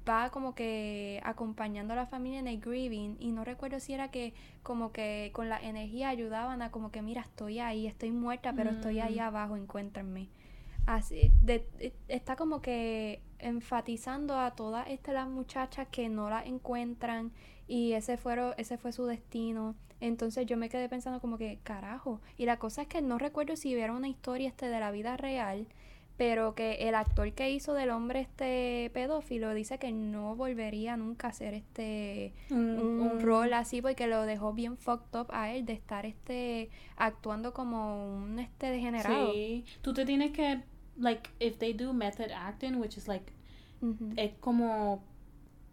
va 0.09 0.31
como 0.31 0.55
que 0.55 1.21
acompañando 1.25 1.95
a 1.95 1.97
la 1.97 2.07
familia 2.07 2.39
en 2.39 2.49
el 2.49 2.61
grieving 2.61 3.17
y 3.19 3.33
no 3.33 3.45
recuerdo 3.45 3.81
si 3.81 3.95
era 3.95 4.11
que 4.11 4.35
como 4.63 4.93
que 4.93 5.31
con 5.33 5.49
la 5.49 5.59
energía 5.59 6.09
ayudaban 6.11 6.61
a 6.63 6.71
como 6.71 6.91
que 6.91 7.01
mira 7.03 7.23
estoy 7.23 7.61
ahí 7.61 7.87
estoy 7.87 8.11
muerta 8.11 8.53
pero 8.53 8.71
estoy 8.71 9.01
ahí 9.01 9.17
Mm. 9.17 9.21
abajo 9.23 9.57
encuéntrenme 9.57 10.29
así 10.87 11.31
de- 11.43 11.67
de- 11.79 11.95
está 12.09 12.37
como 12.37 12.61
que 12.61 13.23
enfatizando 13.39 14.39
a 14.39 14.51
todas 14.55 14.87
estas 14.89 15.15
las 15.15 15.29
muchachas 15.29 15.89
que 15.91 16.09
no 16.09 16.29
la 16.29 16.43
encuentran 16.45 17.33
y 17.67 17.93
ese 17.93 18.17
fueron 18.17 18.53
ese 18.59 18.77
fue 18.79 18.93
su 18.93 19.07
destino. 19.07 19.77
Entonces 20.01 20.47
yo 20.47 20.57
me 20.57 20.69
quedé 20.71 20.89
pensando 20.89 21.21
como 21.21 21.37
que 21.39 21.59
carajo 21.63 22.21
y 22.39 22.47
la 22.47 22.59
cosa 22.59 22.83
es 22.83 22.89
que 22.89 23.03
no 23.03 23.19
recuerdo 23.19 23.55
si 23.57 23.75
hubiera 23.75 23.93
una 23.93 24.09
historia 24.09 24.49
este 24.49 24.69
de 24.69 24.81
la 24.81 24.91
vida 24.91 25.17
real 25.17 25.67
pero 26.21 26.55
que 26.55 26.75
el 26.87 26.95
actor 26.95 27.33
que 27.33 27.51
hizo 27.51 27.73
del 27.73 27.89
hombre 27.89 28.21
este 28.21 28.91
pedófilo 28.93 29.55
dice 29.55 29.79
que 29.79 29.91
no 29.91 30.37
volvería 30.37 30.99
nunca 30.99 31.29
a 31.29 31.31
hacer 31.31 31.55
este 31.55 32.35
un, 32.51 32.79
un, 32.79 33.01
un- 33.01 33.21
rol 33.21 33.55
así 33.55 33.81
porque 33.81 34.07
lo 34.07 34.27
dejó 34.27 34.53
bien 34.53 34.77
fucked 34.77 35.19
up 35.19 35.29
a 35.31 35.51
él 35.51 35.65
de 35.65 35.73
estar 35.73 36.05
este 36.05 36.69
actuando 36.99 37.55
como 37.55 38.19
un 38.19 38.39
este 38.39 38.67
degenerado. 38.71 39.33
Sí, 39.33 39.65
tú 39.81 39.95
te 39.95 40.05
tienes 40.05 40.33
que, 40.33 40.61
like, 40.99 41.31
if 41.39 41.57
they 41.57 41.73
do 41.73 41.95
method 41.95 42.31
acting, 42.37 42.75
which 42.75 42.99
is 42.99 43.09
like, 43.09 43.33
es 44.17 44.33
como 44.41 45.03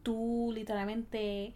tú 0.02 0.52
literalmente 0.54 1.52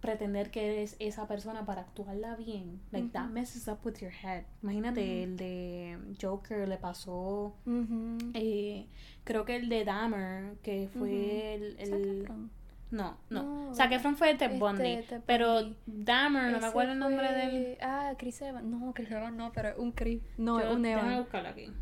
pretender 0.00 0.50
que 0.50 0.72
eres 0.72 0.96
esa 0.98 1.26
persona 1.28 1.64
para 1.66 1.82
actuarla 1.82 2.36
bien. 2.36 2.80
Like, 2.90 3.08
that 3.10 3.24
Ujú. 3.26 3.32
messes 3.34 3.68
up 3.68 3.78
with 3.84 3.94
your 4.00 4.10
head. 4.12 4.44
Imagínate, 4.62 5.00
Ujú. 5.00 5.22
el 5.24 5.36
de 5.36 5.98
Joker 6.20 6.68
le 6.68 6.76
pasó. 6.78 7.54
Ujú. 7.66 8.18
eh, 8.34 8.86
creo 9.24 9.44
que 9.44 9.56
el 9.56 9.68
de 9.68 9.84
Dahmer, 9.84 10.56
que 10.62 10.88
fue 10.92 11.54
el. 11.54 11.76
El- 11.78 12.24
no, 12.90 13.16
no. 13.30 13.42
No, 13.68 13.74
Zac 13.74 13.92
Efron 13.92 14.16
fue 14.16 14.34
Ted 14.34 14.46
este, 14.46 14.58
Bundy. 14.58 15.02
Ted 15.08 15.20
pero 15.24 15.54
Bundy. 15.62 15.76
Dahmer, 15.86 16.50
no 16.50 16.58
me 16.60 16.66
acuerdo 16.66 16.92
el 16.92 16.98
nombre 16.98 17.26
fue- 17.28 17.36
del. 17.36 17.78
Ah, 17.80 18.14
Chris 18.18 18.42
Evans. 18.42 18.66
No, 18.66 18.92
Chris 18.94 19.10
Evans 19.12 19.36
no, 19.36 19.52
pero 19.52 19.80
un 19.80 19.92
Chris. 19.92 20.20
No, 20.38 20.60
Yo- 20.60 20.72
un 20.72 20.82
déjame 20.82 21.02
Evans. 21.12 21.20
buscarlo 21.20 21.48
aquí. 21.50 21.72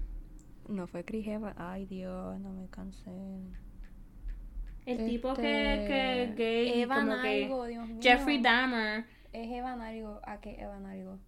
No 0.69 0.87
fue 0.87 1.05
Chris 1.05 1.27
Evans. 1.27 1.57
Ay, 1.59 1.87
Dios, 1.87 2.39
no 2.41 2.53
me 2.53 2.66
cansé. 2.69 3.11
El 4.91 5.07
tipo 5.09 5.34
que, 5.34 5.43
que 5.43 6.22
Este, 6.24 6.34
gay, 6.36 6.80
Evan 6.82 7.09
como 7.09 7.22
que. 7.22 7.45
algo, 7.45 7.64
Dios 7.66 7.89
mío. 7.89 7.99
Jeffrey 8.03 8.41
Dahmer. 8.41 9.05
Es 9.32 9.51
Evan 9.51 9.80
algo. 9.80 10.20
¿A 10.24 10.41
qué 10.41 10.57
Evan 10.61 10.86
algo? 10.86 11.18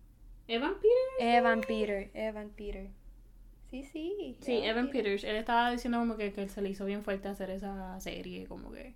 ¿Evan 0.49 0.75
Peters? 0.75 0.91
Evan 1.21 1.61
Peter. 1.61 2.11
Evan 2.15 2.51
Peter. 2.51 2.91
Sí, 3.71 3.85
sí. 3.85 4.37
Sí, 4.41 4.57
Evan 4.65 4.91
Peters. 4.91 5.23
Él 5.25 5.37
estaba 5.37 5.71
diciendo 5.71 5.99
como 5.99 6.17
que, 6.17 6.33
que 6.33 6.49
se 6.49 6.61
le 6.63 6.71
hizo 6.71 6.85
bien 6.87 7.05
fuerte 7.05 7.29
hacer 7.29 7.51
esa 7.51 7.99
serie, 8.01 8.47
como 8.47 8.73
que. 8.73 8.95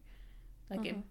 Like, 0.68 0.88
it- 0.88 0.94
Ajá. 0.96 1.04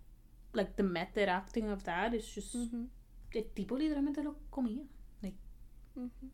like 0.54 0.72
the 0.76 0.84
method 0.84 1.30
acting 1.30 1.70
of 1.70 1.84
that 1.84 2.14
is 2.14 2.26
just. 2.34 2.56
Ujú, 2.56 2.90
El 3.32 3.46
tipo 3.52 3.78
literalmente 3.78 4.22
lo 4.24 4.38
comía. 4.50 4.84
Like, 5.22 5.38
ujú. 5.96 6.30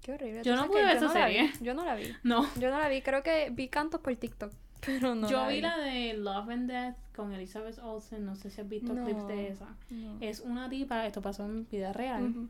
Qué 0.00 0.12
horrible. 0.14 0.42
Yo 0.42 0.56
no 0.56 0.66
pude 0.66 0.80
que 0.80 0.84
ver 0.86 0.96
esa 0.96 1.06
no 1.06 1.12
serie. 1.12 1.52
Yo 1.60 1.74
no 1.74 1.84
la 1.84 1.94
vi. 1.94 2.06
no. 2.24 2.44
Yo 2.58 2.70
no 2.70 2.78
la 2.80 2.88
vi. 2.88 3.02
Creo 3.02 3.22
que 3.22 3.50
vi 3.50 3.68
cantos 3.68 4.00
por 4.00 4.16
TikTok. 4.16 4.52
Pero 4.84 5.14
no 5.14 5.28
Yo 5.28 5.42
la 5.42 5.48
vi 5.48 5.60
la 5.60 5.78
de 5.78 6.14
Love 6.14 6.50
and 6.50 6.68
Death 6.70 6.96
con 7.14 7.32
Elizabeth 7.32 7.78
Olsen. 7.78 8.24
No 8.24 8.34
sé 8.34 8.50
si 8.50 8.60
has 8.60 8.68
visto 8.68 8.92
No. 8.92 9.04
clips 9.04 9.26
de 9.28 9.48
esa. 9.48 9.76
No. 9.90 10.16
Es 10.20 10.40
una 10.40 10.68
tipa, 10.68 11.06
esto 11.06 11.22
pasó 11.22 11.44
en 11.44 11.68
vida 11.70 11.92
real, 11.92 12.30
Ujú, 12.30 12.48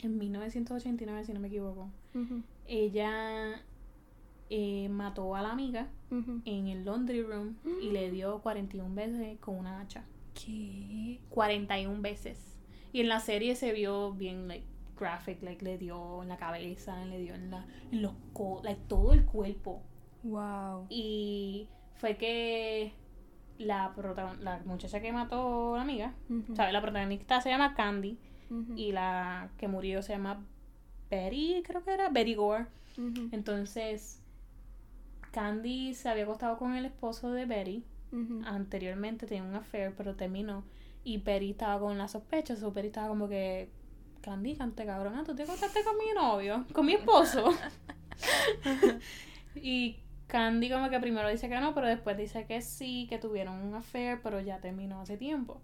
en 0.00 0.18
1989, 0.18 1.24
si 1.24 1.32
no 1.32 1.40
me 1.40 1.48
equivoco. 1.48 1.88
Ella 2.66 3.62
eh, 4.48 4.88
mató 4.88 5.36
a 5.36 5.42
la 5.42 5.52
amiga 5.52 5.88
ujú. 6.10 6.40
en 6.44 6.66
el 6.68 6.84
laundry 6.84 7.22
room 7.22 7.56
y 7.82 7.90
le 7.90 8.10
dio 8.12 8.40
41 8.40 8.94
veces 8.94 9.38
con 9.38 9.56
una 9.56 9.80
hacha. 9.80 10.04
¿Qué? 10.34 11.20
41 11.30 12.00
veces. 12.02 12.56
Y 12.92 13.00
en 13.00 13.08
la 13.08 13.20
serie 13.20 13.54
se 13.54 13.72
vio 13.72 14.12
bien, 14.12 14.48
like, 14.48 14.66
graphic, 14.98 15.42
like, 15.42 15.64
le 15.64 15.78
dio 15.78 16.22
en 16.22 16.28
la 16.28 16.36
cabeza, 16.36 17.04
le 17.04 17.18
dio 17.20 17.34
en, 17.34 17.50
la, 17.50 17.64
en 17.92 18.02
los 18.02 18.12
co 18.32 18.60
like, 18.64 18.80
todo 18.88 19.12
el 19.12 19.24
cuerpo. 19.24 19.82
Wow. 20.22 20.86
Y 20.88 21.68
fue 21.96 22.16
que 22.16 22.92
la, 23.58 23.92
la 24.40 24.60
muchacha 24.64 25.00
que 25.00 25.12
mató 25.12 25.74
a 25.74 25.78
la 25.78 25.82
amiga, 25.82 26.14
¿sabes? 26.54 26.72
La 26.72 26.80
protagonista 26.80 27.40
se 27.40 27.50
llama 27.50 27.74
Candy 27.74 28.18
y 28.74 28.92
la 28.92 29.50
que 29.58 29.68
murió 29.68 30.02
se 30.02 30.12
llama 30.12 30.44
Betty, 31.10 31.62
creo 31.64 31.84
que 31.84 31.92
era, 31.92 32.08
Betty 32.08 32.34
Gore. 32.34 32.66
Entonces, 33.32 34.20
Candy 35.30 35.94
se 35.94 36.08
había 36.08 36.24
acostado 36.24 36.58
con 36.58 36.74
el 36.74 36.84
esposo 36.84 37.30
de 37.32 37.46
Betty. 37.46 37.84
Anteriormente 38.44 39.26
tenía 39.26 39.44
un 39.44 39.54
affair, 39.54 39.94
pero 39.96 40.16
terminó. 40.16 40.64
Y 41.04 41.18
Betty 41.18 41.52
estaba 41.52 41.80
con 41.80 41.96
la 41.96 42.08
sospecha. 42.08 42.56
So 42.56 42.72
Betty 42.72 42.88
estaba 42.88 43.08
como 43.08 43.28
que. 43.28 43.70
Candy, 44.20 44.54
cante 44.54 44.84
cabrona, 44.84 45.24
tú 45.24 45.34
te 45.34 45.44
acostaste 45.44 45.82
con 45.82 45.96
mi 45.96 46.12
novio, 46.14 46.66
con 46.74 46.84
mi 46.84 46.92
esposo. 46.92 47.54
y 49.54 49.96
Candy, 50.30 50.70
como 50.70 50.88
que 50.90 51.00
primero 51.00 51.28
dice 51.28 51.48
que 51.48 51.60
no, 51.60 51.74
pero 51.74 51.88
después 51.88 52.16
dice 52.16 52.46
que 52.46 52.62
sí, 52.62 53.06
que 53.08 53.18
tuvieron 53.18 53.60
un 53.60 53.74
affair, 53.74 54.20
pero 54.22 54.40
ya 54.40 54.58
terminó 54.60 55.00
hace 55.00 55.16
tiempo. 55.16 55.60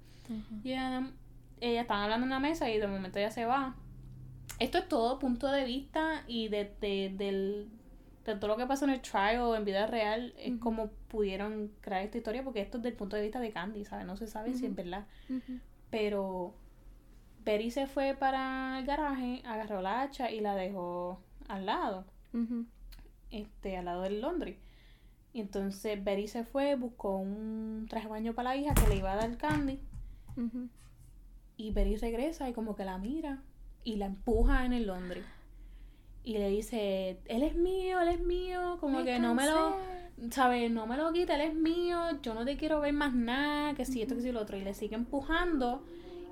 Y 0.64 0.72
ella, 0.72 1.10
ella 1.60 1.80
estaba 1.82 2.04
hablando 2.04 2.24
en 2.26 2.32
una 2.32 2.40
mesa 2.40 2.68
y 2.68 2.78
de 2.78 2.86
momento 2.86 3.18
ella 3.18 3.30
se 3.30 3.44
va. 3.44 3.76
Esto 4.58 4.78
es 4.78 4.88
todo 4.88 5.18
punto 5.18 5.50
de 5.50 5.64
vista 5.64 6.24
y 6.26 6.48
de, 6.48 6.72
de, 6.80 7.12
del, 7.16 7.68
de 8.24 8.34
todo 8.36 8.48
lo 8.48 8.56
que 8.56 8.66
pasó 8.66 8.84
en 8.86 8.92
el 8.92 9.00
trial 9.00 9.54
en 9.56 9.64
vida 9.64 9.86
real. 9.86 10.34
Es 10.38 10.54
como 10.58 10.88
pudieron 11.08 11.70
crear 11.80 12.02
esta 12.02 12.18
historia 12.18 12.42
porque 12.42 12.60
esto 12.60 12.78
es 12.78 12.82
del 12.82 12.94
punto 12.94 13.16
de 13.16 13.22
vista 13.22 13.38
de 13.40 13.50
Candy, 13.52 13.84
¿sabes? 13.84 14.06
No 14.06 14.16
se 14.16 14.26
sabe 14.26 14.54
si 14.54 14.66
es 14.66 14.74
verdad. 14.74 15.06
Pero 15.90 16.54
Betty 17.44 17.70
se 17.70 17.86
fue 17.86 18.14
para 18.14 18.78
el 18.80 18.86
garaje, 18.86 19.42
agarró 19.46 19.80
la 19.80 20.02
hacha 20.02 20.30
y 20.30 20.40
la 20.40 20.56
dejó 20.56 21.20
al 21.48 21.66
lado, 21.66 22.04
Ujú. 22.34 22.66
Este, 23.30 23.76
al 23.76 23.86
lado 23.86 24.02
del 24.02 24.20
laundry. 24.20 24.58
Y 25.32 25.40
entonces 25.40 26.02
Betty 26.02 26.28
se 26.28 26.44
fue, 26.44 26.76
buscó 26.76 27.16
un 27.16 27.86
traje 27.88 28.06
de 28.06 28.10
baño 28.10 28.34
para 28.34 28.50
la 28.50 28.56
hija 28.56 28.74
que 28.74 28.88
le 28.88 28.96
iba 28.96 29.12
a 29.12 29.16
dar 29.16 29.36
Candy. 29.36 29.78
Y 31.56 31.70
Betty 31.72 31.96
regresa 31.96 32.48
y 32.48 32.52
como 32.52 32.74
que 32.74 32.84
la 32.84 32.98
mira 32.98 33.42
y 33.84 33.96
la 33.96 34.06
empuja 34.06 34.64
en 34.64 34.72
el 34.72 34.86
laundry. 34.86 35.22
Y 36.24 36.38
le 36.38 36.48
dice, 36.48 37.20
él 37.26 37.42
es 37.42 37.54
mío, 37.54 38.00
él 38.00 38.08
es 38.08 38.20
mío, 38.20 38.78
como 38.80 39.04
que 39.04 39.18
no 39.18 39.34
me 39.34 39.46
lo. 39.46 39.76
¿sabes? 40.30 40.70
No 40.70 40.86
me 40.86 40.96
lo 40.96 41.12
quita, 41.12 41.34
él 41.34 41.42
es 41.42 41.54
mío, 41.54 41.98
yo 42.22 42.34
no 42.34 42.44
te 42.44 42.56
quiero 42.56 42.80
ver 42.80 42.92
más 42.92 43.14
nada, 43.14 43.74
que 43.74 43.84
si 43.84 44.02
esto, 44.02 44.14
que 44.14 44.22
si 44.22 44.32
lo 44.32 44.40
otro. 44.40 44.56
Y 44.56 44.62
le 44.62 44.74
sigue 44.74 44.94
empujando 44.94 45.82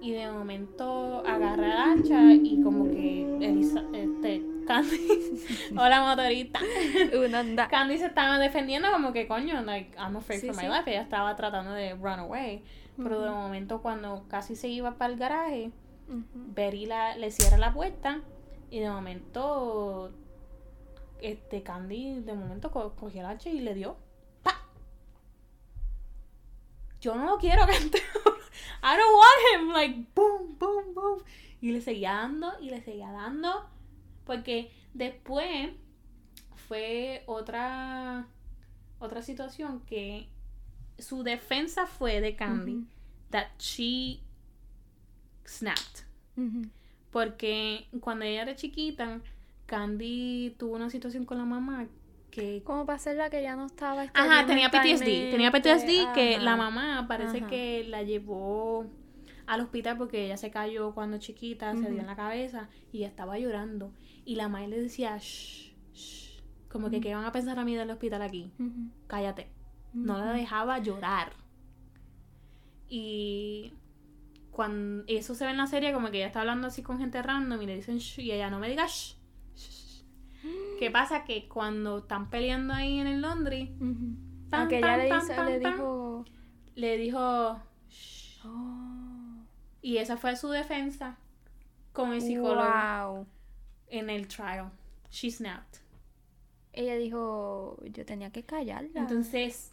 y 0.00 0.12
de 0.12 0.30
momento 0.30 1.22
agarra 1.26 1.92
el 1.92 2.00
hacha 2.00 2.32
y 2.32 2.60
como 2.62 2.90
que 2.90 3.22
Elisa, 3.40 3.84
este, 3.92 4.42
Candy, 4.66 5.08
hola 5.78 6.02
motorista. 6.02 6.60
Una. 7.26 7.68
Candy 7.68 7.98
se 7.98 8.06
estaba 8.06 8.38
defendiendo 8.38 8.90
como 8.92 9.12
que 9.12 9.26
coño, 9.28 9.62
like, 9.62 9.96
I'm 9.98 10.16
afraid 10.16 10.40
Sí, 10.40 10.46
for 10.48 10.56
my 10.56 10.62
sí. 10.62 10.68
life. 10.68 10.90
Ella 10.90 11.02
estaba 11.02 11.34
tratando 11.36 11.72
de 11.72 11.94
run 11.94 12.18
away. 12.20 12.62
Pero 12.96 13.20
de 13.22 13.30
momento 13.30 13.82
cuando 13.82 14.24
casi 14.28 14.54
se 14.54 14.68
iba 14.68 14.92
para 14.96 15.12
el 15.12 15.18
garaje, 15.18 15.72
la, 16.86 17.16
le 17.16 17.30
cierra 17.32 17.58
la 17.58 17.72
puerta 17.72 18.20
y 18.70 18.78
de 18.80 18.88
momento 18.88 20.12
este 21.20 21.62
Candy 21.62 22.20
de 22.20 22.34
momento 22.34 22.70
co- 22.70 22.94
cogió 22.94 23.20
el 23.22 23.26
hacha 23.26 23.48
y 23.50 23.60
le 23.60 23.74
dio 23.74 23.96
¡pa! 24.42 24.60
yo 27.00 27.14
no 27.14 27.24
lo 27.24 27.38
quiero 27.38 27.66
Candy 27.66 27.98
I 28.82 28.96
don't 28.96 29.16
want 29.16 29.40
him 29.54 29.68
like 29.72 30.06
boom 30.14 30.56
boom 30.58 30.94
boom 30.94 31.22
y 31.60 31.72
le 31.72 31.80
seguía 31.80 32.12
dando 32.14 32.52
y 32.60 32.70
le 32.70 32.82
seguía 32.82 33.10
dando 33.10 33.66
porque 34.24 34.70
después 34.92 35.70
fue 36.68 37.22
otra 37.26 38.26
otra 38.98 39.22
situación 39.22 39.80
que 39.80 40.28
su 40.98 41.22
defensa 41.22 41.86
fue 41.86 42.20
de 42.20 42.36
Candy 42.36 42.86
that 43.30 43.48
she 43.58 44.20
snapped 45.44 46.04
porque 47.14 47.86
cuando 48.00 48.24
ella 48.24 48.42
era 48.42 48.56
chiquita, 48.56 49.20
Candy 49.66 50.56
tuvo 50.58 50.74
una 50.74 50.90
situación 50.90 51.24
con 51.24 51.38
la 51.38 51.44
mamá 51.44 51.86
que... 52.32 52.62
Como 52.64 52.86
para 52.86 52.98
ser 52.98 53.14
la 53.14 53.30
que 53.30 53.40
ya 53.40 53.54
no 53.54 53.66
estaba. 53.66 54.02
Ajá, 54.12 54.44
tenía 54.46 54.68
PTSD. 54.68 55.30
Tenía. 55.30 55.52
PTSD 55.52 56.12
que 56.12 56.38
la 56.40 56.56
mamá 56.56 57.06
parece 57.06 57.38
Ajá. 57.38 57.46
que 57.46 57.84
la 57.84 58.02
llevó 58.02 58.86
al 59.46 59.60
hospital 59.60 59.96
porque 59.98 60.24
ella 60.24 60.36
se 60.36 60.50
cayó 60.50 60.92
cuando 60.94 61.18
chiquita, 61.18 61.74
se 61.76 61.90
dio 61.90 62.00
en 62.00 62.06
la 62.06 62.16
cabeza 62.16 62.68
y 62.92 62.98
ella 62.98 63.08
estaba 63.08 63.38
llorando. 63.38 63.92
Y 64.24 64.36
la 64.36 64.48
madre 64.48 64.68
le 64.68 64.80
decía, 64.80 65.16
shh, 65.18 65.72
shh, 65.92 66.40
como 66.70 66.88
que 66.90 66.96
Ujú. 66.96 67.02
qué 67.02 67.14
van 67.14 67.24
a 67.24 67.32
pensar 67.32 67.58
a 67.58 67.64
mí 67.64 67.74
del 67.76 67.90
hospital 67.90 68.22
aquí. 68.22 68.50
Cállate. 69.06 69.48
No 69.92 70.18
la 70.18 70.32
dejaba 70.32 70.78
llorar. 70.80 71.32
Y 72.88 73.72
cuando 74.50 75.04
eso 75.08 75.34
se 75.34 75.44
ve 75.44 75.50
en 75.50 75.56
la 75.56 75.66
serie, 75.66 75.92
como 75.92 76.10
que 76.10 76.18
ella 76.18 76.26
está 76.26 76.40
hablando 76.40 76.66
así 76.68 76.82
con 76.82 76.98
gente 76.98 77.20
random 77.22 77.60
y 77.62 77.66
le 77.66 77.76
dicen 77.76 77.98
shh, 77.98 78.20
y 78.20 78.32
ella 78.32 78.50
no 78.50 78.58
me 78.60 78.68
diga 78.68 78.86
shh. 78.86 79.16
shh, 79.54 79.70
shh". 79.70 80.04
¿Qué 80.78 80.90
pasa? 80.90 81.24
Que 81.24 81.48
cuando 81.48 81.98
están 81.98 82.30
peleando 82.30 82.74
ahí 82.74 82.98
en 82.98 83.06
el. 83.06 83.22
Tan, 83.22 84.60
Aunque 84.60 84.78
ella 84.78 84.86
tan, 84.86 84.98
le, 84.98 85.08
hizo- 85.08 85.44
le 85.44 85.58
dijo. 85.58 86.24
le 86.76 86.98
dijo 86.98 87.58
shh. 87.88 88.40
Oh. 88.44 89.03
Y 89.84 89.98
esa 89.98 90.16
fue 90.16 90.34
su 90.34 90.48
defensa 90.48 91.18
con 91.92 92.14
el 92.14 92.22
psicólogo 92.22 92.64
Wow. 92.64 93.26
en 93.88 94.08
el 94.08 94.26
trial. 94.28 94.70
She 95.10 95.30
snapped. 95.30 95.80
Ella 96.72 96.96
dijo, 96.96 97.76
yo 97.84 98.06
tenía 98.06 98.30
que 98.30 98.44
callarla. 98.44 99.00
Entonces, 99.00 99.72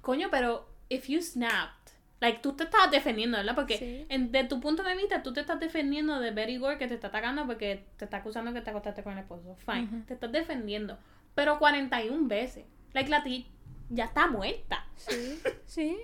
coño, 0.00 0.28
pero 0.30 0.68
if 0.88 1.08
you 1.08 1.20
snapped, 1.20 1.90
like 2.20 2.38
tú 2.40 2.52
te 2.54 2.64
estabas 2.64 2.92
defendiendo, 2.92 3.36
¿verdad? 3.36 3.56
Porque 3.56 3.78
Sí. 3.78 4.06
en- 4.08 4.30
de 4.30 4.44
tu 4.44 4.60
punto 4.60 4.84
de 4.84 4.94
vista 4.96 5.22
tú 5.24 5.32
te 5.32 5.40
estás 5.40 5.58
defendiendo 5.58 6.20
de 6.20 6.30
Betty 6.30 6.56
Gore 6.58 6.78
que 6.78 6.86
te 6.86 6.94
está 6.94 7.08
atacando 7.08 7.46
porque 7.46 7.84
te 7.96 8.04
está 8.04 8.18
acusando 8.18 8.52
que 8.52 8.60
te 8.60 8.70
acostaste 8.70 9.02
con 9.02 9.12
el 9.14 9.18
esposo. 9.18 9.56
Fine, 9.66 10.04
te 10.06 10.14
estás 10.14 10.30
defendiendo. 10.32 10.98
Pero 11.34 11.58
41 11.58 12.28
veces. 12.28 12.64
Like 12.94 13.10
la 13.10 13.22
ti 13.24 13.50
ya 13.90 14.04
está 14.04 14.28
muerta, 14.28 14.86
Sí, 14.96 15.38
sí. 15.66 15.98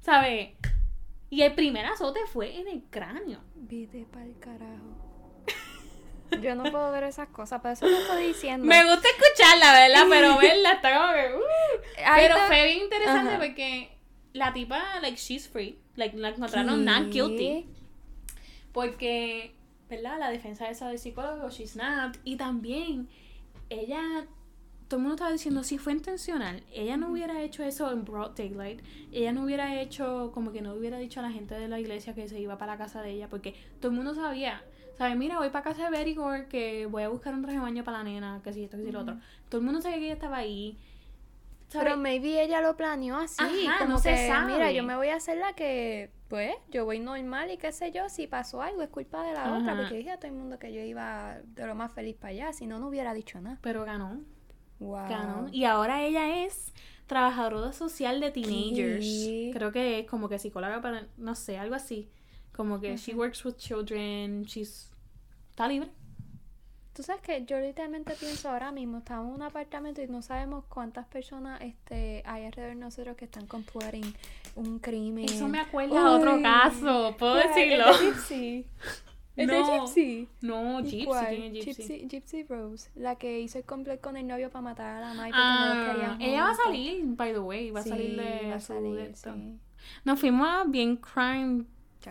¿sabes? 0.00 0.54
Y 1.30 1.42
el 1.42 1.54
primer 1.54 1.86
azote 1.86 2.20
fue 2.32 2.58
en 2.60 2.68
el 2.68 2.82
cráneo. 2.90 3.40
Vete 3.54 4.06
pa'l 4.10 4.38
carajo. 4.38 5.04
Yo 6.40 6.54
no 6.54 6.64
puedo 6.64 6.90
ver 6.90 7.04
esas 7.04 7.28
cosas, 7.28 7.60
por 7.60 7.70
eso 7.72 7.86
lo 7.86 7.96
estoy 7.96 8.26
diciendo. 8.28 8.66
Me 8.66 8.84
gusta 8.84 9.08
escucharla, 9.08 9.72
¿verdad? 9.72 10.06
Pero 10.08 10.38
verla 10.40 10.72
está 10.72 10.94
como 10.94 11.12
que... 11.12 11.34
uh. 11.36 12.14
Pero 12.16 12.36
fue 12.46 12.64
bien 12.66 12.78
interesante 12.84 13.30
Ajá. 13.30 13.38
porque 13.38 13.96
la 14.32 14.52
tipa, 14.52 15.00
like, 15.00 15.16
she's 15.16 15.48
free. 15.48 15.78
Like, 15.96 16.16
la 16.16 16.30
encontraron 16.30 16.84
not 16.84 17.12
guilty. 17.12 17.66
Porque, 18.72 19.54
¿verdad? 19.88 20.18
La 20.18 20.30
defensa 20.30 20.68
esa 20.68 20.88
del 20.88 20.98
psicólogo, 20.98 21.48
she 21.50 21.66
snapped. 21.66 22.20
Y 22.24 22.36
también, 22.36 23.08
ella 23.70 24.26
todo 24.88 24.98
el 24.98 25.02
mundo 25.02 25.14
estaba 25.14 25.32
diciendo 25.32 25.64
si 25.64 25.78
fue 25.78 25.92
intencional, 25.92 26.62
ella 26.72 26.96
no 26.96 27.10
hubiera 27.10 27.40
hecho 27.42 27.62
eso 27.62 27.90
en 27.90 28.04
broad 28.04 28.32
daylight, 28.36 28.80
ella 29.12 29.32
no 29.32 29.44
hubiera 29.44 29.80
hecho 29.80 30.30
como 30.34 30.52
que 30.52 30.60
no 30.60 30.74
hubiera 30.74 30.98
dicho 30.98 31.20
a 31.20 31.22
la 31.22 31.30
gente 31.30 31.54
de 31.54 31.68
la 31.68 31.80
iglesia 31.80 32.14
que 32.14 32.28
se 32.28 32.38
iba 32.38 32.58
para 32.58 32.72
la 32.72 32.78
casa 32.78 33.02
de 33.02 33.10
ella, 33.10 33.28
porque 33.28 33.54
todo 33.80 33.90
el 33.90 33.96
mundo 33.96 34.14
sabía, 34.14 34.62
¿sabes? 34.96 35.16
Mira, 35.16 35.38
voy 35.38 35.50
para 35.50 35.64
casa 35.64 35.84
de 35.84 35.90
Verigor 35.90 36.46
que 36.48 36.86
voy 36.86 37.02
a 37.02 37.08
buscar 37.08 37.34
un 37.34 37.42
traje 37.42 37.56
de 37.56 37.62
baño 37.62 37.82
para 37.84 37.98
la 37.98 38.04
nena, 38.04 38.40
que 38.44 38.52
si 38.52 38.64
esto, 38.64 38.76
que 38.76 38.84
si 38.84 38.92
lo 38.92 39.00
otro. 39.00 39.16
Todo 39.48 39.60
el 39.60 39.64
mundo 39.64 39.80
sabía 39.80 39.98
que 39.98 40.04
ella 40.04 40.14
estaba 40.14 40.36
ahí. 40.36 40.76
Pero 41.72 41.96
maybe 41.96 42.40
ella 42.40 42.60
lo 42.60 42.76
planeó 42.76 43.16
así, 43.16 43.42
como 43.80 44.00
que, 44.00 44.32
mira, 44.46 44.70
yo 44.70 44.84
me 44.84 44.94
voy 44.94 45.08
a 45.08 45.16
hacer 45.16 45.38
la 45.38 45.54
que, 45.54 46.10
pues, 46.28 46.54
yo 46.70 46.84
voy 46.84 47.00
normal 47.00 47.50
y 47.50 47.56
qué 47.56 47.72
sé 47.72 47.90
yo, 47.90 48.08
si 48.08 48.28
pasó 48.28 48.62
algo 48.62 48.82
es 48.82 48.90
culpa 48.90 49.24
de 49.24 49.32
la 49.32 49.56
otra, 49.58 49.76
porque 49.76 49.96
dije 49.96 50.12
a 50.12 50.18
todo 50.18 50.28
el 50.28 50.34
mundo 50.34 50.58
que 50.58 50.72
yo 50.72 50.80
iba 50.82 51.38
de 51.42 51.66
lo 51.66 51.74
más 51.74 51.90
feliz 51.90 52.14
para 52.16 52.30
allá, 52.30 52.52
si 52.52 52.66
no, 52.68 52.78
no 52.78 52.88
hubiera 52.88 53.12
dicho 53.12 53.40
nada. 53.40 53.58
Pero 53.60 53.84
ganó. 53.84 54.20
Wow. 54.84 55.48
Y 55.50 55.64
ahora 55.64 56.02
ella 56.02 56.44
es 56.44 56.72
trabajadora 57.06 57.72
social 57.72 58.20
de 58.20 58.30
teenagers. 58.30 59.06
Creo 59.52 59.72
que 59.72 60.00
es 60.00 60.06
como 60.06 60.28
que 60.28 60.38
psicóloga 60.38 60.80
para, 60.80 61.06
no 61.16 61.34
sé, 61.34 61.58
algo 61.58 61.74
así. 61.74 62.08
Como 62.52 62.80
que 62.80 62.96
she 62.96 63.14
works 63.14 63.44
with 63.44 63.56
children, 63.56 64.44
she's... 64.44 64.90
Está 65.50 65.68
libre. 65.68 65.90
Tú 66.94 67.02
sabes 67.02 67.22
que 67.22 67.44
yo 67.44 67.58
literalmente 67.58 68.14
pienso 68.14 68.48
ahora 68.48 68.70
mismo, 68.70 68.98
estamos 68.98 69.28
en 69.28 69.34
un 69.34 69.42
apartamento 69.42 70.00
y 70.00 70.06
no 70.06 70.22
sabemos 70.22 70.64
cuántas 70.68 71.04
personas 71.06 71.60
este, 71.60 72.22
hay 72.24 72.44
alrededor 72.44 72.76
de 72.76 72.80
nosotros 72.80 73.16
que 73.16 73.24
están 73.24 73.48
completing 73.48 74.14
un 74.54 74.78
crimen. 74.78 75.24
Eso 75.24 75.48
me 75.48 75.58
acuerda 75.58 76.06
a 76.06 76.12
otro 76.12 76.40
caso, 76.40 77.16
¿puedo 77.18 77.34
decirlo? 77.34 77.86
Sí. 78.28 78.64
¿Es 79.36 79.48
no, 79.48 79.54
de 79.54 79.80
Gypsy? 79.80 80.28
No, 80.42 80.82
Gypsy, 80.82 81.06
¿quién 81.28 81.56
es 81.56 81.64
Gypsy? 81.64 82.08
Gypsy? 82.08 82.42
Rose, 82.44 82.90
la 82.94 83.16
que 83.16 83.40
hizo 83.40 83.58
el 83.58 83.64
complot 83.64 84.00
con 84.00 84.16
el 84.16 84.26
novio 84.26 84.50
para 84.50 84.62
matar 84.62 84.96
a 84.96 85.00
la 85.00 85.14
madre 85.14 85.32
porque 85.32 85.42
no 85.42 85.74
lo 85.74 85.92
querían. 85.92 86.22
Ella 86.22 86.44
va 86.44 86.50
a 86.50 86.54
salir, 86.54 87.04
by 87.04 87.32
the 87.32 87.38
way, 87.40 87.70
va 87.70 87.80
a 87.80 87.82
salir 87.82 88.16
de 88.16 88.50
va 88.50 88.56
a 88.56 88.60
salir, 88.60 89.10
sí. 89.14 89.58
Nos 90.04 90.20
fuimos 90.20 90.48
a 90.48 90.64
bien 90.64 90.96
crime 90.96 91.64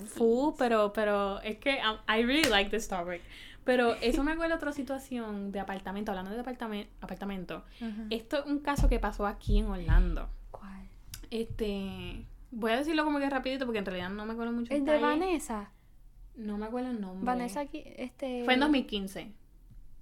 full, 0.05 0.53
pero, 0.57 0.91
pero 0.93 1.39
es 1.41 1.57
que 1.57 1.77
um, 1.77 1.97
I 2.07 2.23
really 2.23 2.49
like 2.49 2.69
this 2.69 2.87
topic. 2.87 3.21
Pero 3.63 3.95
eso 4.01 4.23
me 4.23 4.33
acuerda 4.33 4.55
otra 4.55 4.73
situación 4.73 5.53
de 5.53 5.61
apartamento, 5.61 6.11
hablando 6.11 6.31
de 6.31 6.41
apartamento, 6.41 6.91
apartamento. 6.99 7.63
Esto 8.09 8.39
es 8.39 8.45
un 8.45 8.59
caso 8.59 8.89
que 8.89 8.99
pasó 8.99 9.25
aquí 9.25 9.59
en 9.59 9.67
Orlando. 9.67 10.27
¿Cuál? 10.51 10.89
Este, 11.31 12.25
voy 12.51 12.71
a 12.73 12.77
decirlo 12.77 13.05
como 13.05 13.19
que 13.19 13.29
rapidito 13.29 13.65
porque 13.65 13.79
en 13.79 13.85
realidad 13.85 14.09
no 14.09 14.25
me 14.25 14.33
acuerdo 14.33 14.51
mucho. 14.51 14.73
¿El 14.73 14.83
de 14.83 14.99
Vanessa? 14.99 15.71
No 16.35 16.57
me 16.57 16.65
acuerdo 16.65 16.91
el 16.91 17.01
nombre. 17.01 17.25
Vanessa 17.25 17.61
aquí, 17.61 17.83
este... 17.97 18.43
Fue 18.45 18.55
en 18.55 18.59
2015. 18.61 19.31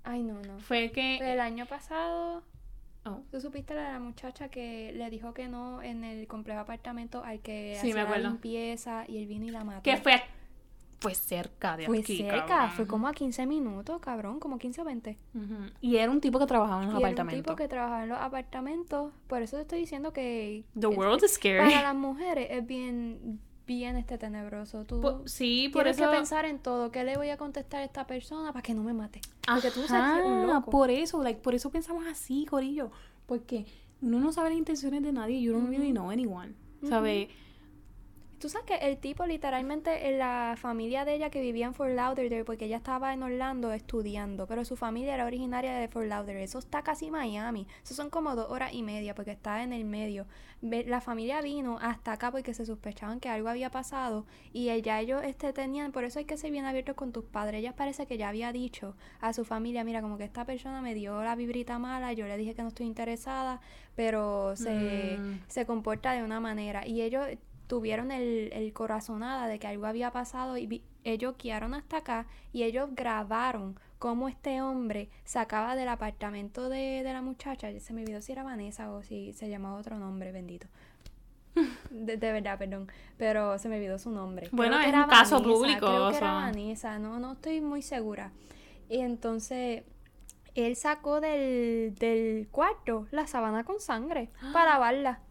Ay, 0.04 0.24
no, 0.24 0.42
no. 0.42 0.60
Fue 0.60 0.92
que... 0.92 1.18
el 1.18 1.40
año 1.40 1.66
pasado... 1.66 2.44
Oh. 3.04 3.24
¿Tú 3.32 3.42
supiste 3.42 3.74
la, 3.74 3.94
la 3.94 4.00
muchacha 4.00 4.50
que 4.50 4.92
le 4.94 5.10
dijo 5.10 5.34
que 5.34 5.48
no 5.48 5.82
en 5.82 6.04
el 6.04 6.28
complejo 6.28 6.60
apartamento 6.60 7.24
al 7.24 7.40
que 7.40 7.76
sí, 7.82 7.92
hacía 7.92 8.04
la 8.04 8.18
limpieza 8.20 9.06
y 9.08 9.18
él 9.18 9.26
vino 9.26 9.46
y 9.46 9.50
la 9.50 9.64
mató? 9.64 9.82
Que 9.82 9.98
fue 9.98 10.22
fue 11.02 11.16
cerca 11.16 11.76
de 11.78 11.88
fue 11.88 12.00
aquí. 12.00 12.22
Fue 12.22 12.30
cerca, 12.30 12.70
fue 12.70 12.86
como 12.86 13.08
a 13.08 13.14
15 13.14 13.48
minutos, 13.48 14.00
cabrón, 14.00 14.40
como 14.40 14.60
15 14.60 14.82
o 14.82 14.86
20. 14.86 15.18
Y 15.82 15.96
era 15.98 16.12
un 16.12 16.22
tipo 16.22 16.38
que 16.38 16.46
trabajaba 16.46 16.84
en 16.84 16.90
los 16.90 16.98
apartamentos. 16.98 17.34
Era 17.34 17.40
un 17.40 17.44
tipo 17.44 17.56
que 17.56 17.68
trabajaba 17.68 18.04
en 18.04 18.10
los 18.10 18.20
apartamentos. 18.20 19.12
Por 19.28 19.42
eso 19.42 19.56
te 19.58 19.64
estoy 19.64 19.80
diciendo 19.80 20.14
que. 20.14 20.64
The 20.80 20.88
world 20.88 21.24
is 21.24 21.34
scary. 21.34 21.72
Para 21.72 21.82
las 21.82 21.96
mujeres 21.96 22.48
es 22.52 22.66
bien 22.68 23.42
bien 23.68 23.98
este 23.98 24.18
tenebroso. 24.18 24.86
Tú 24.86 25.22
sí, 25.26 25.70
por 25.72 25.84
tienes 25.84 26.02
que 26.02 26.08
pensar 26.08 26.46
en 26.46 26.60
todo. 26.60 26.92
¿Qué 26.92 27.04
le 27.04 27.18
voy 27.18 27.30
a 27.30 27.38
contestar 27.38 27.82
a 27.82 27.84
esta 27.84 28.08
persona 28.08 28.52
para 28.52 28.64
que 28.64 28.74
no 28.74 28.84
me 28.84 28.94
mate? 28.94 29.22
Porque 29.46 29.72
tú 29.72 29.82
sabes 29.88 30.26
un 30.26 30.48
loco. 30.48 30.72
Por 30.72 30.90
eso, 30.90 31.22
like, 31.24 31.42
por 31.42 31.56
eso 31.56 31.70
pensamos 31.70 32.06
así, 32.08 32.46
Corillo. 32.46 32.92
Porque 33.26 33.66
uno 34.02 34.20
no 34.20 34.32
sabe 34.32 34.50
las 34.50 34.58
intenciones 34.58 35.04
de 35.04 35.12
nadie. 35.12 35.42
You 35.42 35.54
don't 35.54 35.70
really 35.70 35.92
know 35.92 36.10
anyone. 36.10 36.54
¿Sabes? 36.88 37.30
Tú 38.42 38.50
sabes 38.50 38.66
que 38.66 38.88
el 38.88 38.98
tipo 38.98 39.28
literalmente 39.28 40.10
en 40.10 40.18
la 40.18 40.56
familia 40.58 41.06
de 41.06 41.14
ella 41.14 41.30
que 41.30 41.42
vivía 41.42 41.68
en 41.68 41.76
Fort 41.76 41.92
Lauderdale, 41.92 42.44
porque 42.44 42.66
ella 42.66 42.78
estaba 42.78 43.14
en 43.14 43.22
Orlando 43.22 43.72
estudiando, 43.72 44.48
pero 44.48 44.66
su 44.66 44.76
familia 44.76 45.14
era 45.14 45.28
originaria 45.28 45.76
de 45.76 45.88
Fort 45.88 46.08
Lauderdale. 46.08 46.42
Eso 46.42 46.58
está 46.58 46.82
casi 46.82 47.12
Miami. 47.12 47.68
Eso 47.84 47.94
son 47.94 48.10
como 48.10 48.36
dos 48.36 48.50
horas 48.50 48.74
y 48.74 48.82
media 48.82 49.14
porque 49.14 49.30
está 49.30 49.62
en 49.62 49.74
el 49.74 49.86
medio. 49.86 50.26
La 50.62 51.02
familia 51.02 51.40
vino 51.44 51.78
hasta 51.84 52.14
acá 52.14 52.32
porque 52.32 52.56
se 52.56 52.66
sospechaban 52.66 53.20
que 53.20 53.30
algo 53.30 53.48
había 53.48 53.70
pasado 53.70 54.26
y 54.52 54.76
ya 54.82 55.00
ellos 55.00 55.22
este, 55.24 55.54
tenían, 55.54 55.92
por 55.92 56.04
eso 56.04 56.18
hay 56.18 56.26
que 56.26 56.36
ser 56.36 56.50
bien 56.50 56.66
abiertos 56.66 56.96
con 56.96 57.12
tus 57.12 57.26
padres. 57.26 57.60
Ella 57.60 57.76
parece 57.76 58.08
que 58.08 58.18
ya 58.18 58.30
había 58.30 58.52
dicho 58.52 58.96
a 59.20 59.34
su 59.34 59.46
familia, 59.46 59.84
mira, 59.84 60.02
como 60.02 60.18
que 60.18 60.24
esta 60.24 60.46
persona 60.46 60.82
me 60.82 60.96
dio 60.96 61.22
la 61.22 61.36
vibrita 61.36 61.78
mala, 61.78 62.12
yo 62.14 62.26
le 62.26 62.38
dije 62.38 62.56
que 62.56 62.64
no 62.64 62.70
estoy 62.70 62.88
interesada, 62.88 63.62
pero 63.96 64.56
se, 64.56 65.18
mm. 65.20 65.42
se 65.48 65.68
comporta 65.68 66.14
de 66.14 66.24
una 66.24 66.40
manera. 66.40 66.88
Y 66.88 67.04
ellos 67.04 67.28
tuvieron 67.72 68.12
el, 68.12 68.50
el 68.52 68.74
corazonada 68.74 69.48
de 69.48 69.58
que 69.58 69.66
algo 69.66 69.86
había 69.86 70.12
pasado 70.12 70.58
y 70.58 70.84
ellos 71.06 71.36
guiaron 71.38 71.74
hasta 71.74 72.00
acá 72.00 72.28
y 72.52 72.64
ellos 72.64 72.90
grabaron 72.92 73.80
cómo 73.98 74.28
este 74.28 74.62
hombre 74.62 75.10
sacaba 75.24 75.78
del 75.78 75.88
apartamento 75.88 76.68
de, 76.68 77.02
de 77.02 77.14
la 77.14 77.22
muchacha, 77.22 77.70
se 77.80 77.94
me 77.94 78.02
olvidó 78.02 78.22
si 78.22 78.34
era 78.34 78.44
Vanessa 78.44 78.92
o 78.92 79.04
si 79.04 79.32
se 79.32 79.48
llamaba 79.48 79.78
otro 79.80 79.98
nombre, 79.98 80.34
bendito. 80.34 80.68
De, 81.92 82.18
verdad, 82.18 82.60
perdón, 82.60 82.92
pero 83.16 83.58
se 83.58 83.70
me 83.70 83.78
olvidó 83.78 83.98
su 84.00 84.12
nombre. 84.12 84.50
Bueno, 84.52 84.78
es 84.78 84.94
un 84.94 85.04
caso 85.04 85.42
público. 85.42 85.88
Creo 85.88 86.10
que 86.10 86.18
era 86.18 86.34
Vanessa, 86.34 87.00
no, 87.00 87.20
no 87.20 87.34
estoy 87.34 87.62
muy 87.62 87.82
segura. 87.82 88.34
Y 88.90 88.98
entonces 88.98 89.84
él 90.56 90.76
sacó 90.76 91.22
del, 91.22 91.96
del 91.96 92.50
cuarto 92.52 93.08
la 93.12 93.28
sábana 93.28 93.64
con 93.64 93.80
sangre 93.80 94.30
para 94.52 94.72
lavarla. 94.72 95.22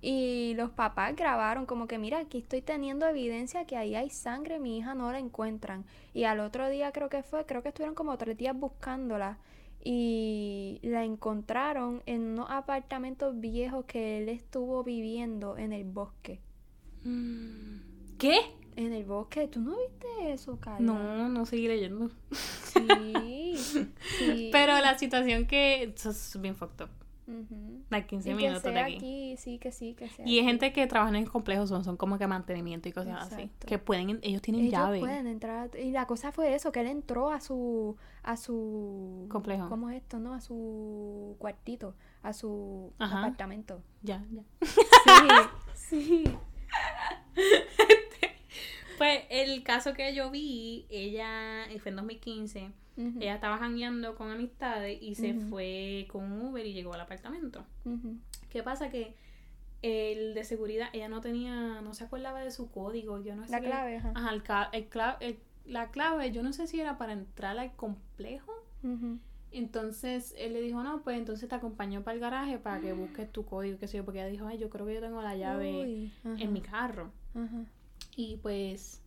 Y 0.00 0.54
los 0.56 0.70
papás 0.70 1.16
grabaron 1.16 1.66
como 1.66 1.88
que, 1.88 1.98
mira, 1.98 2.20
aquí 2.20 2.38
estoy 2.38 2.62
teniendo 2.62 3.06
evidencia 3.06 3.66
que 3.66 3.76
ahí 3.76 3.94
hay 3.94 4.10
sangre, 4.10 4.60
mi 4.60 4.78
hija 4.78 4.94
no 4.94 5.10
la 5.10 5.18
encuentran. 5.18 5.84
Y 6.14 6.24
al 6.24 6.40
otro 6.40 6.68
día 6.68 6.92
creo 6.92 7.08
que 7.08 7.22
fue, 7.22 7.46
creo 7.46 7.62
que 7.62 7.68
estuvieron 7.68 7.94
como 7.94 8.16
tres 8.16 8.36
días 8.36 8.56
buscándola 8.56 9.38
y 9.82 10.80
la 10.82 11.04
encontraron 11.04 12.02
en 12.06 12.22
unos 12.32 12.50
apartamentos 12.50 13.38
viejos 13.40 13.84
que 13.86 14.18
él 14.18 14.28
estuvo 14.28 14.84
viviendo 14.84 15.56
en 15.56 15.72
el 15.72 15.84
bosque. 15.84 16.40
¿Qué? 18.18 18.38
En 18.76 18.92
el 18.92 19.04
bosque, 19.04 19.48
¿tú 19.48 19.60
no 19.60 19.76
viste 19.76 20.32
eso, 20.32 20.58
Carla? 20.60 20.80
No, 20.80 21.28
no 21.28 21.46
seguí 21.46 21.66
leyendo. 21.66 22.10
Sí, 22.30 23.56
sí. 23.56 24.48
Pero 24.52 24.78
la 24.80 24.96
situación 24.98 25.46
que... 25.46 25.82
Eso 25.84 26.10
es 26.10 26.40
bien 26.40 26.54
fucked 26.54 26.84
up. 26.84 26.90
Like 27.90 28.06
15 28.06 28.34
minutos 28.34 28.62
de 28.62 28.78
aquí. 28.80 29.36
Sí, 29.36 29.58
que 29.58 29.70
sí, 29.70 29.94
que 29.94 30.08
sea 30.08 30.26
Y 30.26 30.38
hay 30.38 30.44
gente 30.44 30.72
que 30.72 30.86
trabaja 30.86 31.16
en 31.16 31.26
complejos, 31.26 31.68
son, 31.68 31.84
son 31.84 31.96
como 31.96 32.18
que 32.18 32.26
mantenimiento 32.26 32.88
y 32.88 32.92
cosas 32.92 33.32
así. 33.32 33.50
Que 33.66 33.78
pueden, 33.78 34.18
ellos 34.22 34.40
tienen 34.42 34.62
ellos 34.62 34.72
llave. 34.72 35.00
pueden 35.00 35.26
entrar. 35.26 35.70
Y 35.76 35.90
la 35.90 36.06
cosa 36.06 36.32
fue 36.32 36.54
eso, 36.54 36.72
que 36.72 36.80
él 36.80 36.86
entró 36.86 37.30
a 37.30 37.40
su, 37.40 37.96
a 38.22 38.36
su... 38.36 39.26
Complejo. 39.30 39.68
¿Cómo 39.68 39.90
es 39.90 39.96
esto, 39.96 40.18
no? 40.18 40.32
A 40.32 40.40
su 40.40 41.36
cuartito, 41.38 41.94
a 42.22 42.32
su 42.32 42.92
apartamento. 42.98 43.82
Ya, 44.02 44.24
ya. 44.30 44.42
Sí, 45.74 46.24
sí. 46.24 46.24
pues 48.98 49.22
el 49.30 49.62
caso 49.62 49.94
que 49.94 50.14
yo 50.14 50.30
vi, 50.30 50.86
ella, 50.90 51.66
fue 51.80 51.90
en 51.90 51.96
2015 51.96 52.72
ella 53.20 53.34
estaba 53.34 53.58
jangueando 53.58 54.16
con 54.16 54.30
amistades 54.30 54.98
y 55.00 55.14
se 55.14 55.34
fue 55.34 56.08
con 56.10 56.32
Uber 56.42 56.66
y 56.66 56.72
llegó 56.72 56.94
al 56.94 57.00
apartamento. 57.00 57.64
¿Qué 58.50 58.62
pasa? 58.62 58.90
Que 58.90 59.14
el 59.82 60.34
de 60.34 60.42
seguridad, 60.42 60.88
ella 60.92 61.08
no 61.08 61.20
tenía, 61.20 61.80
no 61.80 61.94
se 61.94 62.04
acordaba 62.04 62.40
de 62.40 62.50
su 62.50 62.70
código, 62.70 63.22
yo 63.22 63.36
no 63.36 63.46
sé. 63.46 63.52
La 63.52 63.60
clave, 63.60 63.96
ajá. 63.98 64.12
el, 65.20 65.38
la 65.64 65.90
clave, 65.90 66.32
yo 66.32 66.42
no 66.42 66.52
sé 66.52 66.66
si 66.66 66.80
era 66.80 66.98
para 66.98 67.12
entrar 67.12 67.56
al 67.58 67.72
complejo. 67.76 68.52
Entonces 69.50 70.34
él 70.36 70.52
le 70.52 70.60
dijo, 70.60 70.82
no, 70.82 71.02
pues 71.02 71.18
entonces 71.18 71.48
te 71.48 71.54
acompañó 71.54 72.02
para 72.02 72.14
el 72.14 72.20
garaje 72.20 72.58
para 72.58 72.80
que 72.80 72.92
busques 72.92 73.30
tu 73.30 73.44
código, 73.44 73.78
qué 73.78 73.86
sé 73.86 73.96
yo, 73.98 74.04
porque 74.04 74.20
ella 74.20 74.28
dijo, 74.28 74.46
ay, 74.46 74.58
yo 74.58 74.68
creo 74.70 74.86
que 74.86 74.94
yo 74.94 75.00
tengo 75.00 75.22
la 75.22 75.36
llave 75.36 76.10
en 76.24 76.52
mi 76.52 76.60
carro. 76.60 77.12
Y 78.18 78.38
pues 78.38 79.00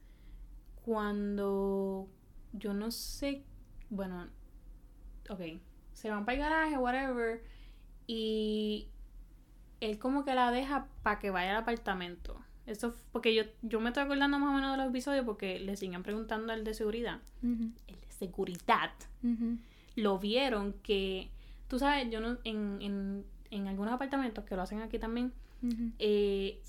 cuando 0.86 2.08
yo 2.54 2.74
no 2.74 2.92
sé 2.92 3.44
bueno, 3.90 4.26
ok, 5.30 5.42
se 5.92 6.10
van 6.10 6.26
para 6.26 6.36
el 6.38 6.40
garaje, 6.40 6.78
whatever, 6.78 7.44
y 8.08 8.88
él 9.82 10.00
como 10.00 10.24
que 10.24 10.34
la 10.34 10.50
deja 10.50 10.88
para 11.04 11.20
que 11.20 11.30
vaya 11.30 11.52
al 11.52 11.58
apartamento. 11.58 12.42
Eso, 12.66 12.96
porque 13.12 13.36
yo, 13.36 13.44
yo 13.64 13.82
me 13.82 13.90
estoy 13.90 14.04
acordando 14.04 14.40
más 14.40 14.50
o 14.50 14.54
menos 14.54 14.72
de 14.72 14.78
los 14.78 14.88
episodios 14.88 15.26
porque 15.26 15.60
le 15.60 15.76
siguen 15.76 16.04
preguntando 16.04 16.54
al 16.54 16.64
de 16.64 16.74
seguridad. 16.74 17.20
El 17.44 18.00
de 18.00 18.12
seguridad. 18.18 18.94
Lo 19.98 20.20
vieron 20.20 20.74
que, 20.84 21.32
tú 21.68 21.80
sabes, 21.80 22.10
yo 22.10 22.22
no, 22.22 22.38
en, 22.46 22.78
en, 22.82 23.26
en 23.50 23.68
algunos 23.68 23.94
apartamentos 23.94 24.46
que 24.46 24.56
lo 24.56 24.62
hacen 24.62 24.80
aquí 24.80 25.00
también, 25.00 25.34
eh, 26.00 26.62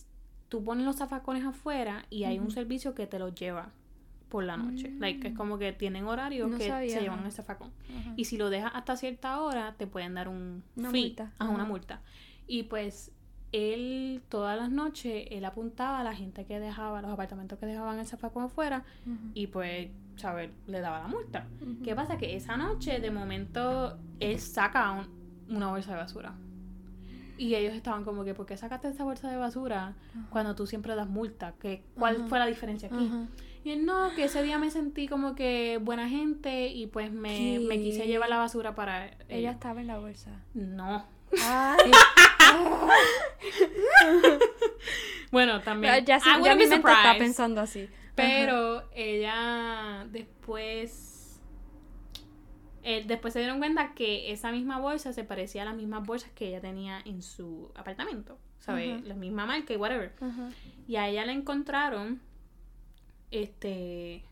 tú 0.52 0.62
pones 0.62 0.84
los 0.84 0.96
zafacones 0.96 1.46
afuera 1.46 2.04
y 2.10 2.24
hay 2.24 2.38
un 2.38 2.50
servicio 2.50 2.94
que 2.94 3.06
te 3.06 3.18
los 3.18 3.34
lleva 3.34 3.70
por 4.28 4.44
la 4.44 4.58
noche. 4.58 4.90
Like, 4.98 5.28
es 5.28 5.34
como 5.34 5.56
que 5.56 5.72
tienen 5.72 6.04
horarios 6.06 6.50
No 6.50 6.58
que 6.58 6.68
sabía. 6.68 6.90
se 6.94 7.00
llevan 7.00 7.24
el 7.24 7.32
zafacón. 7.32 7.70
Ajá. 7.98 8.12
Y 8.18 8.26
si 8.26 8.36
lo 8.36 8.50
dejas 8.50 8.70
hasta 8.74 8.96
cierta 8.98 9.40
hora, 9.40 9.74
te 9.78 9.86
pueden 9.86 10.12
dar 10.12 10.28
un 10.28 10.62
Una 10.76 10.90
fee, 10.90 11.06
multa. 11.06 11.32
ajá, 11.38 11.50
una 11.50 11.64
multa. 11.64 12.02
Y 12.46 12.64
pues 12.64 13.12
él 13.52 14.20
todas 14.28 14.58
las 14.58 14.70
noches 14.70 15.26
él 15.30 15.44
apuntaba 15.46 16.00
a 16.00 16.04
la 16.04 16.14
gente 16.14 16.44
que 16.44 16.60
dejaba 16.60 17.00
los 17.00 17.10
apartamentos 17.10 17.58
que 17.58 17.64
dejaban 17.66 17.98
el 17.98 18.06
zafacón 18.06 18.44
afuera 18.44 18.84
y 19.34 19.46
pues 19.46 19.88
saber 20.16 20.50
le 20.66 20.80
daba 20.80 20.98
la 21.00 21.08
multa. 21.08 21.46
¿Qué 21.82 21.94
pasa? 21.94 22.18
Que 22.18 22.36
esa 22.36 22.58
noche 22.58 23.00
de 23.00 23.10
momento 23.10 23.96
él 24.20 24.38
saca 24.38 24.90
un- 24.92 25.08
una 25.54 25.68
bolsa 25.68 25.92
de 25.92 25.96
basura. 25.96 26.34
Y 27.42 27.56
ellos 27.56 27.74
estaban 27.74 28.04
como 28.04 28.24
que, 28.24 28.34
¿por 28.34 28.46
qué 28.46 28.56
sacaste 28.56 28.88
esa 28.88 29.02
bolsa 29.02 29.28
de 29.28 29.36
basura 29.36 29.94
cuando 30.30 30.54
tú 30.54 30.68
siempre 30.68 30.94
das 30.94 31.08
multa? 31.08 31.54
¿Qué, 31.60 31.82
¿Cuál 31.98 32.28
fue 32.28 32.38
la 32.38 32.46
diferencia 32.46 32.88
aquí? 32.88 33.10
Y 33.64 33.70
él 33.70 33.84
no, 33.84 34.14
que 34.14 34.24
ese 34.24 34.42
día 34.42 34.58
me 34.58 34.70
sentí 34.70 35.08
como 35.08 35.34
que 35.34 35.80
buena 35.82 36.08
gente 36.08 36.68
y 36.68 36.86
pues 36.86 37.10
me, 37.10 37.58
me 37.60 37.80
quise 37.80 38.06
llevar 38.06 38.28
la 38.28 38.38
basura 38.38 38.76
para 38.76 39.06
Ella 39.06 39.16
ella. 39.28 39.50
estaba 39.52 39.80
en 39.80 39.88
la 39.88 39.98
bolsa. 39.98 40.30
No. 40.54 41.04
Bueno, 45.32 45.62
también. 45.62 46.04
ya 46.04 46.20
sí, 46.20 46.28
ya 46.44 46.54
mi 46.54 46.66
mente 46.66 46.76
está 46.76 47.14
pensando 47.18 47.62
así. 47.62 47.88
Pero 48.14 48.84
ella 48.94 50.06
después. 50.10 51.11
Eh, 52.82 53.04
después 53.06 53.32
se 53.32 53.38
dieron 53.40 53.58
cuenta 53.58 53.94
que 53.94 54.32
esa 54.32 54.50
misma 54.52 54.78
bolsa 54.78 55.12
se 55.12 55.24
parecía 55.24 55.62
a 55.62 55.64
las 55.66 55.76
mismas 55.76 56.04
bolsas 56.06 56.30
que 56.32 56.48
ella 56.48 56.60
tenía 56.60 57.00
en 57.04 57.22
su 57.22 57.70
apartamento. 57.74 58.38
¿Sabes? 58.58 59.02
La 59.04 59.14
misma 59.14 59.44
marca 59.46 59.72
y 59.72 59.76
whatever. 59.76 60.12
Y 60.86 60.96
a 60.96 61.08
ella 61.08 61.26
la 61.26 61.32
encontraron. 61.32 62.20
Este. 63.30 64.22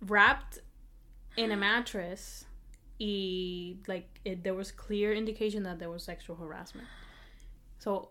Wrapped 0.00 0.62
in 1.36 1.52
a 1.52 1.56
mattress. 1.56 2.46
Y, 2.98 3.78
like, 3.86 4.08
it- 4.24 4.42
there 4.42 4.54
was 4.56 4.72
clear 4.72 5.12
indication 5.14 5.62
that 5.64 5.78
there 5.78 5.88
was 5.90 6.02
sexual 6.02 6.36
harassment. 6.38 6.86
So, 7.78 8.10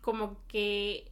como 0.00 0.36
que. 0.48 1.10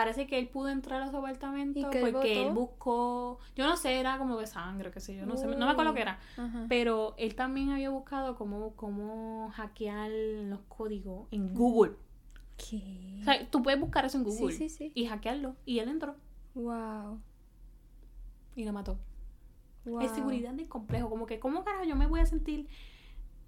Parece 0.00 0.26
que 0.28 0.38
él 0.38 0.48
pudo 0.48 0.68
entrar 0.68 1.02
a 1.02 1.10
su 1.10 1.16
apartamento 1.16 1.78
¿Y 1.80 1.84
que 1.90 2.00
él 2.02 2.12
porque 2.12 2.46
él 2.46 2.52
buscó. 2.52 3.40
Yo 3.56 3.66
no 3.66 3.76
sé, 3.76 3.98
era 3.98 4.16
como 4.18 4.36
de 4.38 4.46
sangre, 4.46 4.92
qué 4.92 5.00
sé 5.00 5.16
yo. 5.16 5.26
No 5.26 5.36
sé, 5.36 5.46
no 5.48 5.66
me 5.66 5.72
acuerdo 5.72 5.92
qué 5.92 6.02
era. 6.02 6.20
Ajá. 6.36 6.66
Pero 6.68 7.14
él 7.18 7.34
también 7.34 7.70
había 7.70 7.90
buscado 7.90 8.36
cómo, 8.36 8.74
cómo 8.76 9.50
hackear 9.54 10.08
los 10.10 10.60
códigos 10.68 11.26
en 11.32 11.52
Google. 11.52 11.96
¿Qué? 12.56 13.18
O 13.22 13.24
sea, 13.24 13.50
tú 13.50 13.60
puedes 13.62 13.80
buscar 13.80 14.04
eso 14.04 14.18
en 14.18 14.24
Google 14.24 14.52
Sí, 14.54 14.68
sí, 14.68 14.88
sí. 14.88 14.92
y 14.94 15.06
hackearlo. 15.06 15.56
Y 15.64 15.80
él 15.80 15.88
entró 15.88 16.14
Wow. 16.54 17.20
y 18.56 18.64
lo 18.64 18.72
mató. 18.72 18.98
wow. 19.84 20.00
Es 20.00 20.12
seguridad 20.12 20.52
del 20.54 20.68
complejo. 20.68 21.10
Como 21.10 21.26
que, 21.26 21.40
¿cómo 21.40 21.64
carajo 21.64 21.84
yo 21.84 21.96
me 21.96 22.06
voy 22.06 22.20
a 22.20 22.26
sentir 22.26 22.68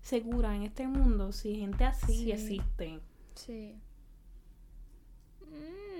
segura 0.00 0.56
en 0.56 0.62
este 0.62 0.88
mundo 0.88 1.30
si 1.32 1.56
gente 1.56 1.84
así 1.84 2.24
Sí. 2.24 2.32
existe? 2.32 3.00
Sí. 3.34 3.76
Mm. 5.40 5.99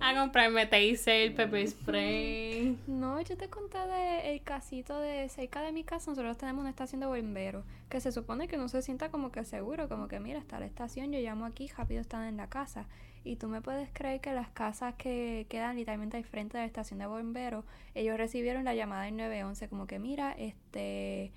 A 0.00 0.14
comprarme 0.14 0.66
taser, 0.66 1.34
pepper 1.34 1.68
spray. 1.68 2.78
No, 2.86 3.20
yo 3.20 3.36
te 3.36 3.48
conté 3.48 3.78
de 3.78 4.34
el 4.34 4.42
casito 4.42 5.00
de 5.00 5.28
cerca 5.28 5.62
de 5.62 5.72
mi 5.72 5.84
casa. 5.84 6.10
Nosotros 6.10 6.36
tenemos 6.36 6.60
una 6.60 6.70
estación 6.70 7.00
de 7.00 7.06
bomberos 7.06 7.64
que 7.88 8.00
se 8.00 8.12
supone 8.12 8.48
que 8.48 8.56
uno 8.56 8.68
se 8.68 8.82
sienta 8.82 9.10
como 9.10 9.30
que 9.30 9.44
seguro, 9.44 9.88
como 9.88 10.08
que 10.08 10.20
mira, 10.20 10.38
está 10.38 10.58
la 10.58 10.66
estación, 10.66 11.12
yo 11.12 11.20
llamo 11.20 11.44
aquí, 11.44 11.68
rápido 11.76 12.00
están 12.00 12.24
en 12.24 12.36
la 12.36 12.48
casa. 12.48 12.86
Y 13.24 13.36
tú 13.36 13.48
me 13.48 13.62
puedes 13.62 13.88
creer 13.92 14.20
que 14.20 14.32
las 14.32 14.48
casas 14.50 14.94
que 14.96 15.46
quedan 15.48 15.76
literalmente 15.76 16.16
al 16.16 16.24
frente 16.24 16.58
de 16.58 16.64
la 16.64 16.66
estación 16.66 16.98
de 16.98 17.06
bomberos, 17.06 17.64
ellos 17.94 18.18
recibieron 18.18 18.64
la 18.64 18.74
llamada 18.74 19.04
del 19.04 19.16
911 19.16 19.68
como 19.68 19.86
que 19.86 19.98
mira, 19.98 20.32
este, 20.32 21.32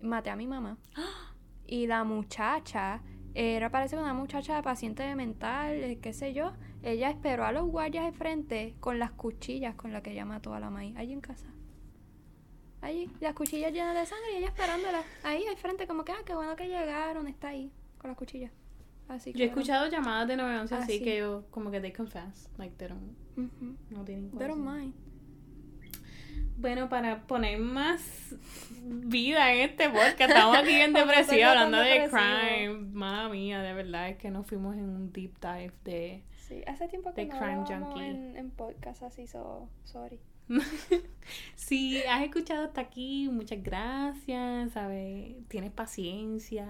maté 0.00 0.30
a 0.30 0.36
mi 0.36 0.46
mamá. 0.46 0.78
Y 1.68 1.88
la 1.88 2.04
muchacha 2.04 3.02
era 3.34 3.70
parece 3.70 3.96
una 3.96 4.14
muchacha 4.14 4.62
paciente 4.62 5.12
mental, 5.16 5.82
eh, 5.82 5.98
qué 6.00 6.12
sé 6.12 6.32
yo. 6.32 6.52
Ella 6.86 7.10
esperó 7.10 7.44
a 7.44 7.50
los 7.50 7.66
guardias 7.66 8.04
al 8.04 8.12
frente 8.14 8.76
con 8.78 9.00
las 9.00 9.10
cuchillas 9.10 9.74
con 9.74 9.92
las 9.92 10.02
que 10.02 10.12
ella 10.12 10.24
mató 10.24 10.54
a 10.54 10.60
la 10.60 10.70
maíz, 10.70 10.96
allí 10.96 11.12
en 11.12 11.20
casa. 11.20 11.48
Allí, 12.80 13.10
las 13.20 13.34
cuchillas 13.34 13.72
llenas 13.72 13.96
de 13.96 14.06
sangre 14.06 14.34
y 14.34 14.36
ella 14.36 14.46
esperándola. 14.46 15.02
Ahí 15.24 15.44
al 15.48 15.56
frente, 15.56 15.88
como 15.88 16.04
que, 16.04 16.12
ah, 16.12 16.22
qué 16.24 16.36
bueno 16.36 16.54
que 16.54 16.68
llegaron, 16.68 17.26
está 17.26 17.48
ahí, 17.48 17.72
con 17.98 18.08
las 18.08 18.16
cuchillas. 18.16 18.52
Así 19.08 19.32
Yo 19.32 19.42
he 19.44 19.48
escuchado 19.48 19.88
llamadas 19.88 20.28
de 20.28 20.36
911 20.36 20.74
Ah, 20.74 20.78
así 20.78 20.98
sí. 20.98 21.04
que 21.04 21.18
yo, 21.18 21.44
como 21.50 21.72
que 21.72 21.80
they 21.80 21.92
confess. 21.92 22.48
Like, 22.56 22.76
they 22.76 22.86
don't, 22.86 23.16
no 23.90 24.04
tienen 24.04 24.30
They 24.38 24.46
don't 24.46 24.64
mind. 24.64 24.94
Bueno, 26.58 26.88
para 26.88 27.26
poner 27.26 27.58
más 27.58 28.00
vida 28.80 29.52
en 29.52 29.70
este 29.70 29.88
podcast, 29.90 30.20
estamos 30.20 30.56
aquí 30.56 30.70
en 30.70 30.96
hacerlo 30.96 31.48
hablando 31.48 31.78
de 31.78 31.84
depresivo. 31.90 32.20
crime. 32.20 32.78
Mamma 32.92 33.28
mía, 33.28 33.60
de 33.60 33.72
verdad 33.74 34.08
es 34.08 34.16
que 34.18 34.30
nos 34.30 34.46
fuimos 34.46 34.76
en 34.76 34.84
un 34.88 35.12
deep 35.12 35.32
dive 35.40 35.72
de... 35.84 36.22
Sí, 36.46 36.62
hace 36.66 36.86
tiempo 36.88 37.12
que 37.12 37.26
The 37.26 37.32
no 37.32 37.38
Crime 37.38 37.64
Junkie. 37.66 38.04
en, 38.04 38.36
en 38.36 38.50
podcast 38.50 39.02
así, 39.02 39.26
so, 39.26 39.68
sorry. 39.84 40.20
si 41.56 41.98
has 42.04 42.22
escuchado 42.22 42.66
hasta 42.66 42.80
aquí, 42.80 43.28
muchas 43.32 43.62
gracias, 43.62 44.72
¿sabes? 44.72 45.34
Tienes 45.48 45.72
paciencia, 45.72 46.66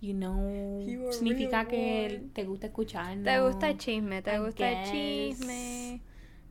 you 0.00 0.12
know, 0.14 0.86
You 0.86 1.12
significa 1.12 1.66
que 1.66 2.06
one. 2.20 2.30
te 2.32 2.44
gusta 2.44 2.66
escucharnos. 2.68 3.24
Te 3.24 3.40
gusta 3.40 3.70
el 3.70 3.78
chisme, 3.78 4.22
te 4.22 4.34
I 4.34 4.38
gusta 4.38 4.70
el 4.70 4.90
chisme. 4.90 6.00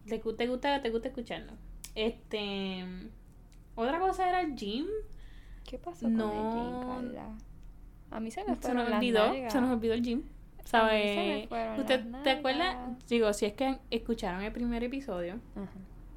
Te, 0.07 0.19
te 0.19 0.47
gusta, 0.47 0.81
te 0.81 0.89
gusta 0.89 1.07
escucharnos. 1.07 1.55
Este... 1.95 2.83
Otra 3.75 3.99
cosa 3.99 4.27
era 4.27 4.41
el 4.41 4.55
gym. 4.55 4.87
¿Qué 5.63 5.77
pasó 5.77 6.09
No. 6.09 6.29
con 6.29 6.37
el 6.37 6.53
gym, 6.53 7.13
Carla? 7.13 7.37
A 8.09 8.19
mí 8.19 8.31
se 8.31 8.43
me 8.43 8.55
Se 8.55 8.73
nos 8.73 8.91
olvidó, 8.91 9.27
nalgas. 9.27 9.53
se 9.53 9.61
nos 9.61 9.69
olvidó 9.71 9.93
el 9.93 10.01
gym. 10.01 10.23
Fueron 10.69 11.79
¿Usted 11.79 12.05
te 12.23 12.29
acuerdas? 12.31 12.75
nalgas. 12.75 13.07
Digo, 13.07 13.33
si 13.33 13.45
es 13.45 13.53
que 13.53 13.79
escucharon 13.91 14.41
el 14.41 14.51
primer 14.51 14.83
episodio, 14.83 15.35
Ajá. 15.55 15.69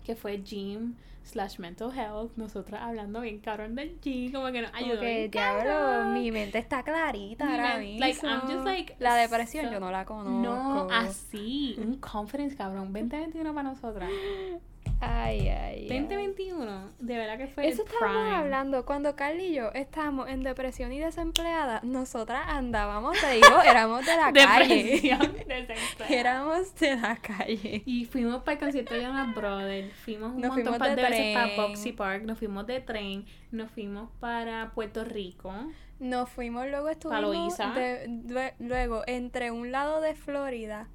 que 0.04 0.16
fue 0.16 0.42
gym 0.42 0.94
slash 1.22 1.58
mental 1.58 1.92
health, 1.96 2.32
nosotras 2.36 2.80
hablando 2.82 3.20
bien 3.20 3.38
cabrón 3.40 3.74
del 3.76 4.00
gym, 4.00 4.32
como 4.32 4.50
que 4.50 4.62
nos 4.62 4.74
ayudó 4.74 5.00
que, 5.00 5.06
bien 5.18 5.30
diablo, 5.30 5.62
cabrón. 5.70 6.14
mi 6.14 6.32
mente 6.32 6.58
está 6.58 6.82
clarita 6.82 7.44
Mi 7.46 7.52
ahora 7.52 7.78
mismo. 7.78 8.00
like, 8.00 8.26
I'm 8.26 8.40
just 8.40 8.64
like, 8.64 8.96
la 8.98 9.14
depresión 9.16 9.66
so- 9.66 9.72
yo 9.72 9.80
no 9.80 9.90
la 9.90 10.04
conozco. 10.04 10.30
No, 10.30 10.88
así, 10.90 11.76
un 11.78 11.96
conference 11.98 12.56
cabrón, 12.56 12.92
2021 12.92 13.54
para 13.54 13.68
nosotras. 13.68 14.10
Ay, 15.02 15.48
ay, 15.48 15.88
ay. 15.90 15.98
2021, 16.00 16.90
de 16.98 17.16
verdad 17.16 17.38
que 17.38 17.46
fue 17.46 17.66
Eso 17.68 17.82
el 17.82 17.88
estábamos 17.88 18.22
prime. 18.22 18.36
hablando 18.36 18.84
cuando 18.84 19.16
Carly 19.16 19.46
y 19.46 19.54
yo 19.54 19.70
estábamos 19.72 20.28
en 20.28 20.42
depresión 20.42 20.92
y 20.92 21.00
desempleada. 21.00 21.80
Nosotras 21.82 22.42
andábamos, 22.48 23.18
te 23.18 23.30
digo, 23.32 23.62
éramos 23.64 24.04
de 24.04 24.16
la 24.16 24.32
calle. 24.32 25.18
Éramos 26.08 26.74
de 26.76 26.96
la 26.96 27.16
calle. 27.16 27.82
Y 27.86 28.04
fuimos 28.04 28.42
para 28.42 28.52
el 28.54 28.58
concierto 28.58 28.94
de 28.94 29.02
Jonas 29.02 29.34
Brothers, 29.34 29.92
fuimos 30.04 30.32
un 30.34 30.40
Nos 30.40 30.50
montón 30.56 30.74
fuimos 30.74 30.88
de 30.88 30.96
de 30.96 31.08
veces 31.08 31.34
para. 31.36 31.56
Boxy 31.68 31.92
Park, 31.92 32.22
nos 32.24 32.38
fuimos 32.38 32.66
de 32.66 32.80
tren, 32.80 33.24
nos 33.50 33.70
fuimos 33.70 34.10
para 34.20 34.72
Puerto 34.74 35.04
Rico. 35.04 35.52
Nos 35.98 36.28
fuimos, 36.30 36.66
luego 36.68 36.88
estuvimos 36.88 37.56
de- 37.58 38.06
lue- 38.26 38.54
luego 38.58 39.02
entre 39.06 39.50
un 39.50 39.70
lado 39.70 40.00
de 40.00 40.14
Florida 40.14 40.88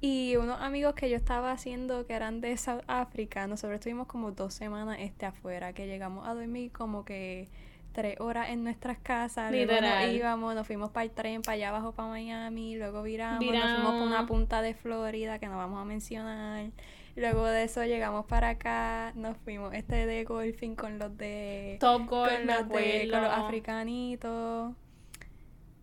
y 0.00 0.36
unos 0.36 0.60
amigos 0.60 0.94
que 0.94 1.08
yo 1.08 1.16
estaba 1.16 1.52
haciendo 1.52 2.06
que 2.06 2.12
eran 2.14 2.40
de 2.40 2.56
South 2.56 2.82
Africa. 2.86 3.46
Nosotros 3.46 3.76
estuvimos 3.76 4.06
como 4.06 4.30
dos 4.32 4.54
semanas 4.54 4.98
este 5.00 5.26
afuera, 5.26 5.72
que 5.72 5.86
llegamos 5.86 6.26
a 6.28 6.34
dormir 6.34 6.70
como 6.72 7.04
que 7.04 7.48
tres 7.92 8.20
horas 8.20 8.50
en 8.50 8.62
nuestras 8.62 8.98
casas. 8.98 9.50
Luego 9.50 9.72
nos 9.72 9.80
Literal. 9.80 10.14
íbamos, 10.14 10.54
nos 10.54 10.66
fuimos 10.66 10.90
para 10.90 11.04
el 11.04 11.10
tren, 11.12 11.40
para 11.42 11.54
allá 11.54 11.68
abajo, 11.70 11.92
para 11.92 12.08
Miami, 12.10 12.76
luego 12.76 13.02
viramos, 13.02 13.40
nos 13.42 13.62
fuimos 13.62 13.92
para 13.92 14.04
una 14.04 14.26
punta 14.26 14.60
de 14.62 14.74
Florida 14.74 15.38
que 15.38 15.46
no 15.48 15.56
vamos 15.56 15.80
a 15.80 15.84
mencionar. 15.86 16.70
Luego 17.16 17.46
de 17.46 17.64
eso 17.64 17.82
llegamos 17.84 18.26
para 18.26 18.50
acá, 18.50 19.12
nos 19.14 19.38
fuimos 19.38 19.72
este 19.72 20.04
de 20.04 20.24
golfing 20.24 20.76
con 20.76 20.98
los 20.98 21.16
de 21.16 21.78
Top 21.80 22.06
Golf, 22.06 22.30
con 22.30 22.46
los, 22.46 22.68
de, 22.68 23.08
con 23.10 23.22
los 23.22 23.30
acuerdo. 23.30 23.46
africanitos. 23.46 24.74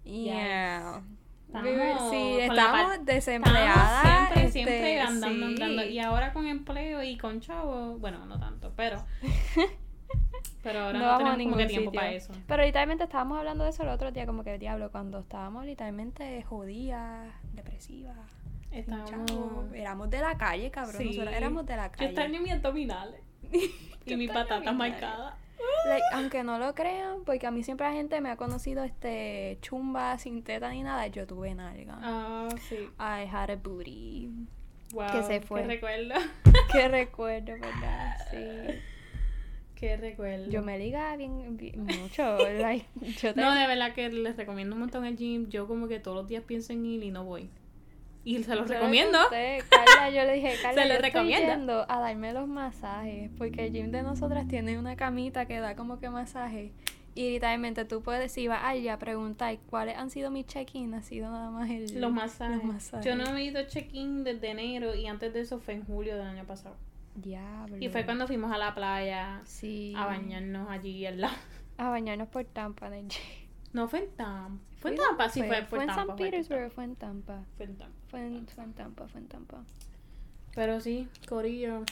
Yeah. 0.03 1.01
Estamos 1.59 2.09
sí, 2.11 2.37
estamos 2.39 3.05
desempleadas. 3.05 4.01
Siempre, 4.01 4.45
este, 4.45 4.51
siempre 4.51 4.99
andando, 5.01 5.47
sí. 5.47 5.53
andando. 5.53 5.85
Y 5.85 5.99
ahora 5.99 6.33
con 6.33 6.47
empleo 6.47 7.03
y 7.03 7.17
con 7.17 7.39
chavo, 7.41 7.97
bueno, 7.99 8.25
no 8.25 8.39
tanto, 8.39 8.71
pero. 8.75 9.03
Pero 10.61 10.79
ahora 10.79 10.97
No 10.99 11.05
no, 11.05 11.17
tenemos 11.17 11.23
como 11.33 11.37
ningún 11.37 11.57
que 11.57 11.65
tiempo 11.65 11.89
sitio. 11.91 11.99
para 11.99 12.13
eso. 12.13 12.33
Pero 12.47 12.63
literalmente 12.63 13.03
estábamos 13.03 13.37
hablando 13.37 13.65
de 13.65 13.71
eso 13.71 13.83
el 13.83 13.89
otro 13.89 14.11
día, 14.11 14.25
como 14.25 14.43
que 14.45 14.57
diablo, 14.57 14.91
cuando 14.91 15.19
estábamos 15.19 15.65
literalmente 15.65 16.41
jodidas, 16.43 17.27
depresivas. 17.53 18.15
Estábamos-. 18.71 19.73
Éramos 19.73 20.09
de 20.09 20.21
la 20.21 20.37
calle, 20.37 20.71
cabrón. 20.71 20.95
Sí. 21.01 21.05
Nosotros 21.05 21.33
éramos 21.35 21.65
de 21.65 21.75
la 21.75 21.87
Yo 21.87 21.91
calle. 21.91 22.05
extraño 22.05 22.41
mis 22.41 22.53
abdominales. 22.53 23.21
y 23.51 24.09
Yo 24.09 24.17
mis 24.17 24.31
patatas 24.31 24.73
marcadas. 24.73 25.33
Like, 25.85 26.03
aunque 26.13 26.43
no 26.43 26.57
lo 26.59 26.73
crean, 26.73 27.23
porque 27.25 27.45
a 27.47 27.51
mí 27.51 27.63
siempre 27.63 27.87
la 27.87 27.93
gente 27.93 28.19
me 28.21 28.29
ha 28.29 28.37
conocido 28.37 28.83
este 28.83 29.57
chumba 29.61 30.17
sin 30.17 30.43
teta 30.43 30.69
ni 30.69 30.81
nada, 30.83 31.07
yo 31.07 31.27
tuve 31.27 31.53
nalga. 31.55 31.97
Ah, 32.01 32.47
sí. 32.69 32.75
I 32.99 33.27
had 33.29 33.49
a 33.49 33.55
booty. 33.57 34.29
Wow. 34.93 35.11
Que 35.11 35.23
se 35.23 35.41
fue. 35.41 35.61
Qué 35.61 35.67
recuerdo. 35.67 36.15
Qué 36.71 36.87
recuerdo, 36.87 37.53
¿verdad? 37.53 38.15
Sí. 38.31 38.79
Qué 39.75 39.97
recuerdo. 39.97 40.49
Yo 40.49 40.61
me 40.61 40.77
ligaba 40.79 41.17
bien, 41.17 41.57
bien- 41.57 41.83
mucho. 41.83 42.37
Like, 42.37 42.85
yo 43.21 43.33
te- 43.33 43.41
No, 43.41 43.53
de 43.53 43.67
verdad 43.67 43.93
que 43.93 44.07
les 44.09 44.37
recomiendo 44.37 44.75
un 44.75 44.79
montón 44.81 45.05
el 45.05 45.17
gym. 45.17 45.49
Yo 45.49 45.67
como 45.67 45.87
que 45.89 45.99
todos 45.99 46.15
los 46.15 46.27
días 46.27 46.43
pienso 46.43 46.71
en 46.73 46.85
ir 46.85 47.03
y 47.03 47.11
no 47.11 47.25
voy. 47.25 47.49
Y 48.25 48.41
se 48.43 48.55
los 48.55 48.67
yo 48.69 48.75
recomiendo. 48.75 49.17
conté, 49.21 49.61
Carla, 49.69 50.09
yo 50.09 50.23
le 50.23 50.33
dije, 50.35 50.53
Carla, 50.61 50.81
Se 50.81 50.87
lo 50.87 50.93
yo 50.93 50.99
estoy 50.99 51.09
recomiendo. 51.11 51.47
yendo 51.47 51.85
a 51.89 51.99
darme 51.99 52.31
los 52.33 52.47
masajes, 52.47 53.29
porque 53.37 53.65
el 53.67 53.73
gym 53.73 53.91
de 53.91 54.01
nosotras 54.03 54.47
tiene 54.47 54.79
una 54.79 54.95
camita 54.95 55.45
que 55.45 55.59
da 55.59 55.75
como 55.75 55.99
que 55.99 56.09
masaje. 56.09 56.71
Y 57.15 57.31
literalmente 57.31 57.85
tú 57.85 58.01
puedes, 58.01 58.31
si 58.31 58.47
vas 58.47 58.63
allá 58.63 58.97
preguntar 58.97 59.55
cuáles 59.69 59.97
han 59.97 60.09
sido 60.09 60.31
mis 60.31 60.47
check-in, 60.47 60.93
ha 60.95 61.03
sido 61.03 61.29
nada 61.29 61.51
más 61.51 61.69
el, 61.69 62.01
Los 62.01 62.11
masajes. 62.11 62.55
los 62.57 62.63
masajes. 62.65 63.05
Yo 63.05 63.15
no 63.15 63.35
he 63.37 63.43
ido 63.43 63.61
check-in 63.67 64.23
desde 64.23 64.49
enero 64.49 64.95
y 64.95 65.05
antes 65.05 65.31
de 65.33 65.41
eso 65.41 65.59
fue 65.59 65.75
en 65.75 65.85
julio 65.85 66.17
del 66.17 66.25
año 66.25 66.45
pasado. 66.45 66.75
Diablo. 67.15 67.77
Y 67.79 67.89
fue 67.89 68.05
cuando 68.05 68.25
fuimos 68.25 68.51
a 68.51 68.57
la 68.57 68.73
playa 68.73 69.41
Sí. 69.45 69.93
a 69.95 70.05
bañarnos 70.07 70.67
allí 70.71 71.05
al 71.05 71.21
lado. 71.21 71.35
A 71.77 71.89
bañarnos 71.89 72.27
por 72.29 72.45
Tampa 72.45 72.87
en 72.87 72.93
el. 72.93 73.07
No 73.73 73.87
fue 73.87 73.99
en 74.05 74.11
Tampa. 74.15 74.63
Fue 74.79 74.91
en 74.91 74.97
¿Fue 74.97 75.05
Tampa, 75.07 75.29
sí 75.29 75.39
fue, 75.41 75.49
fue, 75.49 75.65
Fue 75.65 75.79
en 75.81 75.87
Tampa. 75.87 75.95
San 76.05 76.05
fue 76.17 76.25
en 76.25 76.31
Petersburg, 76.31 76.71
fue 76.71 76.83
en. 76.83 76.95
Tampa, 76.95 77.43
fue 77.57 77.65
en 77.65 77.77
Tampa. 77.77 77.95
Fue 78.13 78.27
en, 78.27 78.45
fue 78.45 78.63
en 78.63 78.73
Tampa, 78.73 79.07
fue 79.07 79.21
en 79.21 79.27
Tampa. 79.27 79.63
Pero 80.53 80.79
sí, 80.79 81.07
Corillo. 81.27 81.83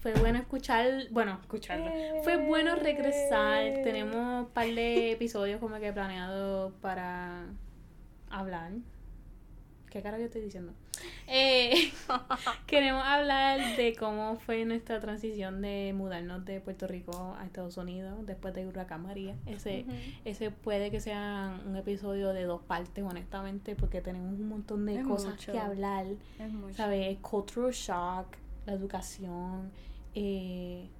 Fue 0.00 0.14
bueno 0.14 0.38
escuchar, 0.38 1.08
bueno, 1.10 1.38
escucharlo. 1.42 1.90
Fue 2.22 2.38
bueno 2.38 2.74
regresar. 2.74 3.82
Tenemos 3.82 4.46
un 4.46 4.50
par 4.54 4.66
de 4.66 5.12
episodios 5.12 5.60
como 5.60 5.78
que 5.78 5.92
planeados 5.92 6.72
para 6.80 7.44
hablar. 8.30 8.72
¿Qué 9.94 10.02
cara 10.02 10.18
yo 10.18 10.24
estoy 10.24 10.42
diciendo? 10.42 10.72
Eh, 11.26 11.90
queremos 12.66 13.02
hablar 13.02 13.76
de 13.78 13.94
cómo 13.96 14.36
fue 14.36 14.64
nuestra 14.66 15.00
transición 15.00 15.62
de 15.62 15.94
mudarnos 15.96 16.44
de 16.44 16.60
Puerto 16.60 16.86
Rico 16.86 17.34
a 17.38 17.46
Estados 17.46 17.78
Unidos 17.78 18.26
después 18.26 18.52
de 18.52 18.66
Huracán 18.66 19.02
María. 19.04 19.34
Ese, 19.46 19.86
ese 20.26 20.50
puede 20.50 20.90
que 20.90 21.00
sea 21.00 21.58
un 21.64 21.76
episodio 21.76 22.34
de 22.34 22.44
dos 22.44 22.60
partes, 22.62 23.02
honestamente, 23.02 23.74
porque 23.74 24.02
tenemos 24.02 24.38
un 24.38 24.48
montón 24.48 24.84
de 24.84 24.96
Es 25.00 25.06
cosas 25.06 25.30
mucho. 25.32 25.52
que 25.52 25.58
hablar. 25.58 26.06
Es 26.38 26.52
mucho. 26.52 26.74
¿sabes? 26.74 27.16
Cultural 27.20 27.72
shock, 27.72 28.26
la 28.66 28.74
educación, 28.74 29.70
eh, 30.14 30.90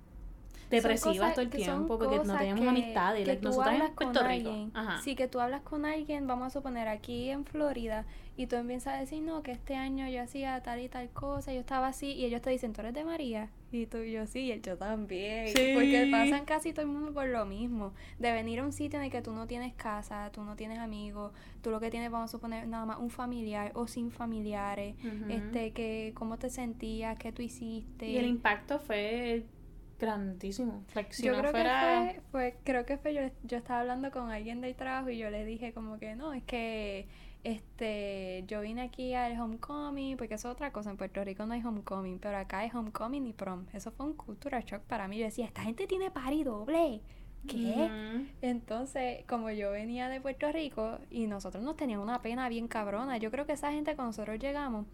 depresivas 0.70 1.34
todo 1.34 1.42
el 1.42 1.50
tiempo 1.50 1.98
porque 1.98 2.20
no 2.24 2.36
teníamos 2.36 2.66
amistades. 2.66 3.20
que 3.20 3.26
like, 3.26 3.42
nosotras 3.42 3.74
hablas 3.74 3.88
en 3.90 3.94
con 3.94 4.12
Puerto 4.12 4.28
Rico. 4.28 4.50
alguien. 4.50 4.70
Ajá. 4.74 5.00
Sí, 5.02 5.14
que 5.14 5.28
tú 5.28 5.40
hablas 5.40 5.62
con 5.62 5.84
alguien, 5.84 6.26
vamos 6.26 6.48
a 6.48 6.50
suponer 6.50 6.88
aquí 6.88 7.30
en 7.30 7.44
Florida, 7.44 8.06
y 8.36 8.46
tú 8.46 8.56
empiezas 8.56 8.94
a 8.94 8.96
decir, 8.98 9.22
no, 9.22 9.42
que 9.42 9.52
este 9.52 9.76
año 9.76 10.08
yo 10.08 10.20
hacía 10.20 10.60
tal 10.62 10.80
y 10.80 10.88
tal 10.88 11.08
cosa, 11.10 11.52
yo 11.52 11.60
estaba 11.60 11.88
así, 11.88 12.12
y 12.12 12.24
ellos 12.24 12.42
te 12.42 12.50
dicen, 12.50 12.72
tú 12.72 12.80
eres 12.80 12.92
de 12.92 13.04
María, 13.04 13.48
y 13.70 13.86
tú 13.86 13.98
y 13.98 14.12
yo 14.12 14.26
sí, 14.26 14.40
y 14.40 14.52
el 14.52 14.60
yo 14.60 14.76
también. 14.76 15.52
Porque 15.74 16.08
pasan 16.10 16.44
casi 16.44 16.72
todo 16.72 16.82
el 16.82 16.90
mundo 16.90 17.12
por 17.12 17.28
lo 17.28 17.46
mismo, 17.46 17.92
de 18.18 18.32
venir 18.32 18.58
a 18.58 18.64
un 18.64 18.72
sitio 18.72 18.98
en 18.98 19.04
el 19.04 19.10
que 19.12 19.22
tú 19.22 19.32
no 19.32 19.46
tienes 19.46 19.72
casa, 19.74 20.30
tú 20.32 20.42
no 20.42 20.56
tienes 20.56 20.80
amigos, 20.80 21.32
tú 21.62 21.70
lo 21.70 21.78
que 21.78 21.90
tienes, 21.90 22.10
vamos 22.10 22.30
a 22.30 22.32
suponer, 22.32 22.66
nada 22.66 22.84
más 22.86 22.98
un 22.98 23.10
familiar 23.10 23.70
o 23.74 23.86
sin 23.86 24.10
familiares, 24.10 24.96
este, 25.28 25.72
que 25.72 26.12
cómo 26.14 26.36
te 26.36 26.50
sentías, 26.50 27.16
qué 27.18 27.30
tú 27.30 27.42
hiciste. 27.42 28.08
Y 28.08 28.16
el 28.16 28.26
impacto 28.26 28.80
fue 28.80 29.44
grandísimo. 30.04 30.84
Like, 30.94 31.12
si 31.12 31.24
yo 31.24 31.32
no 31.32 31.38
creo 31.40 31.50
fuera... 31.52 32.12
que 32.14 32.20
fue, 32.20 32.22
fue- 32.30 32.56
creo 32.64 32.86
que 32.86 32.96
fue 32.98 33.14
yo, 33.14 33.20
yo 33.44 33.56
estaba 33.58 33.80
hablando 33.80 34.10
con 34.10 34.30
alguien 34.30 34.60
del 34.60 34.74
trabajo 34.74 35.10
y 35.10 35.18
yo 35.18 35.30
le 35.30 35.44
dije 35.44 35.72
como 35.72 35.98
que 35.98 36.14
no, 36.16 36.32
es 36.32 36.42
que 36.44 37.06
este 37.44 38.44
yo 38.46 38.62
vine 38.62 38.80
aquí 38.82 39.14
al 39.14 39.38
homecoming, 39.38 40.16
porque 40.16 40.34
eso 40.34 40.48
es 40.48 40.52
otra 40.54 40.72
cosa, 40.72 40.90
en 40.90 40.96
Puerto 40.96 41.22
Rico 41.22 41.44
no 41.44 41.52
hay 41.54 41.62
homecoming, 41.62 42.18
pero 42.18 42.38
acá 42.38 42.60
hay 42.60 42.70
homecoming 42.72 43.26
y 43.26 43.32
prom. 43.32 43.66
Eso 43.72 43.90
fue 43.90 44.06
un 44.06 44.14
cultural 44.14 44.64
shock 44.64 44.82
para 44.82 45.08
mí. 45.08 45.18
Yo 45.18 45.24
decía, 45.26 45.44
esta 45.46 45.62
gente 45.62 45.86
tiene 45.86 46.10
party 46.10 46.44
doble. 46.44 47.00
¿Qué? 47.46 48.24
Entonces, 48.40 49.22
como 49.28 49.50
yo 49.50 49.70
venía 49.70 50.08
de 50.08 50.18
Puerto 50.18 50.50
Rico 50.50 50.98
y 51.10 51.26
nosotros 51.26 51.62
nos 51.62 51.76
teníamos 51.76 52.04
una 52.08 52.22
pena 52.22 52.48
bien 52.48 52.68
cabrona, 52.68 53.18
yo 53.18 53.30
creo 53.30 53.44
que 53.44 53.52
esa 53.52 53.70
gente 53.70 53.94
cuando 53.94 54.08
nosotros 54.12 54.38
llegamos, 54.38 54.86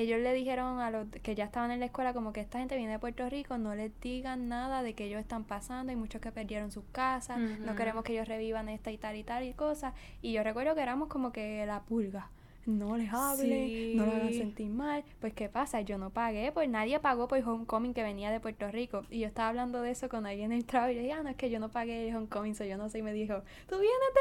ellos 0.00 0.20
le 0.20 0.32
dijeron 0.34 0.80
a 0.80 0.90
los 0.90 1.06
que 1.22 1.34
ya 1.34 1.44
estaban 1.44 1.70
en 1.70 1.80
la 1.80 1.86
escuela 1.86 2.12
como 2.12 2.32
que 2.32 2.40
esta 2.40 2.58
gente 2.58 2.76
viene 2.76 2.92
de 2.92 2.98
Puerto 2.98 3.28
Rico, 3.28 3.58
no 3.58 3.74
les 3.74 3.92
digan 4.00 4.48
nada 4.48 4.82
de 4.82 4.94
que 4.94 5.04
ellos 5.04 5.20
están 5.20 5.44
pasando, 5.44 5.90
hay 5.90 5.96
muchos 5.96 6.20
que 6.20 6.30
perdieron 6.32 6.70
sus 6.70 6.84
casas, 6.92 7.38
no 7.38 7.74
queremos 7.76 8.04
que 8.04 8.12
ellos 8.12 8.28
revivan 8.28 8.68
esta 8.68 8.90
y 8.90 8.98
tal 8.98 9.16
y 9.16 9.22
tal 9.24 9.44
y 9.44 9.52
cosas. 9.54 9.94
Y 10.22 10.32
yo 10.32 10.42
recuerdo 10.42 10.74
que 10.74 10.82
éramos 10.82 11.08
como 11.08 11.32
que 11.32 11.64
la 11.66 11.80
pulga. 11.82 12.30
No 12.66 12.96
les 12.96 13.12
hablen, 13.12 13.96
no 13.96 14.06
lo 14.06 14.10
hagan 14.12 14.32
Sí. 14.32 14.38
sentir 14.38 14.68
mal. 14.70 15.04
Pues, 15.20 15.32
¿qué 15.34 15.48
pasa? 15.48 15.82
Yo 15.82 15.98
no 15.98 16.10
pagué, 16.10 16.50
pues 16.50 16.68
nadie 16.68 16.98
pagó 16.98 17.28
por 17.28 17.38
homecoming 17.38 17.94
que 17.94 18.02
venía 18.02 18.32
de 18.32 18.40
Puerto 18.40 18.68
Rico. 18.72 19.02
Y 19.08 19.20
yo 19.20 19.28
estaba 19.28 19.50
hablando 19.50 19.82
de 19.82 19.92
eso 19.92 20.08
con 20.08 20.26
alguien 20.26 20.50
en 20.50 20.58
el 20.58 20.64
trabajo. 20.64 20.90
Y 20.90 20.96
yo 20.96 21.00
dije, 21.02 21.12
ah, 21.12 21.22
no, 21.22 21.28
es 21.28 21.36
que 21.36 21.48
yo 21.48 21.60
no 21.60 21.68
pagué 21.70 22.08
el 22.08 22.16
homecoming, 22.16 22.56
so 22.56 22.64
yo 22.64 22.76
no 22.76 22.88
sé. 22.88 22.98
Y 22.98 23.02
me 23.02 23.12
dijo, 23.12 23.40
¿tú 23.68 23.78
vienes 23.78 24.12
de 24.14 24.20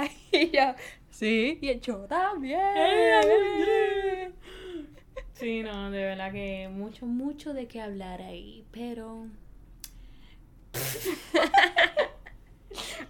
María? 0.00 0.10
Y 0.32 0.50
yo, 0.56 0.74
sí. 1.10 1.58
Y 1.60 1.78
yo 1.80 1.98
también. 2.06 2.58
Sí, 5.34 5.62
no, 5.62 5.90
de 5.90 6.04
verdad 6.04 6.32
que 6.32 6.68
mucho, 6.68 7.06
mucho 7.06 7.52
de 7.52 7.66
qué 7.66 7.80
hablar 7.80 8.22
ahí, 8.22 8.64
pero... 8.70 9.26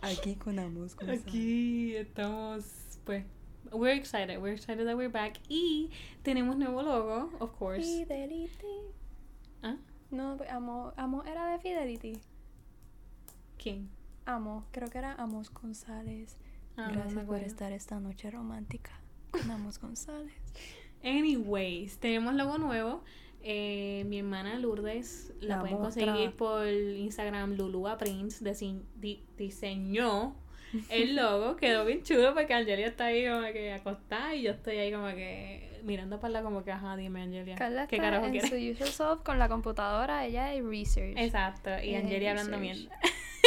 Aquí 0.00 0.34
con 0.34 0.58
Amos 0.58 0.96
Aquí 1.08 1.94
estamos, 1.94 2.64
pues, 3.04 3.24
we're 3.70 3.96
excited, 3.96 4.40
we're 4.40 4.54
excited 4.54 4.84
that 4.86 4.96
we're 4.96 5.12
back 5.12 5.38
y 5.48 5.90
tenemos 6.22 6.56
nuevo 6.56 6.82
logo, 6.82 7.30
of 7.38 7.52
course. 7.58 7.82
Fidelity. 7.82 8.50
¿Ah? 9.62 9.76
No, 10.10 10.38
Amo, 10.50 10.92
Amo 10.96 11.22
era 11.24 11.52
de 11.52 11.58
Fidelity. 11.58 12.20
¿Quién? 13.58 13.88
Amo, 14.26 14.66
creo 14.72 14.88
que 14.90 14.98
era 14.98 15.14
Amos 15.14 15.52
González. 15.52 16.36
Ah, 16.76 16.90
Gracias 16.92 17.24
por 17.24 17.38
estar 17.40 17.72
esta 17.72 18.00
noche 18.00 18.30
romántica 18.30 18.92
con 19.30 19.50
Amos 19.50 19.78
González. 19.78 20.32
Anyways, 21.04 21.98
tenemos 21.98 22.34
logo 22.34 22.58
nuevo. 22.58 23.02
Eh, 23.44 24.04
mi 24.06 24.18
hermana 24.20 24.54
Lourdes 24.56 25.32
la, 25.40 25.56
La 25.56 25.60
pueden 25.62 25.78
mostra. 25.80 26.04
conseguir 26.06 26.32
por 26.36 26.66
Instagram. 26.68 27.54
Lulua 27.56 27.98
Prince 27.98 28.44
dise- 28.44 28.82
di- 28.94 29.24
diseñó 29.36 30.36
el 30.90 31.16
logo. 31.16 31.56
Quedó 31.56 31.84
bien 31.84 32.02
chulo 32.04 32.34
porque 32.34 32.54
Angelia 32.54 32.86
está 32.86 33.06
ahí 33.06 33.26
como 33.26 33.42
que 33.52 33.72
acostada 33.72 34.34
y 34.36 34.42
yo 34.42 34.52
estoy 34.52 34.76
ahí 34.78 34.92
como 34.92 35.08
que 35.08 35.80
mirando 35.82 36.20
para 36.20 36.34
la 36.34 36.42
como 36.42 36.62
que, 36.62 36.70
ajá, 36.70 36.96
dime 36.96 37.22
Angelia. 37.22 37.56
Carla 37.56 37.88
¿Qué 37.88 37.96
carajo 37.98 38.26
en 38.26 38.30
quieres? 38.30 38.48
su 38.50 38.54
usual 38.84 38.88
self 39.16 39.22
con 39.24 39.40
la 39.40 39.48
computadora, 39.48 40.24
ella 40.24 40.54
es 40.54 40.64
research. 40.64 41.14
Exacto, 41.18 41.70
y 41.82 41.94
Eh, 41.94 41.96
Angelia 41.96 42.30
hablando 42.30 42.58
mierda. 42.58 42.96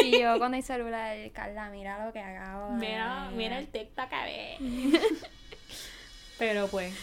Y 0.03 0.19
yo 0.19 0.37
con 0.39 0.53
el 0.53 0.61
celular, 0.61 1.15
Carla, 1.31 1.69
mira 1.69 2.05
lo 2.05 2.11
que 2.11 2.19
acabo 2.19 2.73
de 2.73 2.79
Mira, 2.85 3.27
ver". 3.29 3.37
mira 3.37 3.59
el 3.59 3.67
TikTok 3.67 4.11
a 4.11 4.25
ver. 4.25 4.57
Pero 6.37 6.67
pues, 6.67 6.93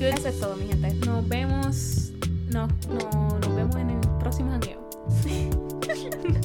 Eso 0.00 0.28
es 0.28 0.40
todo, 0.40 0.56
mi 0.56 0.66
gente. 0.66 0.92
nos 1.06 1.26
vemos. 1.28 2.10
No, 2.52 2.68
no, 2.88 3.38
nos 3.38 3.56
vemos 3.56 3.76
en 3.76 3.90
el 3.90 4.00
próximo 4.18 4.50
jangueo. 4.50 4.88